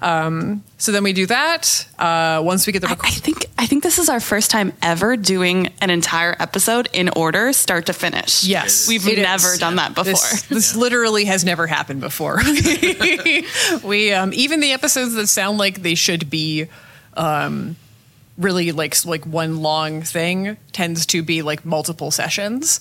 um 0.02 0.64
so 0.78 0.92
then 0.92 1.04
we 1.04 1.12
do 1.12 1.26
that 1.26 1.86
uh 1.98 2.40
once 2.42 2.66
we 2.66 2.72
get 2.72 2.80
the 2.80 2.88
I, 2.88 2.92
I 2.92 3.10
think 3.10 3.46
I 3.60 3.66
think 3.66 3.82
this 3.82 3.98
is 3.98 4.08
our 4.08 4.20
first 4.20 4.50
time 4.50 4.72
ever 4.80 5.18
doing 5.18 5.68
an 5.82 5.90
entire 5.90 6.34
episode 6.38 6.88
in 6.94 7.10
order, 7.10 7.52
start 7.52 7.84
to 7.86 7.92
finish. 7.92 8.42
Yes, 8.42 8.88
we've 8.88 9.06
it 9.06 9.18
is. 9.18 9.22
never 9.22 9.58
done 9.58 9.76
that 9.76 9.94
before. 9.94 10.12
This, 10.12 10.42
this 10.44 10.76
literally 10.76 11.26
has 11.26 11.44
never 11.44 11.66
happened 11.66 12.00
before. 12.00 12.38
we 13.84 14.14
um, 14.14 14.32
even 14.32 14.60
the 14.60 14.72
episodes 14.72 15.12
that 15.12 15.26
sound 15.26 15.58
like 15.58 15.82
they 15.82 15.94
should 15.94 16.30
be 16.30 16.68
um, 17.18 17.76
really 18.38 18.72
like 18.72 19.04
like 19.04 19.26
one 19.26 19.60
long 19.60 20.00
thing 20.00 20.56
tends 20.72 21.04
to 21.06 21.22
be 21.22 21.42
like 21.42 21.62
multiple 21.66 22.10
sessions. 22.10 22.80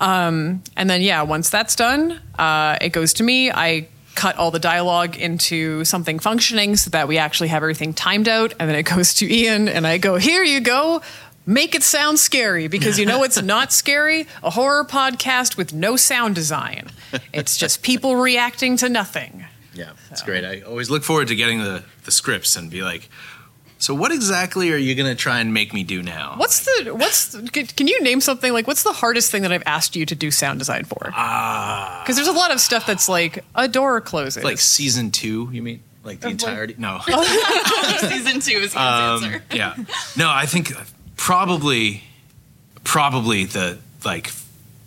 Um, 0.00 0.62
and 0.76 0.88
then 0.88 1.02
yeah, 1.02 1.22
once 1.22 1.50
that's 1.50 1.76
done, 1.76 2.18
uh, 2.38 2.78
it 2.80 2.88
goes 2.90 3.12
to 3.14 3.22
me. 3.22 3.50
I 3.50 3.86
cut 4.14 4.36
all 4.36 4.50
the 4.50 4.58
dialogue 4.58 5.16
into 5.16 5.84
something 5.84 6.18
functioning 6.18 6.76
so 6.76 6.90
that 6.90 7.06
we 7.06 7.18
actually 7.18 7.48
have 7.48 7.62
everything 7.62 7.94
timed 7.94 8.28
out, 8.28 8.54
and 8.58 8.68
then 8.68 8.76
it 8.76 8.82
goes 8.82 9.14
to 9.14 9.32
Ian, 9.32 9.68
and 9.68 9.86
I 9.86 9.98
go, 9.98 10.16
"Here 10.16 10.42
you 10.42 10.60
go." 10.60 11.02
Make 11.46 11.74
it 11.74 11.82
sound 11.82 12.18
scary 12.18 12.68
because 12.68 12.98
you 12.98 13.06
know 13.06 13.24
it's 13.24 13.42
not 13.56 13.72
scary. 13.72 14.26
A 14.42 14.50
horror 14.50 14.84
podcast 14.84 15.56
with 15.56 15.72
no 15.72 15.96
sound 15.96 16.34
design. 16.34 16.90
It's 17.32 17.56
just 17.56 17.82
people 17.82 18.16
reacting 18.16 18.76
to 18.76 18.88
nothing. 18.88 19.46
Yeah, 19.72 19.92
it's 20.10 20.22
great. 20.22 20.44
I 20.44 20.60
always 20.60 20.90
look 20.90 21.02
forward 21.02 21.28
to 21.28 21.34
getting 21.34 21.60
the, 21.60 21.82
the 22.04 22.10
scripts 22.10 22.56
and 22.56 22.70
be 22.70 22.82
like, 22.82 23.08
so 23.80 23.92
what 23.94 24.12
exactly 24.12 24.70
are 24.72 24.76
you 24.76 24.94
going 24.94 25.08
to 25.10 25.16
try 25.16 25.40
and 25.40 25.52
make 25.52 25.74
me 25.74 25.82
do 25.82 26.02
now? 26.02 26.34
What's 26.36 26.60
the 26.64 26.94
what's 26.94 27.28
the, 27.32 27.42
can- 27.50 27.66
can 27.66 27.88
you 27.88 28.00
name 28.02 28.20
something 28.20 28.52
like 28.52 28.66
what's 28.68 28.84
the 28.84 28.92
hardest 28.92 29.30
thing 29.32 29.42
that 29.42 29.50
I've 29.52 29.62
asked 29.66 29.96
you 29.96 30.06
to 30.06 30.14
do 30.14 30.30
sound 30.30 30.58
design 30.60 30.84
for? 30.84 31.10
Ah, 31.14 32.00
Because 32.04 32.14
there's 32.16 32.28
a 32.28 32.32
lot 32.32 32.52
of 32.52 32.60
stuff 32.60 32.86
that's 32.86 33.08
like 33.08 33.44
a 33.56 33.66
door 33.66 34.00
closes. 34.00 34.44
like 34.44 34.58
season 34.58 35.10
two, 35.10 35.48
you 35.52 35.62
mean? 35.62 35.82
Like 36.04 36.20
the 36.20 36.28
Of, 36.28 36.32
like- 36.34 36.40
entirety? 36.42 36.74
No. 36.78 37.00
Season 38.00 38.40
two 38.40 38.58
is 38.58 38.74
Ian's 38.74 39.22
Um, 39.22 39.24
answer. 39.24 39.42
yeah. 39.52 39.74
No, 40.16 40.30
I 40.30 40.46
think 40.46 40.72
probably, 41.16 42.04
probably 42.84 43.44
the 43.44 43.78
like 44.04 44.30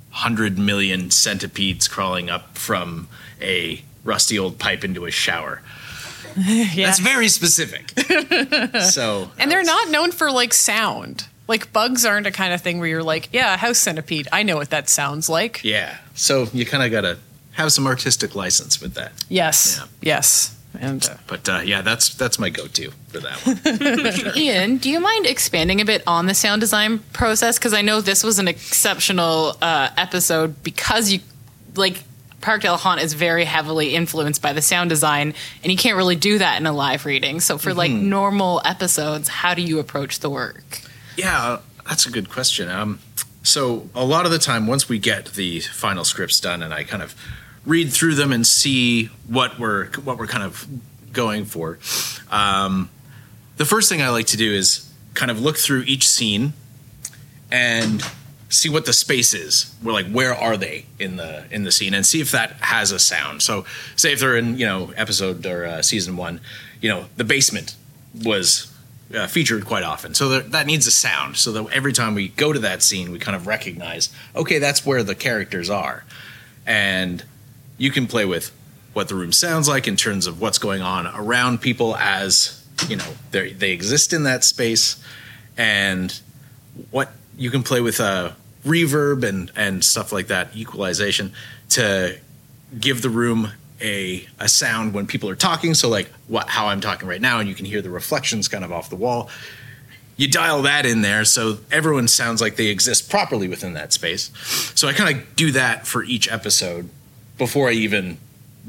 hundred 0.09 0.57
million 0.57 1.11
centipedes 1.11 1.87
crawling 1.87 2.29
up 2.29 2.57
from 2.57 3.07
a 3.41 3.81
rusty 4.03 4.37
old 4.39 4.57
pipe 4.59 4.83
into 4.83 5.05
a 5.05 5.11
shower. 5.11 5.61
yeah. 6.73 6.85
That's 6.87 6.99
very 6.99 7.27
specific. 7.27 7.91
so 8.81 9.29
and 9.39 9.49
they're 9.51 9.63
not 9.63 9.89
known 9.89 10.11
for 10.11 10.31
like 10.31 10.53
sound. 10.53 11.27
Like 11.47 11.73
bugs 11.73 12.05
aren't 12.05 12.25
a 12.27 12.31
kind 12.31 12.53
of 12.53 12.61
thing 12.61 12.79
where 12.79 12.87
you're 12.87 13.03
like, 13.03 13.29
yeah, 13.33 13.57
house 13.57 13.77
centipede. 13.79 14.27
I 14.31 14.43
know 14.43 14.55
what 14.55 14.69
that 14.69 14.89
sounds 14.89 15.27
like. 15.29 15.63
yeah. 15.63 15.97
So 16.15 16.47
you 16.53 16.65
kind 16.65 16.83
of 16.83 16.91
got 16.91 17.01
to 17.01 17.17
have 17.53 17.71
some 17.71 17.85
artistic 17.87 18.33
license 18.35 18.81
with 18.81 18.93
that. 18.93 19.11
Yes. 19.29 19.77
Yeah. 19.79 19.87
Yes. 20.15 20.55
And 20.79 21.05
uh, 21.05 21.17
But 21.27 21.47
uh, 21.49 21.61
yeah, 21.63 21.81
that's 21.81 22.15
that's 22.15 22.39
my 22.39 22.49
go-to 22.49 22.91
for 23.09 23.19
that 23.19 23.37
one. 23.45 24.35
Ian, 24.37 24.77
do 24.77 24.89
you 24.89 24.99
mind 24.99 25.27
expanding 25.27 25.79
a 25.81 25.85
bit 25.85 26.01
on 26.07 26.25
the 26.25 26.33
sound 26.33 26.61
design 26.61 26.99
process? 27.13 27.59
Because 27.59 27.73
I 27.73 27.81
know 27.83 28.01
this 28.01 28.23
was 28.23 28.39
an 28.39 28.47
exceptional 28.47 29.55
uh, 29.61 29.89
episode 29.97 30.63
because 30.63 31.11
you, 31.11 31.19
like, 31.75 32.03
Parkdale 32.43 32.77
Haunt 32.77 33.01
is 33.01 33.13
very 33.13 33.45
heavily 33.45 33.95
influenced 33.95 34.41
by 34.41 34.51
the 34.51 34.61
sound 34.61 34.89
design, 34.89 35.33
and 35.63 35.71
you 35.71 35.77
can't 35.77 35.95
really 35.95 36.17
do 36.17 36.37
that 36.39 36.59
in 36.59 36.67
a 36.67 36.73
live 36.73 37.05
reading. 37.05 37.39
So, 37.39 37.57
for 37.57 37.73
like 37.73 37.89
Mhm. 37.89 38.01
normal 38.03 38.61
episodes, 38.65 39.29
how 39.29 39.53
do 39.53 39.61
you 39.61 39.79
approach 39.79 40.19
the 40.19 40.29
work? 40.29 40.81
Yeah, 41.15 41.59
that's 41.87 42.05
a 42.05 42.09
good 42.11 42.29
question. 42.29 42.69
Um, 42.69 42.99
so 43.43 43.89
a 43.95 44.03
lot 44.03 44.25
of 44.25 44.31
the 44.31 44.39
time, 44.39 44.67
once 44.67 44.89
we 44.89 44.99
get 44.99 45.33
the 45.35 45.61
final 45.61 46.03
scripts 46.03 46.41
done, 46.41 46.61
and 46.61 46.73
I 46.73 46.83
kind 46.83 47.01
of 47.01 47.15
read 47.65 47.93
through 47.93 48.15
them 48.15 48.33
and 48.33 48.45
see 48.45 49.05
what 49.25 49.57
we're 49.57 49.87
what 50.03 50.17
we're 50.17 50.27
kind 50.27 50.43
of 50.43 50.67
going 51.13 51.45
for, 51.45 51.79
um, 52.29 52.89
the 53.55 53.65
first 53.65 53.87
thing 53.87 54.01
I 54.01 54.09
like 54.09 54.27
to 54.27 54.37
do 54.37 54.51
is 54.53 54.85
kind 55.13 55.31
of 55.31 55.39
look 55.39 55.57
through 55.57 55.83
each 55.83 56.09
scene 56.09 56.51
and 57.49 58.03
see 58.53 58.69
what 58.69 58.85
the 58.85 58.93
space 58.93 59.33
is. 59.33 59.73
We're 59.83 59.93
like, 59.93 60.07
where 60.07 60.33
are 60.33 60.57
they 60.57 60.85
in 60.99 61.17
the 61.17 61.45
in 61.51 61.63
the 61.63 61.71
scene, 61.71 61.93
and 61.93 62.05
see 62.05 62.21
if 62.21 62.31
that 62.31 62.51
has 62.61 62.91
a 62.91 62.99
sound. 62.99 63.41
So, 63.41 63.65
say 63.95 64.13
if 64.13 64.19
they're 64.19 64.37
in 64.37 64.57
you 64.57 64.65
know 64.65 64.93
episode 64.95 65.45
or 65.45 65.65
uh, 65.65 65.81
season 65.81 66.15
one, 66.15 66.39
you 66.81 66.89
know 66.89 67.05
the 67.17 67.23
basement 67.23 67.75
was 68.23 68.71
uh, 69.13 69.27
featured 69.27 69.65
quite 69.65 69.83
often, 69.83 70.13
so 70.13 70.29
that, 70.29 70.51
that 70.51 70.67
needs 70.67 70.87
a 70.87 70.91
sound. 70.91 71.37
So 71.37 71.51
that 71.51 71.73
every 71.73 71.93
time 71.93 72.15
we 72.15 72.29
go 72.29 72.53
to 72.53 72.59
that 72.59 72.83
scene, 72.83 73.11
we 73.11 73.19
kind 73.19 73.35
of 73.35 73.47
recognize, 73.47 74.09
okay, 74.35 74.59
that's 74.59 74.85
where 74.85 75.03
the 75.03 75.15
characters 75.15 75.69
are, 75.69 76.05
and 76.65 77.23
you 77.77 77.91
can 77.91 78.07
play 78.07 78.25
with 78.25 78.51
what 78.93 79.07
the 79.07 79.15
room 79.15 79.31
sounds 79.31 79.67
like 79.67 79.87
in 79.87 79.95
terms 79.95 80.27
of 80.27 80.39
what's 80.39 80.59
going 80.59 80.83
on 80.83 81.07
around 81.07 81.59
people 81.59 81.95
as 81.97 82.63
you 82.87 82.95
know 82.95 83.07
they 83.31 83.51
they 83.51 83.71
exist 83.71 84.13
in 84.13 84.23
that 84.23 84.43
space, 84.43 85.03
and 85.57 86.21
what 86.91 87.11
you 87.35 87.49
can 87.49 87.63
play 87.63 87.81
with 87.81 87.99
uh, 87.99 88.31
reverb 88.65 89.23
and 89.23 89.51
and 89.55 89.83
stuff 89.83 90.11
like 90.11 90.27
that, 90.27 90.55
equalization 90.55 91.33
to 91.69 92.17
give 92.79 93.01
the 93.01 93.09
room 93.09 93.51
a 93.81 94.25
a 94.39 94.47
sound 94.47 94.93
when 94.93 95.05
people 95.07 95.29
are 95.29 95.35
talking. 95.35 95.73
So 95.73 95.89
like 95.89 96.09
what 96.27 96.49
how 96.49 96.67
I'm 96.67 96.81
talking 96.81 97.07
right 97.07 97.21
now, 97.21 97.39
and 97.39 97.49
you 97.49 97.55
can 97.55 97.65
hear 97.65 97.81
the 97.81 97.89
reflections 97.89 98.47
kind 98.47 98.63
of 98.63 98.71
off 98.71 98.89
the 98.89 98.95
wall. 98.95 99.29
you 100.15 100.27
dial 100.27 100.61
that 100.61 100.85
in 100.85 101.01
there 101.01 101.25
so 101.25 101.57
everyone 101.71 102.07
sounds 102.07 102.41
like 102.41 102.55
they 102.55 102.67
exist 102.67 103.09
properly 103.09 103.47
within 103.47 103.73
that 103.73 103.93
space. 103.93 104.31
So 104.75 104.87
I 104.87 104.93
kind 104.93 105.17
of 105.17 105.35
do 105.35 105.51
that 105.51 105.87
for 105.87 106.03
each 106.03 106.31
episode 106.31 106.89
before 107.37 107.69
I 107.69 107.73
even 107.73 108.17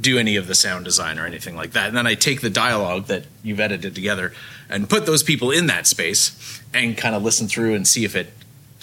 do 0.00 0.18
any 0.18 0.36
of 0.36 0.46
the 0.46 0.54
sound 0.54 0.84
design 0.84 1.18
or 1.18 1.26
anything 1.26 1.54
like 1.54 1.72
that. 1.72 1.88
And 1.88 1.96
then 1.96 2.06
I 2.06 2.14
take 2.14 2.40
the 2.40 2.50
dialogue 2.50 3.06
that 3.06 3.24
you've 3.42 3.60
edited 3.60 3.94
together 3.94 4.32
and 4.68 4.88
put 4.88 5.06
those 5.06 5.22
people 5.22 5.50
in 5.50 5.66
that 5.66 5.86
space 5.86 6.62
and 6.72 6.96
kind 6.96 7.14
of 7.14 7.22
listen 7.22 7.46
through 7.46 7.74
and 7.74 7.86
see 7.86 8.04
if 8.04 8.16
it 8.16 8.32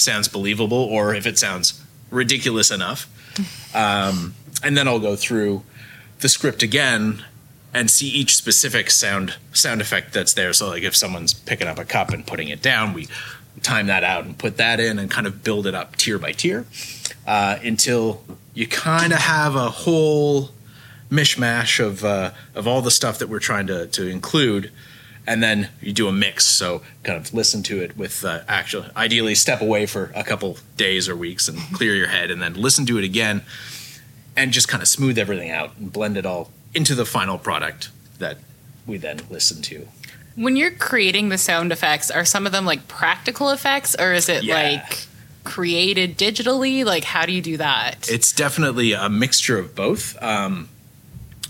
sounds 0.01 0.27
believable 0.27 0.77
or 0.77 1.13
if 1.13 1.25
it 1.25 1.37
sounds 1.37 1.81
ridiculous 2.09 2.71
enough. 2.71 3.07
Um, 3.75 4.35
and 4.63 4.77
then 4.77 4.87
I'll 4.87 4.99
go 4.99 5.15
through 5.15 5.63
the 6.19 6.29
script 6.29 6.63
again 6.63 7.23
and 7.73 7.89
see 7.89 8.07
each 8.07 8.35
specific 8.35 8.91
sound 8.91 9.35
sound 9.53 9.81
effect 9.81 10.13
that's 10.13 10.33
there. 10.33 10.53
So 10.53 10.69
like 10.69 10.83
if 10.83 10.95
someone's 10.95 11.33
picking 11.33 11.67
up 11.67 11.79
a 11.79 11.85
cup 11.85 12.09
and 12.09 12.25
putting 12.25 12.49
it 12.49 12.61
down, 12.61 12.93
we 12.93 13.07
time 13.61 13.87
that 13.87 14.03
out 14.03 14.25
and 14.25 14.37
put 14.37 14.57
that 14.57 14.79
in 14.79 14.97
and 14.99 15.09
kind 15.09 15.27
of 15.27 15.43
build 15.43 15.67
it 15.67 15.75
up 15.75 15.95
tier 15.95 16.17
by 16.17 16.31
tier 16.31 16.65
uh, 17.27 17.57
until 17.63 18.23
you 18.53 18.67
kind 18.67 19.13
of 19.13 19.19
have 19.19 19.55
a 19.55 19.69
whole 19.69 20.49
mishmash 21.09 21.83
of 21.83 22.03
uh, 22.03 22.31
of 22.55 22.67
all 22.67 22.81
the 22.81 22.91
stuff 22.91 23.19
that 23.19 23.27
we're 23.27 23.39
trying 23.39 23.67
to 23.67 23.87
to 23.87 24.07
include. 24.07 24.71
And 25.31 25.41
then 25.41 25.69
you 25.81 25.93
do 25.93 26.09
a 26.09 26.11
mix, 26.11 26.45
so 26.45 26.81
kind 27.03 27.17
of 27.17 27.33
listen 27.33 27.63
to 27.63 27.79
it 27.81 27.95
with 27.95 28.25
uh, 28.25 28.41
actual. 28.49 28.87
Ideally, 28.97 29.33
step 29.35 29.61
away 29.61 29.85
for 29.85 30.11
a 30.13 30.25
couple 30.25 30.57
days 30.75 31.07
or 31.07 31.15
weeks 31.15 31.47
and 31.47 31.57
clear 31.73 31.95
your 31.95 32.07
head, 32.09 32.29
and 32.31 32.41
then 32.41 32.55
listen 32.55 32.85
to 32.87 32.97
it 32.97 33.05
again, 33.05 33.43
and 34.35 34.51
just 34.51 34.67
kind 34.67 34.81
of 34.81 34.89
smooth 34.89 35.17
everything 35.17 35.49
out 35.49 35.77
and 35.77 35.93
blend 35.93 36.17
it 36.17 36.25
all 36.25 36.51
into 36.73 36.95
the 36.95 37.05
final 37.05 37.37
product 37.37 37.89
that 38.19 38.39
we 38.85 38.97
then 38.97 39.21
listen 39.29 39.61
to. 39.61 39.87
When 40.35 40.57
you're 40.57 40.71
creating 40.71 41.29
the 41.29 41.37
sound 41.37 41.71
effects, 41.71 42.11
are 42.11 42.25
some 42.25 42.45
of 42.45 42.51
them 42.51 42.65
like 42.65 42.89
practical 42.89 43.51
effects 43.51 43.95
or 43.97 44.11
is 44.11 44.27
it 44.27 44.43
Yeah. 44.43 44.55
like 44.55 45.07
created 45.45 46.17
digitally? 46.17 46.83
Like, 46.83 47.05
how 47.05 47.25
do 47.25 47.31
you 47.31 47.41
do 47.41 47.55
that? 47.55 48.09
It's 48.09 48.33
definitely 48.33 48.91
a 48.91 49.07
mixture 49.09 49.57
of 49.57 49.75
both. 49.75 50.21
Um, 50.21 50.67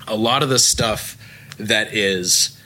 a 0.07 0.15
lot 0.15 0.43
of 0.43 0.49
the 0.49 0.59
stuff 0.59 1.17
that 1.57 1.93
is 1.95 2.57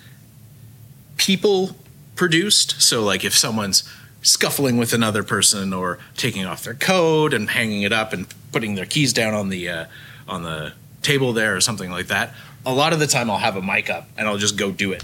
people 1.26 1.76
produced, 2.15 2.82
so 2.82 3.03
like 3.03 3.26
if 3.26 3.36
someone's 3.36 3.84
scuffling 4.21 4.78
with 4.78 4.93
another 4.93 5.23
person 5.23 5.73
or 5.73 5.97
taking 6.15 6.45
off 6.45 6.63
their 6.63 6.73
coat 6.73 7.34
and 7.34 7.49
hanging 7.49 7.82
it 7.82 7.91
up 7.91 8.13
and 8.13 8.28
putting 8.51 8.76
their 8.76 8.86
keys 8.86 9.11
down 9.11 9.34
on 9.34 9.49
the 9.49 9.67
uh, 9.67 9.86
on 10.28 10.43
the 10.43 10.73
table 11.01 11.34
there 11.34 11.55
or 11.55 11.61
something 11.61 11.91
like 11.91 12.07
that. 12.07 12.34
A 12.65 12.73
lot 12.73 12.93
of 12.93 12.99
the 12.99 13.05
time, 13.05 13.30
I'll 13.30 13.38
have 13.38 13.55
a 13.55 13.61
mic 13.61 13.89
up 13.89 14.07
and 14.17 14.28
I'll 14.28 14.38
just 14.38 14.57
go 14.57 14.71
do 14.71 14.91
it 14.91 15.03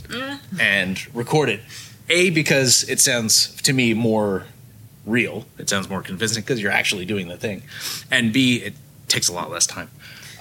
and 0.59 0.99
record 1.13 1.49
it. 1.49 1.59
A 2.09 2.32
because 2.32 2.89
it 2.89 2.99
sounds 2.99 3.55
to 3.61 3.74
me 3.74 3.93
more 3.93 4.45
real. 5.05 5.45
It 5.57 5.69
sounds 5.69 5.89
more 5.89 6.01
convincing 6.01 6.41
because 6.41 6.61
you're 6.61 6.72
actually 6.72 7.05
doing 7.05 7.28
the 7.28 7.38
thing, 7.38 7.63
and 8.09 8.34
B 8.34 8.57
it 8.57 8.74
takes 9.07 9.28
a 9.28 9.34
lot 9.34 9.49
less 9.49 9.65
time. 9.65 9.89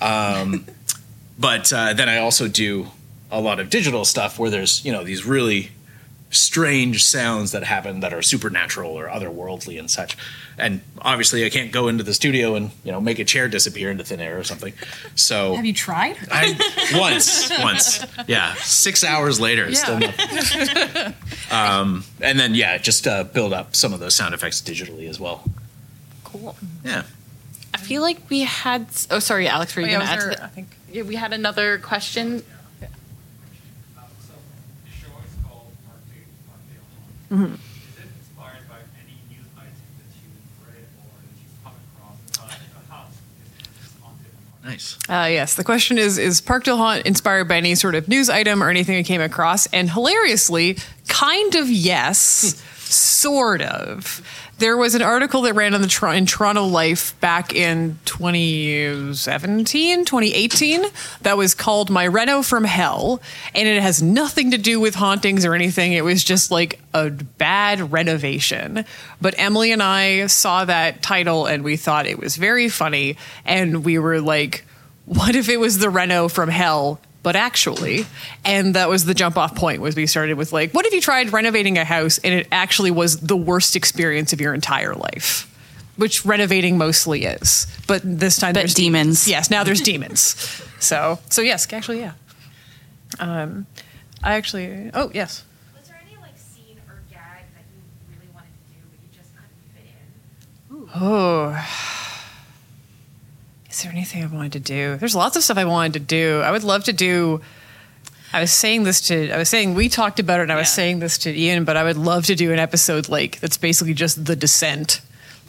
Um, 0.00 0.66
but 1.38 1.72
uh, 1.72 1.92
then 1.94 2.08
I 2.08 2.18
also 2.18 2.48
do 2.48 2.88
a 3.30 3.40
lot 3.40 3.60
of 3.60 3.70
digital 3.70 4.04
stuff 4.04 4.38
where 4.38 4.50
there's 4.50 4.84
you 4.84 4.92
know 4.92 5.04
these 5.04 5.24
really 5.24 5.70
strange 6.32 7.02
sounds 7.04 7.50
that 7.50 7.64
happen 7.64 7.98
that 8.00 8.12
are 8.14 8.22
supernatural 8.22 8.92
or 8.92 9.08
otherworldly 9.08 9.76
and 9.78 9.90
such. 9.90 10.16
And 10.56 10.80
obviously, 11.02 11.44
I 11.44 11.50
can't 11.50 11.72
go 11.72 11.88
into 11.88 12.04
the 12.04 12.14
studio 12.14 12.54
and 12.54 12.70
you 12.84 12.92
know 12.92 13.00
make 13.00 13.18
a 13.18 13.24
chair 13.24 13.48
disappear 13.48 13.90
into 13.90 14.04
thin 14.04 14.20
air 14.20 14.38
or 14.38 14.44
something. 14.44 14.72
So 15.14 15.54
Have 15.54 15.64
you 15.64 15.72
tried? 15.72 16.16
I 16.30 16.56
once, 16.94 17.50
once, 17.60 18.04
yeah, 18.28 18.54
six 18.54 19.02
hours 19.02 19.40
later, 19.40 19.64
it's 19.66 19.80
still 19.80 19.98
nothing. 19.98 21.14
Um, 21.50 22.04
and 22.20 22.38
then 22.38 22.54
yeah, 22.54 22.78
just 22.78 23.06
uh, 23.06 23.24
build 23.24 23.52
up 23.52 23.74
some 23.74 23.92
of 23.92 24.00
those 24.00 24.14
sound 24.14 24.34
effects 24.34 24.60
digitally 24.60 25.08
as 25.08 25.18
well. 25.18 25.42
Cool. 26.24 26.54
Yeah. 26.84 27.02
I 27.74 27.78
feel 27.78 28.02
like 28.02 28.18
we 28.30 28.40
had. 28.42 28.86
Oh, 29.10 29.18
sorry, 29.18 29.48
Alex. 29.48 29.74
Were 29.74 29.82
you 29.82 29.88
Oh, 29.88 29.90
yeah, 29.90 29.98
going 29.98 30.08
to 30.08 30.14
was 30.14 30.24
add? 30.24 30.30
there- 30.30 30.30
to 30.34 30.36
the- 30.40 30.44
I 30.44 30.48
think 30.48 30.68
yeah, 30.92 31.02
we 31.02 31.16
had 31.16 31.32
another 31.32 31.78
question. 31.78 32.34
Um, 32.36 34.04
so 34.20 34.32
the 34.84 34.90
show 34.90 35.06
is 35.24 35.34
called 35.48 35.72
Parkdale, 35.86 36.26
Parkdale 36.46 36.46
Haunt. 36.46 36.48
Mhm. 36.48 36.48
Is 36.48 36.48
it 36.48 36.48
inspired 36.48 36.48
by 36.48 36.48
any 36.48 36.48
news 36.50 36.68
item 36.68 36.68
that 36.68 36.68
you've 36.68 36.68
read 36.68 36.68
or 36.68 36.68
that 36.68 36.68
you've 36.68 36.68
come 36.68 36.68
across 36.68 36.68
about 36.68 36.68
the 36.68 36.88
house 36.88 37.08
is 37.10 37.19
haunted? 37.30 37.58
Nice. 44.64 44.98
Uh, 45.08 45.28
yes, 45.30 45.54
the 45.54 45.64
question 45.64 45.98
is 45.98 46.18
Is 46.18 46.40
Parkdale 46.40 46.76
Haunt 46.76 47.06
inspired 47.06 47.48
by 47.48 47.56
any 47.56 47.74
sort 47.74 47.94
of 47.94 48.08
news 48.08 48.28
item 48.28 48.62
or 48.62 48.68
anything 48.68 48.96
I 48.96 49.02
came 49.02 49.20
across? 49.20 49.66
And 49.66 49.90
hilariously, 49.90 50.78
kind 51.08 51.54
of 51.54 51.68
yes, 51.70 52.62
sort 52.78 53.62
of. 53.62 54.22
There 54.60 54.76
was 54.76 54.94
an 54.94 55.00
article 55.00 55.40
that 55.42 55.54
ran 55.54 55.72
on 55.72 55.80
the 55.80 56.12
in 56.14 56.26
Toronto 56.26 56.66
Life 56.66 57.18
back 57.18 57.54
in 57.54 57.98
2017, 58.04 60.04
2018, 60.04 60.84
that 61.22 61.38
was 61.38 61.54
called 61.54 61.88
My 61.88 62.04
Reno 62.04 62.42
from 62.42 62.64
Hell. 62.64 63.22
And 63.54 63.66
it 63.66 63.80
has 63.80 64.02
nothing 64.02 64.50
to 64.50 64.58
do 64.58 64.78
with 64.78 64.96
hauntings 64.96 65.46
or 65.46 65.54
anything. 65.54 65.94
It 65.94 66.04
was 66.04 66.22
just 66.22 66.50
like 66.50 66.78
a 66.92 67.08
bad 67.08 67.90
renovation. 67.90 68.84
But 69.18 69.34
Emily 69.38 69.72
and 69.72 69.82
I 69.82 70.26
saw 70.26 70.66
that 70.66 71.02
title 71.02 71.46
and 71.46 71.64
we 71.64 71.78
thought 71.78 72.04
it 72.04 72.18
was 72.18 72.36
very 72.36 72.68
funny. 72.68 73.16
And 73.46 73.82
we 73.82 73.98
were 73.98 74.20
like, 74.20 74.66
what 75.06 75.36
if 75.36 75.48
it 75.48 75.58
was 75.58 75.78
the 75.78 75.88
Reno 75.88 76.28
from 76.28 76.50
hell, 76.50 77.00
but 77.22 77.36
actually? 77.36 78.06
And 78.44 78.74
that 78.74 78.88
was 78.88 79.04
the 79.04 79.14
jump 79.14 79.36
off 79.36 79.54
point 79.54 79.82
was 79.82 79.94
we 79.96 80.06
started 80.06 80.34
with 80.34 80.52
like, 80.52 80.72
what 80.72 80.86
if 80.86 80.92
you 80.92 81.00
tried 81.00 81.32
renovating 81.32 81.78
a 81.78 81.84
house 81.84 82.18
and 82.18 82.32
it 82.32 82.48
actually 82.50 82.90
was 82.90 83.20
the 83.20 83.36
worst 83.36 83.76
experience 83.76 84.32
of 84.32 84.40
your 84.40 84.54
entire 84.54 84.94
life? 84.94 85.46
Which 85.96 86.24
renovating 86.24 86.78
mostly 86.78 87.24
is. 87.24 87.66
But 87.86 88.00
this 88.04 88.38
time 88.38 88.54
But 88.54 88.60
there's 88.60 88.74
demons. 88.74 89.28
Yes, 89.28 89.50
now 89.50 89.64
there's 89.64 89.82
demons. 89.82 90.34
So 90.78 91.18
so 91.28 91.42
yes, 91.42 91.70
actually 91.72 92.00
yeah. 92.00 92.12
Um 93.18 93.66
I 94.22 94.34
actually 94.34 94.90
oh 94.94 95.10
yes. 95.12 95.44
Was 95.78 95.88
there 95.88 96.00
any 96.06 96.16
like 96.22 96.38
scene 96.38 96.78
or 96.88 97.02
gag 97.10 97.44
that 97.54 97.64
you 97.74 97.82
really 98.08 98.32
wanted 98.32 98.48
to 98.48 98.72
do 98.72 98.80
but 98.90 98.98
you 99.02 99.08
just 99.14 99.34
couldn't 99.34 99.50
fit 99.74 99.84
in? 100.80 101.02
Oh. 101.02 101.99
Is 103.70 103.82
there 103.82 103.92
anything 103.92 104.24
I 104.24 104.26
wanted 104.26 104.52
to 104.52 104.60
do? 104.60 104.96
There's 104.96 105.14
lots 105.14 105.36
of 105.36 105.44
stuff 105.44 105.56
I 105.56 105.64
wanted 105.64 105.92
to 105.94 106.00
do. 106.00 106.40
I 106.40 106.50
would 106.50 106.64
love 106.64 106.84
to 106.84 106.92
do. 106.92 107.40
I 108.32 108.40
was 108.40 108.50
saying 108.52 108.82
this 108.82 109.00
to. 109.02 109.30
I 109.30 109.38
was 109.38 109.48
saying 109.48 109.74
we 109.74 109.88
talked 109.88 110.18
about 110.18 110.40
it, 110.40 110.44
and 110.44 110.52
I 110.52 110.56
was 110.56 110.68
saying 110.68 110.98
this 110.98 111.18
to 111.18 111.30
Ian, 111.36 111.64
but 111.64 111.76
I 111.76 111.84
would 111.84 111.96
love 111.96 112.26
to 112.26 112.34
do 112.34 112.52
an 112.52 112.58
episode 112.58 113.08
like 113.08 113.38
that's 113.40 113.56
basically 113.56 113.94
just 113.94 114.24
the 114.24 114.34
descent. 114.34 115.00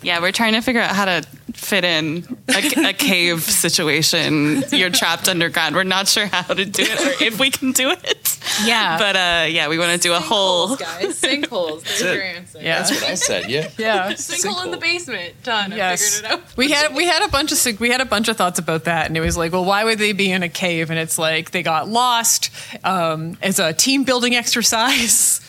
Yeah, 0.03 0.19
we're 0.19 0.31
trying 0.31 0.53
to 0.53 0.61
figure 0.61 0.81
out 0.81 0.95
how 0.95 1.05
to 1.05 1.23
fit 1.53 1.83
in 1.83 2.25
a, 2.49 2.89
a 2.89 2.93
cave 2.93 3.41
situation. 3.43 4.63
You're 4.71 4.89
trapped 4.89 5.27
underground. 5.27 5.75
We're 5.75 5.83
not 5.83 6.07
sure 6.07 6.25
how 6.25 6.53
to 6.53 6.65
do 6.65 6.83
it 6.83 7.21
or 7.21 7.23
if 7.23 7.39
we 7.39 7.51
can 7.51 7.71
do 7.71 7.91
it. 7.91 8.20
Yeah. 8.65 8.97
But 8.97 9.15
uh, 9.15 9.45
yeah, 9.49 9.67
we 9.69 9.77
want 9.77 9.91
to 9.93 9.97
do 9.99 10.13
a 10.13 10.19
whole. 10.19 10.75
guys. 10.75 11.21
Sinkholes. 11.21 11.83
There's 11.83 12.01
your 12.01 12.21
answer. 12.21 12.59
Yeah. 12.61 12.79
That's 12.79 12.91
what 12.91 13.03
I 13.03 13.15
said. 13.15 13.49
Yeah. 13.49 13.69
Yeah. 13.77 14.11
Sinkhole 14.13 14.65
in 14.65 14.71
the 14.71 14.77
basement. 14.77 15.33
Done. 15.43 15.73
I 15.73 15.95
figured 15.95 16.25
it 16.25 16.31
out. 16.31 16.57
we 16.57 16.71
had 16.71 16.93
we 16.95 17.05
had 17.05 17.23
a 17.23 17.29
bunch 17.29 17.51
of 17.51 17.57
sig- 17.57 17.79
we 17.79 17.89
had 17.89 18.01
a 18.01 18.05
bunch 18.05 18.27
of 18.29 18.37
thoughts 18.37 18.59
about 18.59 18.83
that, 18.85 19.07
and 19.07 19.17
it 19.17 19.21
was 19.21 19.37
like, 19.37 19.51
well, 19.51 19.65
why 19.65 19.83
would 19.83 19.99
they 19.99 20.11
be 20.13 20.31
in 20.31 20.43
a 20.43 20.49
cave? 20.49 20.89
And 20.89 20.99
it's 20.99 21.17
like 21.17 21.51
they 21.51 21.63
got 21.63 21.87
lost. 21.87 22.49
Um, 22.83 23.37
it's 23.41 23.59
a 23.59 23.73
team 23.73 24.03
building 24.03 24.35
exercise. 24.41 25.39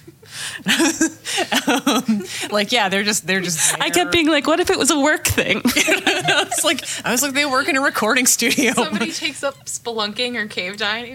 um, 1.66 2.22
like 2.50 2.72
yeah, 2.72 2.88
they're 2.88 3.02
just 3.02 3.26
they're 3.26 3.40
just. 3.40 3.78
I 3.80 3.90
kept 3.90 4.12
being 4.12 4.28
like, 4.28 4.46
what 4.46 4.60
if 4.60 4.70
it 4.70 4.78
was 4.78 4.90
a 4.90 4.98
work 5.00 5.24
thing? 5.26 5.60
it's 5.64 6.64
like 6.64 6.82
I 7.04 7.10
was 7.12 7.22
like 7.22 7.32
they 7.34 7.44
work 7.46 7.68
in 7.68 7.76
a 7.76 7.80
recording 7.80 8.26
studio. 8.26 8.72
Somebody 8.72 9.12
takes 9.12 9.42
up 9.42 9.64
spelunking 9.66 10.36
or 10.36 10.46
cave 10.46 10.76
diving. 10.76 11.12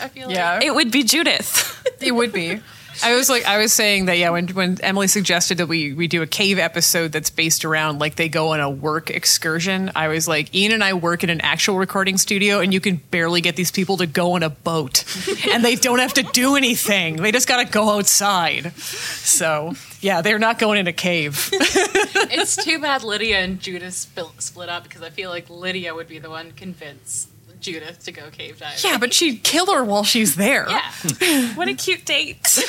I 0.00 0.08
feel 0.08 0.30
Yeah. 0.30 0.54
like 0.54 0.64
it 0.64 0.74
would 0.74 0.90
be 0.90 1.02
Judith. 1.04 1.68
It 2.00 2.12
would 2.12 2.32
be. 2.32 2.60
I 3.02 3.14
was 3.14 3.28
like, 3.28 3.44
I 3.44 3.58
was 3.58 3.72
saying 3.72 4.06
that, 4.06 4.18
yeah. 4.18 4.30
When 4.30 4.48
when 4.48 4.80
Emily 4.82 5.08
suggested 5.08 5.58
that 5.58 5.66
we 5.66 5.92
we 5.92 6.08
do 6.08 6.22
a 6.22 6.26
cave 6.26 6.58
episode 6.58 7.12
that's 7.12 7.30
based 7.30 7.64
around 7.64 7.98
like 7.98 8.16
they 8.16 8.28
go 8.28 8.52
on 8.52 8.60
a 8.60 8.70
work 8.70 9.10
excursion, 9.10 9.90
I 9.94 10.08
was 10.08 10.28
like, 10.28 10.54
Ian 10.54 10.72
and 10.72 10.84
I 10.84 10.94
work 10.94 11.24
in 11.24 11.30
an 11.30 11.40
actual 11.40 11.78
recording 11.78 12.18
studio, 12.18 12.60
and 12.60 12.72
you 12.72 12.80
can 12.80 12.96
barely 12.96 13.40
get 13.40 13.56
these 13.56 13.70
people 13.70 13.96
to 13.98 14.06
go 14.06 14.32
on 14.32 14.42
a 14.42 14.50
boat, 14.50 15.04
and 15.52 15.64
they 15.64 15.76
don't 15.76 15.98
have 15.98 16.14
to 16.14 16.22
do 16.22 16.56
anything. 16.56 17.16
They 17.16 17.32
just 17.32 17.48
got 17.48 17.64
to 17.64 17.70
go 17.70 17.90
outside. 17.90 18.72
So 18.76 19.74
yeah, 20.00 20.20
they're 20.20 20.38
not 20.38 20.58
going 20.58 20.78
in 20.78 20.86
a 20.86 20.92
cave. 20.92 21.48
it's 21.52 22.62
too 22.62 22.78
bad 22.80 23.02
Lydia 23.04 23.38
and 23.38 23.60
spil- 23.60 24.40
split 24.40 24.68
up 24.68 24.82
because 24.84 25.02
I 25.02 25.10
feel 25.10 25.30
like 25.30 25.48
Lydia 25.48 25.94
would 25.94 26.08
be 26.08 26.18
the 26.18 26.30
one 26.30 26.46
to 26.46 26.52
convince 26.52 27.28
Judith 27.62 28.04
to 28.04 28.12
go 28.12 28.30
cave 28.30 28.58
diving. 28.58 28.78
yeah, 28.84 28.98
but 28.98 29.14
she'd 29.14 29.42
kill 29.42 29.72
her 29.72 29.82
while 29.84 30.04
she's 30.04 30.36
there. 30.36 30.66
Yeah. 30.68 31.54
what 31.54 31.68
a 31.68 31.74
cute 31.74 32.04
date. 32.04 32.38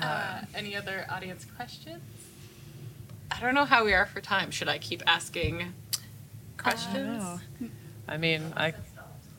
uh, 0.00 0.40
any 0.54 0.76
other 0.76 1.06
audience 1.10 1.44
questions? 1.56 2.00
I 3.30 3.40
don't 3.40 3.54
know 3.54 3.64
how 3.64 3.84
we 3.84 3.92
are 3.92 4.06
for 4.06 4.20
time. 4.20 4.50
Should 4.50 4.68
I 4.68 4.78
keep 4.78 5.02
asking 5.06 5.72
questions? 6.56 7.40
I 8.06 8.16
mean, 8.16 8.52
I 8.56 8.74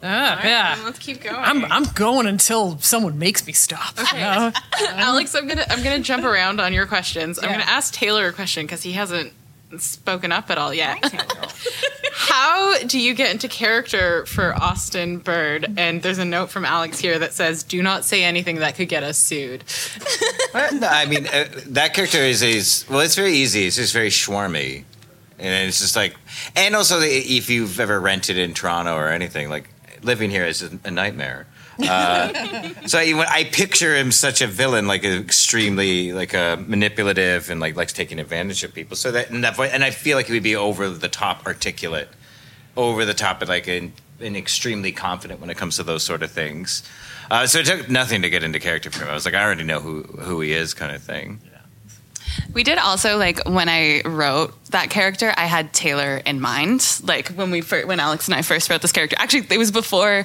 Ah, 0.03 0.45
yeah. 0.45 0.81
Let's 0.83 0.99
keep 0.99 1.21
going. 1.21 1.35
I'm 1.35 1.65
I'm 1.65 1.85
going 1.95 2.27
until 2.27 2.77
someone 2.79 3.17
makes 3.17 3.45
me 3.47 3.53
stop. 3.53 3.99
Okay. 3.99 4.17
you 4.17 4.23
know? 4.23 4.51
Alex, 4.89 5.33
I'm 5.33 5.47
gonna 5.47 5.65
I'm 5.69 5.83
gonna 5.83 5.99
jump 5.99 6.23
around 6.23 6.59
on 6.59 6.73
your 6.73 6.85
questions. 6.85 7.39
I'm 7.39 7.49
gonna 7.49 7.63
ask 7.63 7.93
Taylor 7.93 8.27
a 8.27 8.33
question 8.33 8.65
because 8.65 8.83
he 8.83 8.91
hasn't 8.91 9.33
spoken 9.77 10.31
up 10.31 10.49
at 10.49 10.57
all 10.57 10.73
yet. 10.73 10.97
How 12.13 12.77
do 12.79 12.99
you 12.99 13.13
get 13.13 13.31
into 13.31 13.47
character 13.47 14.25
for 14.25 14.53
Austin 14.55 15.19
Bird? 15.19 15.73
And 15.77 16.01
there's 16.01 16.17
a 16.17 16.25
note 16.25 16.49
from 16.49 16.65
Alex 16.65 16.99
here 16.99 17.19
that 17.19 17.33
says, 17.33 17.63
"Do 17.63 17.81
not 17.83 18.05
say 18.05 18.23
anything 18.23 18.57
that 18.57 18.75
could 18.75 18.89
get 18.89 19.03
us 19.03 19.17
sued." 19.17 19.63
No, 20.53 20.87
I 20.87 21.05
mean, 21.05 21.27
uh, 21.27 21.45
that 21.67 21.93
character 21.93 22.19
is, 22.19 22.41
is 22.41 22.85
well, 22.89 23.01
it's 23.01 23.15
very 23.15 23.33
easy. 23.33 23.65
It's 23.65 23.75
just 23.75 23.93
very 23.93 24.09
schwarmy, 24.09 24.85
and 25.37 25.67
it's 25.67 25.79
just 25.79 25.95
like, 25.95 26.15
and 26.55 26.75
also 26.75 26.99
if 27.01 27.49
you've 27.49 27.79
ever 27.79 27.99
rented 27.99 28.37
in 28.37 28.53
Toronto 28.53 28.95
or 28.95 29.09
anything, 29.09 29.49
like 29.49 29.69
living 30.01 30.29
here 30.29 30.45
is 30.45 30.63
a, 30.63 30.79
a 30.85 30.91
nightmare. 30.91 31.47
Uh, 31.79 32.69
so 32.85 32.99
I, 32.99 33.25
I 33.29 33.43
picture 33.45 33.95
him 33.95 34.11
such 34.11 34.41
a 34.41 34.47
villain, 34.47 34.87
like 34.87 35.03
extremely 35.03 36.13
like 36.13 36.33
a 36.33 36.63
manipulative 36.67 37.49
and 37.49 37.59
like 37.59 37.75
likes 37.75 37.93
taking 37.93 38.19
advantage 38.19 38.63
of 38.63 38.73
people. 38.73 38.95
So 38.95 39.11
that 39.11 39.29
and 39.29 39.43
that 39.43 39.59
and 39.59 39.83
I 39.83 39.91
feel 39.91 40.17
like 40.17 40.27
he 40.27 40.33
would 40.33 40.43
be 40.43 40.55
over 40.55 40.89
the 40.89 41.09
top 41.09 41.45
articulate, 41.45 42.09
over 42.77 43.05
the 43.05 43.13
top, 43.13 43.39
but 43.39 43.49
like 43.49 43.67
and, 43.67 43.91
and 44.19 44.37
extremely 44.37 44.91
confident 44.91 45.39
when 45.39 45.49
it 45.49 45.57
comes 45.57 45.75
to 45.77 45.83
those 45.83 46.03
sort 46.03 46.23
of 46.23 46.31
things. 46.31 46.83
Uh, 47.29 47.47
so 47.47 47.59
it 47.59 47.65
took 47.65 47.89
nothing 47.89 48.21
to 48.21 48.29
get 48.29 48.43
into 48.43 48.59
character 48.59 48.91
for 48.91 49.03
him. 49.03 49.09
I 49.09 49.13
was 49.13 49.25
like, 49.25 49.33
I 49.33 49.43
already 49.43 49.63
know 49.63 49.79
who 49.79 50.03
who 50.03 50.41
he 50.41 50.53
is, 50.53 50.73
kind 50.73 50.95
of 50.95 51.01
thing. 51.01 51.39
We 52.53 52.63
did 52.63 52.77
also 52.77 53.17
like 53.17 53.47
when 53.47 53.69
I 53.69 54.01
wrote 54.05 54.53
that 54.71 54.89
character, 54.89 55.33
I 55.35 55.45
had 55.45 55.73
Taylor 55.73 56.17
in 56.25 56.39
mind. 56.39 57.01
Like 57.03 57.29
when 57.29 57.51
we 57.51 57.61
fir- 57.61 57.85
when 57.85 57.99
Alex 57.99 58.27
and 58.27 58.35
I 58.35 58.41
first 58.41 58.69
wrote 58.69 58.81
this 58.81 58.91
character. 58.91 59.15
Actually, 59.19 59.47
it 59.49 59.57
was 59.57 59.71
before 59.71 60.23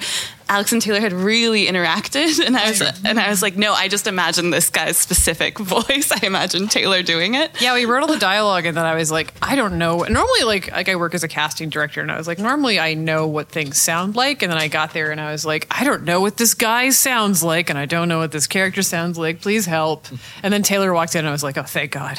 Alex 0.50 0.72
and 0.72 0.82
Taylor 0.82 0.98
had 0.98 1.12
really 1.12 1.66
interacted, 1.66 2.44
and 2.44 2.56
I 2.56 2.68
was 2.68 2.80
and 2.80 3.20
I 3.20 3.30
was 3.30 3.40
like, 3.40 3.56
no, 3.56 3.72
I 3.72 3.86
just 3.86 4.08
imagined 4.08 4.52
this 4.52 4.68
guy's 4.68 4.98
specific 4.98 5.56
voice. 5.60 6.10
I 6.10 6.26
imagined 6.26 6.72
Taylor 6.72 7.04
doing 7.04 7.34
it. 7.34 7.62
Yeah, 7.62 7.72
we 7.74 7.84
wrote 7.84 8.02
all 8.02 8.08
the 8.08 8.18
dialogue, 8.18 8.66
and 8.66 8.76
then 8.76 8.84
I 8.84 8.96
was 8.96 9.12
like, 9.12 9.32
I 9.40 9.54
don't 9.54 9.78
know. 9.78 9.98
Normally, 9.98 10.42
like, 10.42 10.72
like 10.72 10.88
I 10.88 10.96
work 10.96 11.14
as 11.14 11.22
a 11.22 11.28
casting 11.28 11.68
director, 11.68 12.00
and 12.00 12.10
I 12.10 12.18
was 12.18 12.26
like, 12.26 12.40
normally 12.40 12.80
I 12.80 12.94
know 12.94 13.28
what 13.28 13.48
things 13.48 13.80
sound 13.80 14.16
like, 14.16 14.42
and 14.42 14.50
then 14.50 14.58
I 14.58 14.66
got 14.66 14.92
there, 14.92 15.12
and 15.12 15.20
I 15.20 15.30
was 15.30 15.46
like, 15.46 15.68
I 15.70 15.84
don't 15.84 16.02
know 16.02 16.20
what 16.20 16.36
this 16.36 16.54
guy 16.54 16.90
sounds 16.90 17.44
like, 17.44 17.70
and 17.70 17.78
I 17.78 17.86
don't 17.86 18.08
know 18.08 18.18
what 18.18 18.32
this 18.32 18.48
character 18.48 18.82
sounds 18.82 19.16
like. 19.16 19.40
Please 19.40 19.66
help. 19.66 20.06
And 20.42 20.52
then 20.52 20.62
Taylor 20.62 20.92
walked 20.92 21.14
in, 21.14 21.20
and 21.20 21.28
I 21.28 21.32
was 21.32 21.42
like, 21.42 21.58
oh, 21.58 21.62
thank 21.64 21.92
God. 21.92 22.18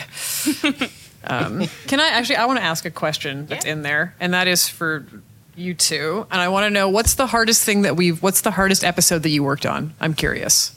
um, 1.24 1.66
can 1.88 2.00
I 2.00 2.10
actually? 2.10 2.36
I 2.36 2.46
want 2.46 2.60
to 2.60 2.64
ask 2.64 2.86
a 2.86 2.92
question 2.92 3.48
that's 3.48 3.66
in 3.66 3.82
there, 3.82 4.16
and 4.20 4.34
that 4.34 4.48
is 4.48 4.70
for 4.70 5.06
you 5.56 5.74
two, 5.74 6.26
and 6.32 6.42
I 6.42 6.50
want 6.50 6.66
to 6.66 6.70
know 6.70 6.90
what's 6.90 7.16
the 7.16 7.28
hardest 7.28 7.64
thing 7.64 7.84
that 7.84 7.96
we've. 7.96 8.22
What's 8.22 8.42
the 8.42 8.52
hardest 8.52 8.84
episode 8.84 9.24
that 9.24 9.30
you 9.30 9.44
worked 9.44 9.66
on? 9.66 9.94
I'm 10.00 10.14
curious. 10.14 10.76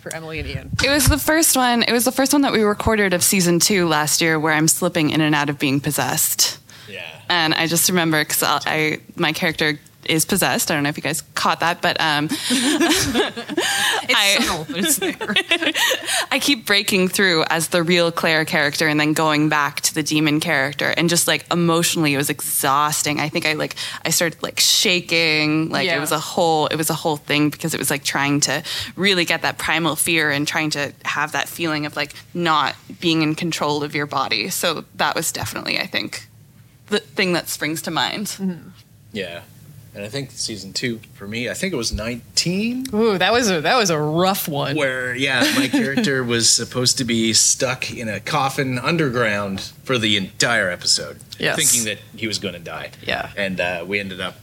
For 0.00 0.14
Emily 0.14 0.38
and 0.40 0.48
Ian. 0.48 0.70
It 0.84 0.90
was 0.90 1.08
the 1.08 1.18
first 1.18 1.56
one. 1.56 1.82
It 1.82 1.92
was 1.92 2.04
the 2.04 2.12
first 2.12 2.32
one 2.32 2.42
that 2.42 2.52
we 2.52 2.62
recorded 2.62 3.14
of 3.14 3.22
season 3.22 3.58
two 3.58 3.88
last 3.88 4.20
year, 4.20 4.38
where 4.38 4.52
I'm 4.52 4.68
slipping 4.68 5.10
in 5.10 5.20
and 5.20 5.34
out 5.34 5.48
of 5.48 5.58
being 5.58 5.80
possessed. 5.80 6.58
Yeah. 6.88 7.02
And 7.28 7.54
I 7.54 7.66
just 7.66 7.88
remember 7.88 8.22
because 8.22 8.42
I, 8.42 8.60
I 8.66 8.98
my 9.16 9.32
character 9.32 9.78
is 10.06 10.24
possessed. 10.24 10.70
I 10.70 10.74
don't 10.74 10.82
know 10.82 10.88
if 10.88 10.96
you 10.96 11.02
guys 11.02 11.22
caught 11.34 11.60
that, 11.60 11.80
but 11.82 12.00
um, 12.00 12.28
I, 12.50 14.36
subtle, 14.40 14.64
but 14.68 14.78
it's 14.78 14.96
there. 14.98 15.16
I 16.30 16.38
keep 16.40 16.66
breaking 16.66 17.08
through 17.08 17.44
as 17.50 17.68
the 17.68 17.82
real 17.82 18.10
Claire 18.12 18.44
character 18.44 18.86
and 18.88 18.98
then 18.98 19.12
going 19.12 19.48
back 19.48 19.80
to 19.82 19.94
the 19.94 20.02
demon 20.02 20.40
character 20.40 20.92
and 20.96 21.08
just 21.08 21.26
like 21.28 21.44
emotionally 21.52 22.14
it 22.14 22.16
was 22.16 22.30
exhausting. 22.30 23.20
I 23.20 23.28
think 23.28 23.46
I 23.46 23.54
like 23.54 23.76
I 24.04 24.10
started 24.10 24.42
like 24.42 24.60
shaking. 24.60 25.68
Like 25.70 25.86
Yeah. 25.86 25.96
it 25.96 26.00
was 26.00 26.12
a 26.12 26.18
whole 26.18 26.66
it 26.68 26.76
was 26.76 26.90
a 26.90 26.94
whole 26.94 27.16
thing 27.16 27.50
because 27.50 27.74
it 27.74 27.78
was 27.78 27.90
like 27.90 28.04
trying 28.04 28.40
to 28.40 28.62
really 28.96 29.24
get 29.24 29.42
that 29.42 29.58
primal 29.58 29.96
fear 29.96 30.30
and 30.30 30.46
trying 30.46 30.70
to 30.70 30.92
have 31.04 31.32
that 31.32 31.48
feeling 31.48 31.86
of 31.86 31.96
like 31.96 32.14
not 32.32 32.74
being 33.00 33.22
in 33.22 33.34
control 33.34 33.82
of 33.82 33.94
your 33.94 34.06
body. 34.06 34.48
So 34.50 34.84
that 34.96 35.14
was 35.14 35.32
definitely 35.32 35.78
I 35.78 35.86
think 35.86 36.28
the 36.88 37.00
thing 37.00 37.32
that 37.32 37.48
springs 37.48 37.82
to 37.82 37.90
mind. 37.90 38.36
Yeah. 39.12 39.42
And 39.94 40.04
I 40.04 40.08
think 40.08 40.32
season 40.32 40.72
two 40.72 40.98
for 41.14 41.28
me, 41.28 41.48
I 41.48 41.54
think 41.54 41.72
it 41.72 41.76
was 41.76 41.92
19. 41.92 42.86
Ooh, 42.92 43.16
that 43.18 43.32
was 43.32 43.50
a 43.50 43.60
that 43.60 43.76
was 43.76 43.90
a 43.90 43.98
rough 43.98 44.48
one. 44.48 44.76
Where, 44.76 45.14
yeah, 45.14 45.40
my 45.56 45.68
character 45.72 46.24
was 46.24 46.50
supposed 46.50 46.98
to 46.98 47.04
be 47.04 47.32
stuck 47.32 47.90
in 47.92 48.08
a 48.08 48.18
coffin 48.20 48.78
underground 48.78 49.60
for 49.84 49.96
the 49.98 50.16
entire 50.16 50.68
episode, 50.70 51.18
Yes. 51.38 51.56
thinking 51.56 51.84
that 51.84 51.98
he 52.18 52.26
was 52.26 52.38
going 52.38 52.54
to 52.54 52.60
die. 52.60 52.90
Yeah. 53.06 53.30
And 53.36 53.60
uh, 53.60 53.84
we 53.86 54.00
ended 54.00 54.20
up 54.20 54.34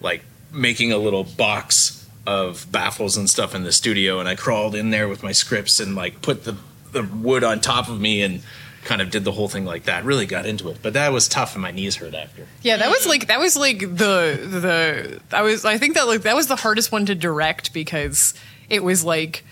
like 0.00 0.22
making 0.52 0.92
a 0.92 0.98
little 0.98 1.24
box 1.24 2.08
of 2.26 2.66
baffles 2.70 3.16
and 3.16 3.28
stuff 3.28 3.54
in 3.54 3.64
the 3.64 3.72
studio, 3.72 4.20
and 4.20 4.28
I 4.28 4.34
crawled 4.36 4.74
in 4.74 4.90
there 4.90 5.08
with 5.08 5.22
my 5.22 5.32
scripts 5.32 5.80
and 5.80 5.94
like 5.96 6.22
put 6.22 6.44
the 6.44 6.56
the 6.92 7.02
wood 7.02 7.42
on 7.42 7.60
top 7.60 7.88
of 7.88 8.00
me 8.00 8.22
and 8.22 8.40
kind 8.84 9.02
of 9.02 9.10
did 9.10 9.24
the 9.24 9.32
whole 9.32 9.48
thing 9.48 9.64
like 9.64 9.84
that. 9.84 10.04
Really 10.04 10.26
got 10.26 10.46
into 10.46 10.68
it, 10.68 10.78
but 10.82 10.92
that 10.92 11.12
was 11.12 11.28
tough, 11.28 11.54
and 11.54 11.62
my 11.62 11.70
knees 11.70 11.96
hurt 11.96 12.14
after. 12.14 12.46
Yeah, 12.62 12.76
that 12.76 12.88
was 12.88 13.06
like 13.06 13.26
that 13.26 13.40
was 13.40 13.56
like 13.56 13.80
the 13.80 14.38
the 14.40 15.20
I 15.32 15.42
was 15.42 15.64
I 15.64 15.78
think 15.78 15.94
that 15.94 16.06
like 16.06 16.22
that 16.22 16.36
was 16.36 16.46
the 16.46 16.56
hardest 16.56 16.92
one 16.92 17.06
to 17.06 17.14
direct 17.14 17.72
because 17.72 18.34
it 18.68 18.84
was 18.84 19.04
like 19.04 19.44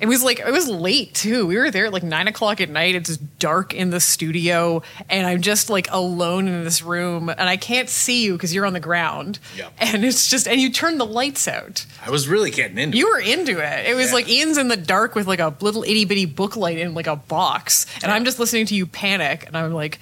it 0.00 0.06
was 0.06 0.22
like 0.22 0.40
it 0.40 0.50
was 0.50 0.68
late 0.68 1.14
too. 1.14 1.46
We 1.46 1.56
were 1.56 1.70
there 1.70 1.86
at 1.86 1.92
like 1.92 2.02
nine 2.02 2.26
o'clock 2.28 2.60
at 2.60 2.70
night. 2.70 2.94
It's 2.94 3.16
dark 3.16 3.74
in 3.74 3.90
the 3.90 4.00
studio, 4.00 4.82
and 5.08 5.26
I'm 5.26 5.40
just 5.42 5.68
like 5.70 5.88
alone 5.90 6.48
in 6.48 6.64
this 6.64 6.82
room, 6.82 7.28
and 7.28 7.42
I 7.48 7.56
can't 7.56 7.88
see 7.88 8.24
you 8.24 8.32
because 8.34 8.54
you're 8.54 8.66
on 8.66 8.72
the 8.72 8.80
ground. 8.80 9.38
Yeah. 9.56 9.68
And 9.78 10.04
it's 10.04 10.28
just 10.28 10.48
and 10.48 10.60
you 10.60 10.70
turn 10.70 10.98
the 10.98 11.06
lights 11.06 11.46
out. 11.46 11.84
I 12.04 12.10
was 12.10 12.28
really 12.28 12.50
getting 12.50 12.78
into 12.78 12.96
You 12.96 13.08
it. 13.08 13.10
were 13.10 13.20
into 13.20 13.58
it. 13.58 13.86
It 13.88 13.94
was 13.94 14.08
Yeah. 14.08 14.14
like 14.14 14.28
Ian's 14.28 14.58
in 14.58 14.68
the 14.68 14.76
dark 14.76 15.14
with 15.14 15.26
like 15.26 15.40
a 15.40 15.54
little 15.60 15.82
itty 15.82 16.04
bitty 16.04 16.24
book 16.26 16.56
light 16.56 16.78
in 16.78 16.94
like 16.94 17.06
a 17.06 17.16
box, 17.16 17.86
and 18.02 18.10
I'm 18.10 18.24
just 18.24 18.38
listening 18.38 18.66
to 18.66 18.74
you 18.74 18.86
panic, 18.86 19.44
and 19.46 19.56
I'm 19.56 19.72
like, 19.72 19.98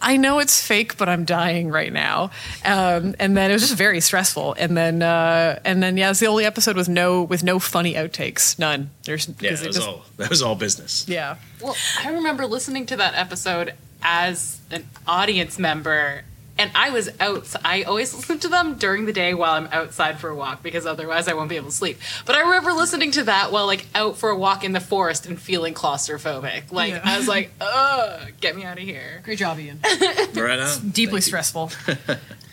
I 0.00 0.16
know 0.18 0.38
it's 0.40 0.60
fake, 0.64 0.96
but 0.98 1.08
I'm 1.08 1.24
dying 1.24 1.70
right 1.70 1.92
now. 1.92 2.30
Um, 2.64 3.14
and 3.18 3.36
then 3.36 3.50
it 3.50 3.54
was 3.54 3.62
just 3.62 3.76
very 3.76 4.00
stressful. 4.00 4.54
And 4.58 4.76
then 4.76 5.02
uh, 5.02 5.58
and 5.64 5.82
then 5.82 5.96
yeah, 5.96 6.10
it's 6.10 6.20
the 6.20 6.26
only 6.26 6.44
episode 6.44 6.76
with 6.76 6.88
no 6.88 7.22
with 7.22 7.42
no 7.42 7.58
funny 7.58 7.94
outtakes, 7.94 8.58
none. 8.58 8.90
There's 9.04 9.28
Yeah, 9.40 9.50
'cause 9.50 9.60
that 9.60 9.64
it 9.64 9.68
was 9.68 9.76
just- 9.76 9.88
all 9.88 10.04
that 10.18 10.28
was 10.30 10.42
all 10.42 10.54
business. 10.54 11.04
yeah. 11.08 11.36
Well, 11.62 11.76
I 12.04 12.10
remember 12.10 12.46
listening 12.46 12.84
to 12.86 12.96
that 12.96 13.14
episode 13.14 13.72
as 14.02 14.58
an 14.70 14.88
audience 15.06 15.58
member, 15.58 16.22
and 16.58 16.70
I 16.74 16.90
was 16.90 17.08
out. 17.20 17.52
I 17.64 17.82
always 17.82 18.14
listen 18.14 18.38
to 18.40 18.48
them 18.48 18.74
during 18.76 19.06
the 19.06 19.12
day 19.12 19.34
while 19.34 19.52
I'm 19.52 19.66
outside 19.72 20.18
for 20.18 20.30
a 20.30 20.34
walk 20.34 20.62
because 20.62 20.86
otherwise 20.86 21.28
I 21.28 21.34
won't 21.34 21.48
be 21.48 21.56
able 21.56 21.68
to 21.70 21.74
sleep. 21.74 21.98
But 22.24 22.36
I 22.36 22.40
remember 22.40 22.72
listening 22.72 23.10
to 23.12 23.24
that 23.24 23.52
while 23.52 23.66
like 23.66 23.86
out 23.94 24.16
for 24.16 24.30
a 24.30 24.36
walk 24.36 24.64
in 24.64 24.72
the 24.72 24.80
forest 24.80 25.26
and 25.26 25.40
feeling 25.40 25.74
claustrophobic. 25.74 26.72
Like 26.72 26.92
Yeah. 26.92 27.02
I 27.04 27.16
was 27.18 27.28
like, 27.28 27.50
"Ugh, 27.60 28.32
get 28.40 28.56
me 28.56 28.64
out 28.64 28.78
of 28.78 28.84
here." 28.84 29.20
Great 29.24 29.38
job, 29.38 29.58
Ian. 29.58 29.80
Right 30.34 30.58
on. 30.60 30.88
Deeply 30.90 31.20
stressful. 31.20 31.70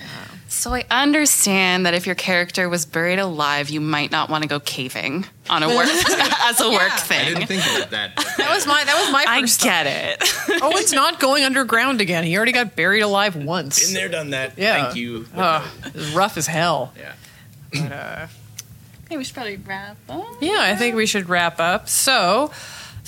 So 0.54 0.72
I 0.72 0.86
understand 0.92 1.88
that 1.88 1.96
if 1.96 2.06
your 2.06 2.14
character 2.16 2.70
was 2.70 2.86
buried 2.86 3.18
alive, 3.18 3.72
you 3.72 3.82
might 3.82 4.12
not 4.12 4.30
want 4.30 4.44
to 4.44 4.48
go 4.48 4.60
caving 4.60 5.26
on 5.50 5.64
a 5.64 5.68
work 5.68 5.88
as 5.88 6.62
a 6.62 6.70
work 6.70 6.92
thing. 7.00 7.20
I 7.22 7.30
didn't 7.34 7.48
think 7.48 7.64
about 7.76 7.90
that. 7.90 8.12
That 8.38 8.54
was 8.56 8.68
my 8.68 8.84
that 8.84 9.00
was 9.02 9.12
my 9.12 9.26
I 9.28 9.42
first. 9.42 9.62
get 9.62 9.88
it. 9.88 10.62
Owen's 10.62 10.94
not 10.94 11.20
going 11.20 11.44
underground 11.44 12.02
again. 12.02 12.24
He 12.24 12.38
already 12.38 12.52
got 12.52 12.76
buried 12.76 13.02
alive 13.02 13.36
once. 13.36 13.84
Been 13.84 13.96
there, 13.96 14.10
done 14.10 14.30
that. 14.30 14.58
Yeah. 14.58 14.84
Thank 14.84 14.96
you. 14.96 15.26
Ugh, 15.36 15.68
it 15.88 15.94
was 15.96 16.14
rough 16.14 16.38
as 16.38 16.46
hell. 16.46 16.94
Yeah. 16.98 17.14
But, 17.72 17.92
uh, 17.92 18.28
Hey, 19.10 19.18
we 19.18 19.24
should 19.24 19.34
probably 19.34 19.58
wrap 19.58 19.98
up. 20.08 20.24
Yeah, 20.40 20.60
I 20.60 20.76
think 20.76 20.96
we 20.96 21.06
should 21.08 21.30
wrap 21.30 21.60
up. 21.60 21.90
So, 21.90 22.52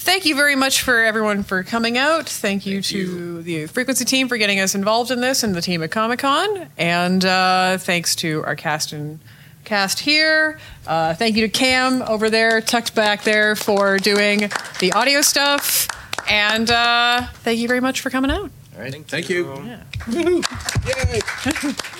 thank 0.06 0.26
you 0.26 0.36
very 0.36 0.56
much 0.56 0.84
for 0.84 1.03
everyone 1.03 1.44
for 1.44 1.64
coming 1.64 1.98
out. 1.98 2.30
Thank 2.30 2.65
you 2.65 2.82
to 2.84 3.41
the 3.41 3.65
Frequency 3.65 4.06
team 4.06 4.30
for 4.30 4.38
getting 4.38 4.60
us 4.60 4.76
involved 4.76 5.10
in 5.11 5.19
this 5.19 5.44
and 5.44 5.56
the 5.56 5.61
team 5.61 5.82
at 5.84 5.90
Comicon. 5.90 6.69
And 6.77 7.26
uh, 7.26 7.80
thanks 7.80 8.15
to 8.18 8.44
our 8.45 8.56
cast 8.56 8.94
and 8.94 9.19
cast 9.65 9.99
here. 9.99 10.60
Uh, 10.86 11.15
thank 11.15 11.36
you 11.36 11.41
to 11.41 11.49
Cam 11.49 12.03
over 12.03 12.30
there, 12.30 12.61
tucked 12.61 12.94
back 12.94 13.23
there, 13.23 13.56
for 13.56 13.98
doing 13.98 14.52
the 14.80 14.94
audio 14.94 15.22
stuff. 15.22 15.88
And 16.30 16.69
uh, 16.69 17.26
thank 17.44 17.60
you 17.60 17.68
very 17.68 17.82
much 17.82 18.02
for 18.02 18.11
coming 18.11 18.32
out. 18.32 18.52
All 18.76 18.82
right. 18.82 19.06
Thank 19.07 19.30
you. 19.30 19.53
Yeah. 19.65 19.84
Woohoo. 20.06 21.73
Yay. 21.84 21.91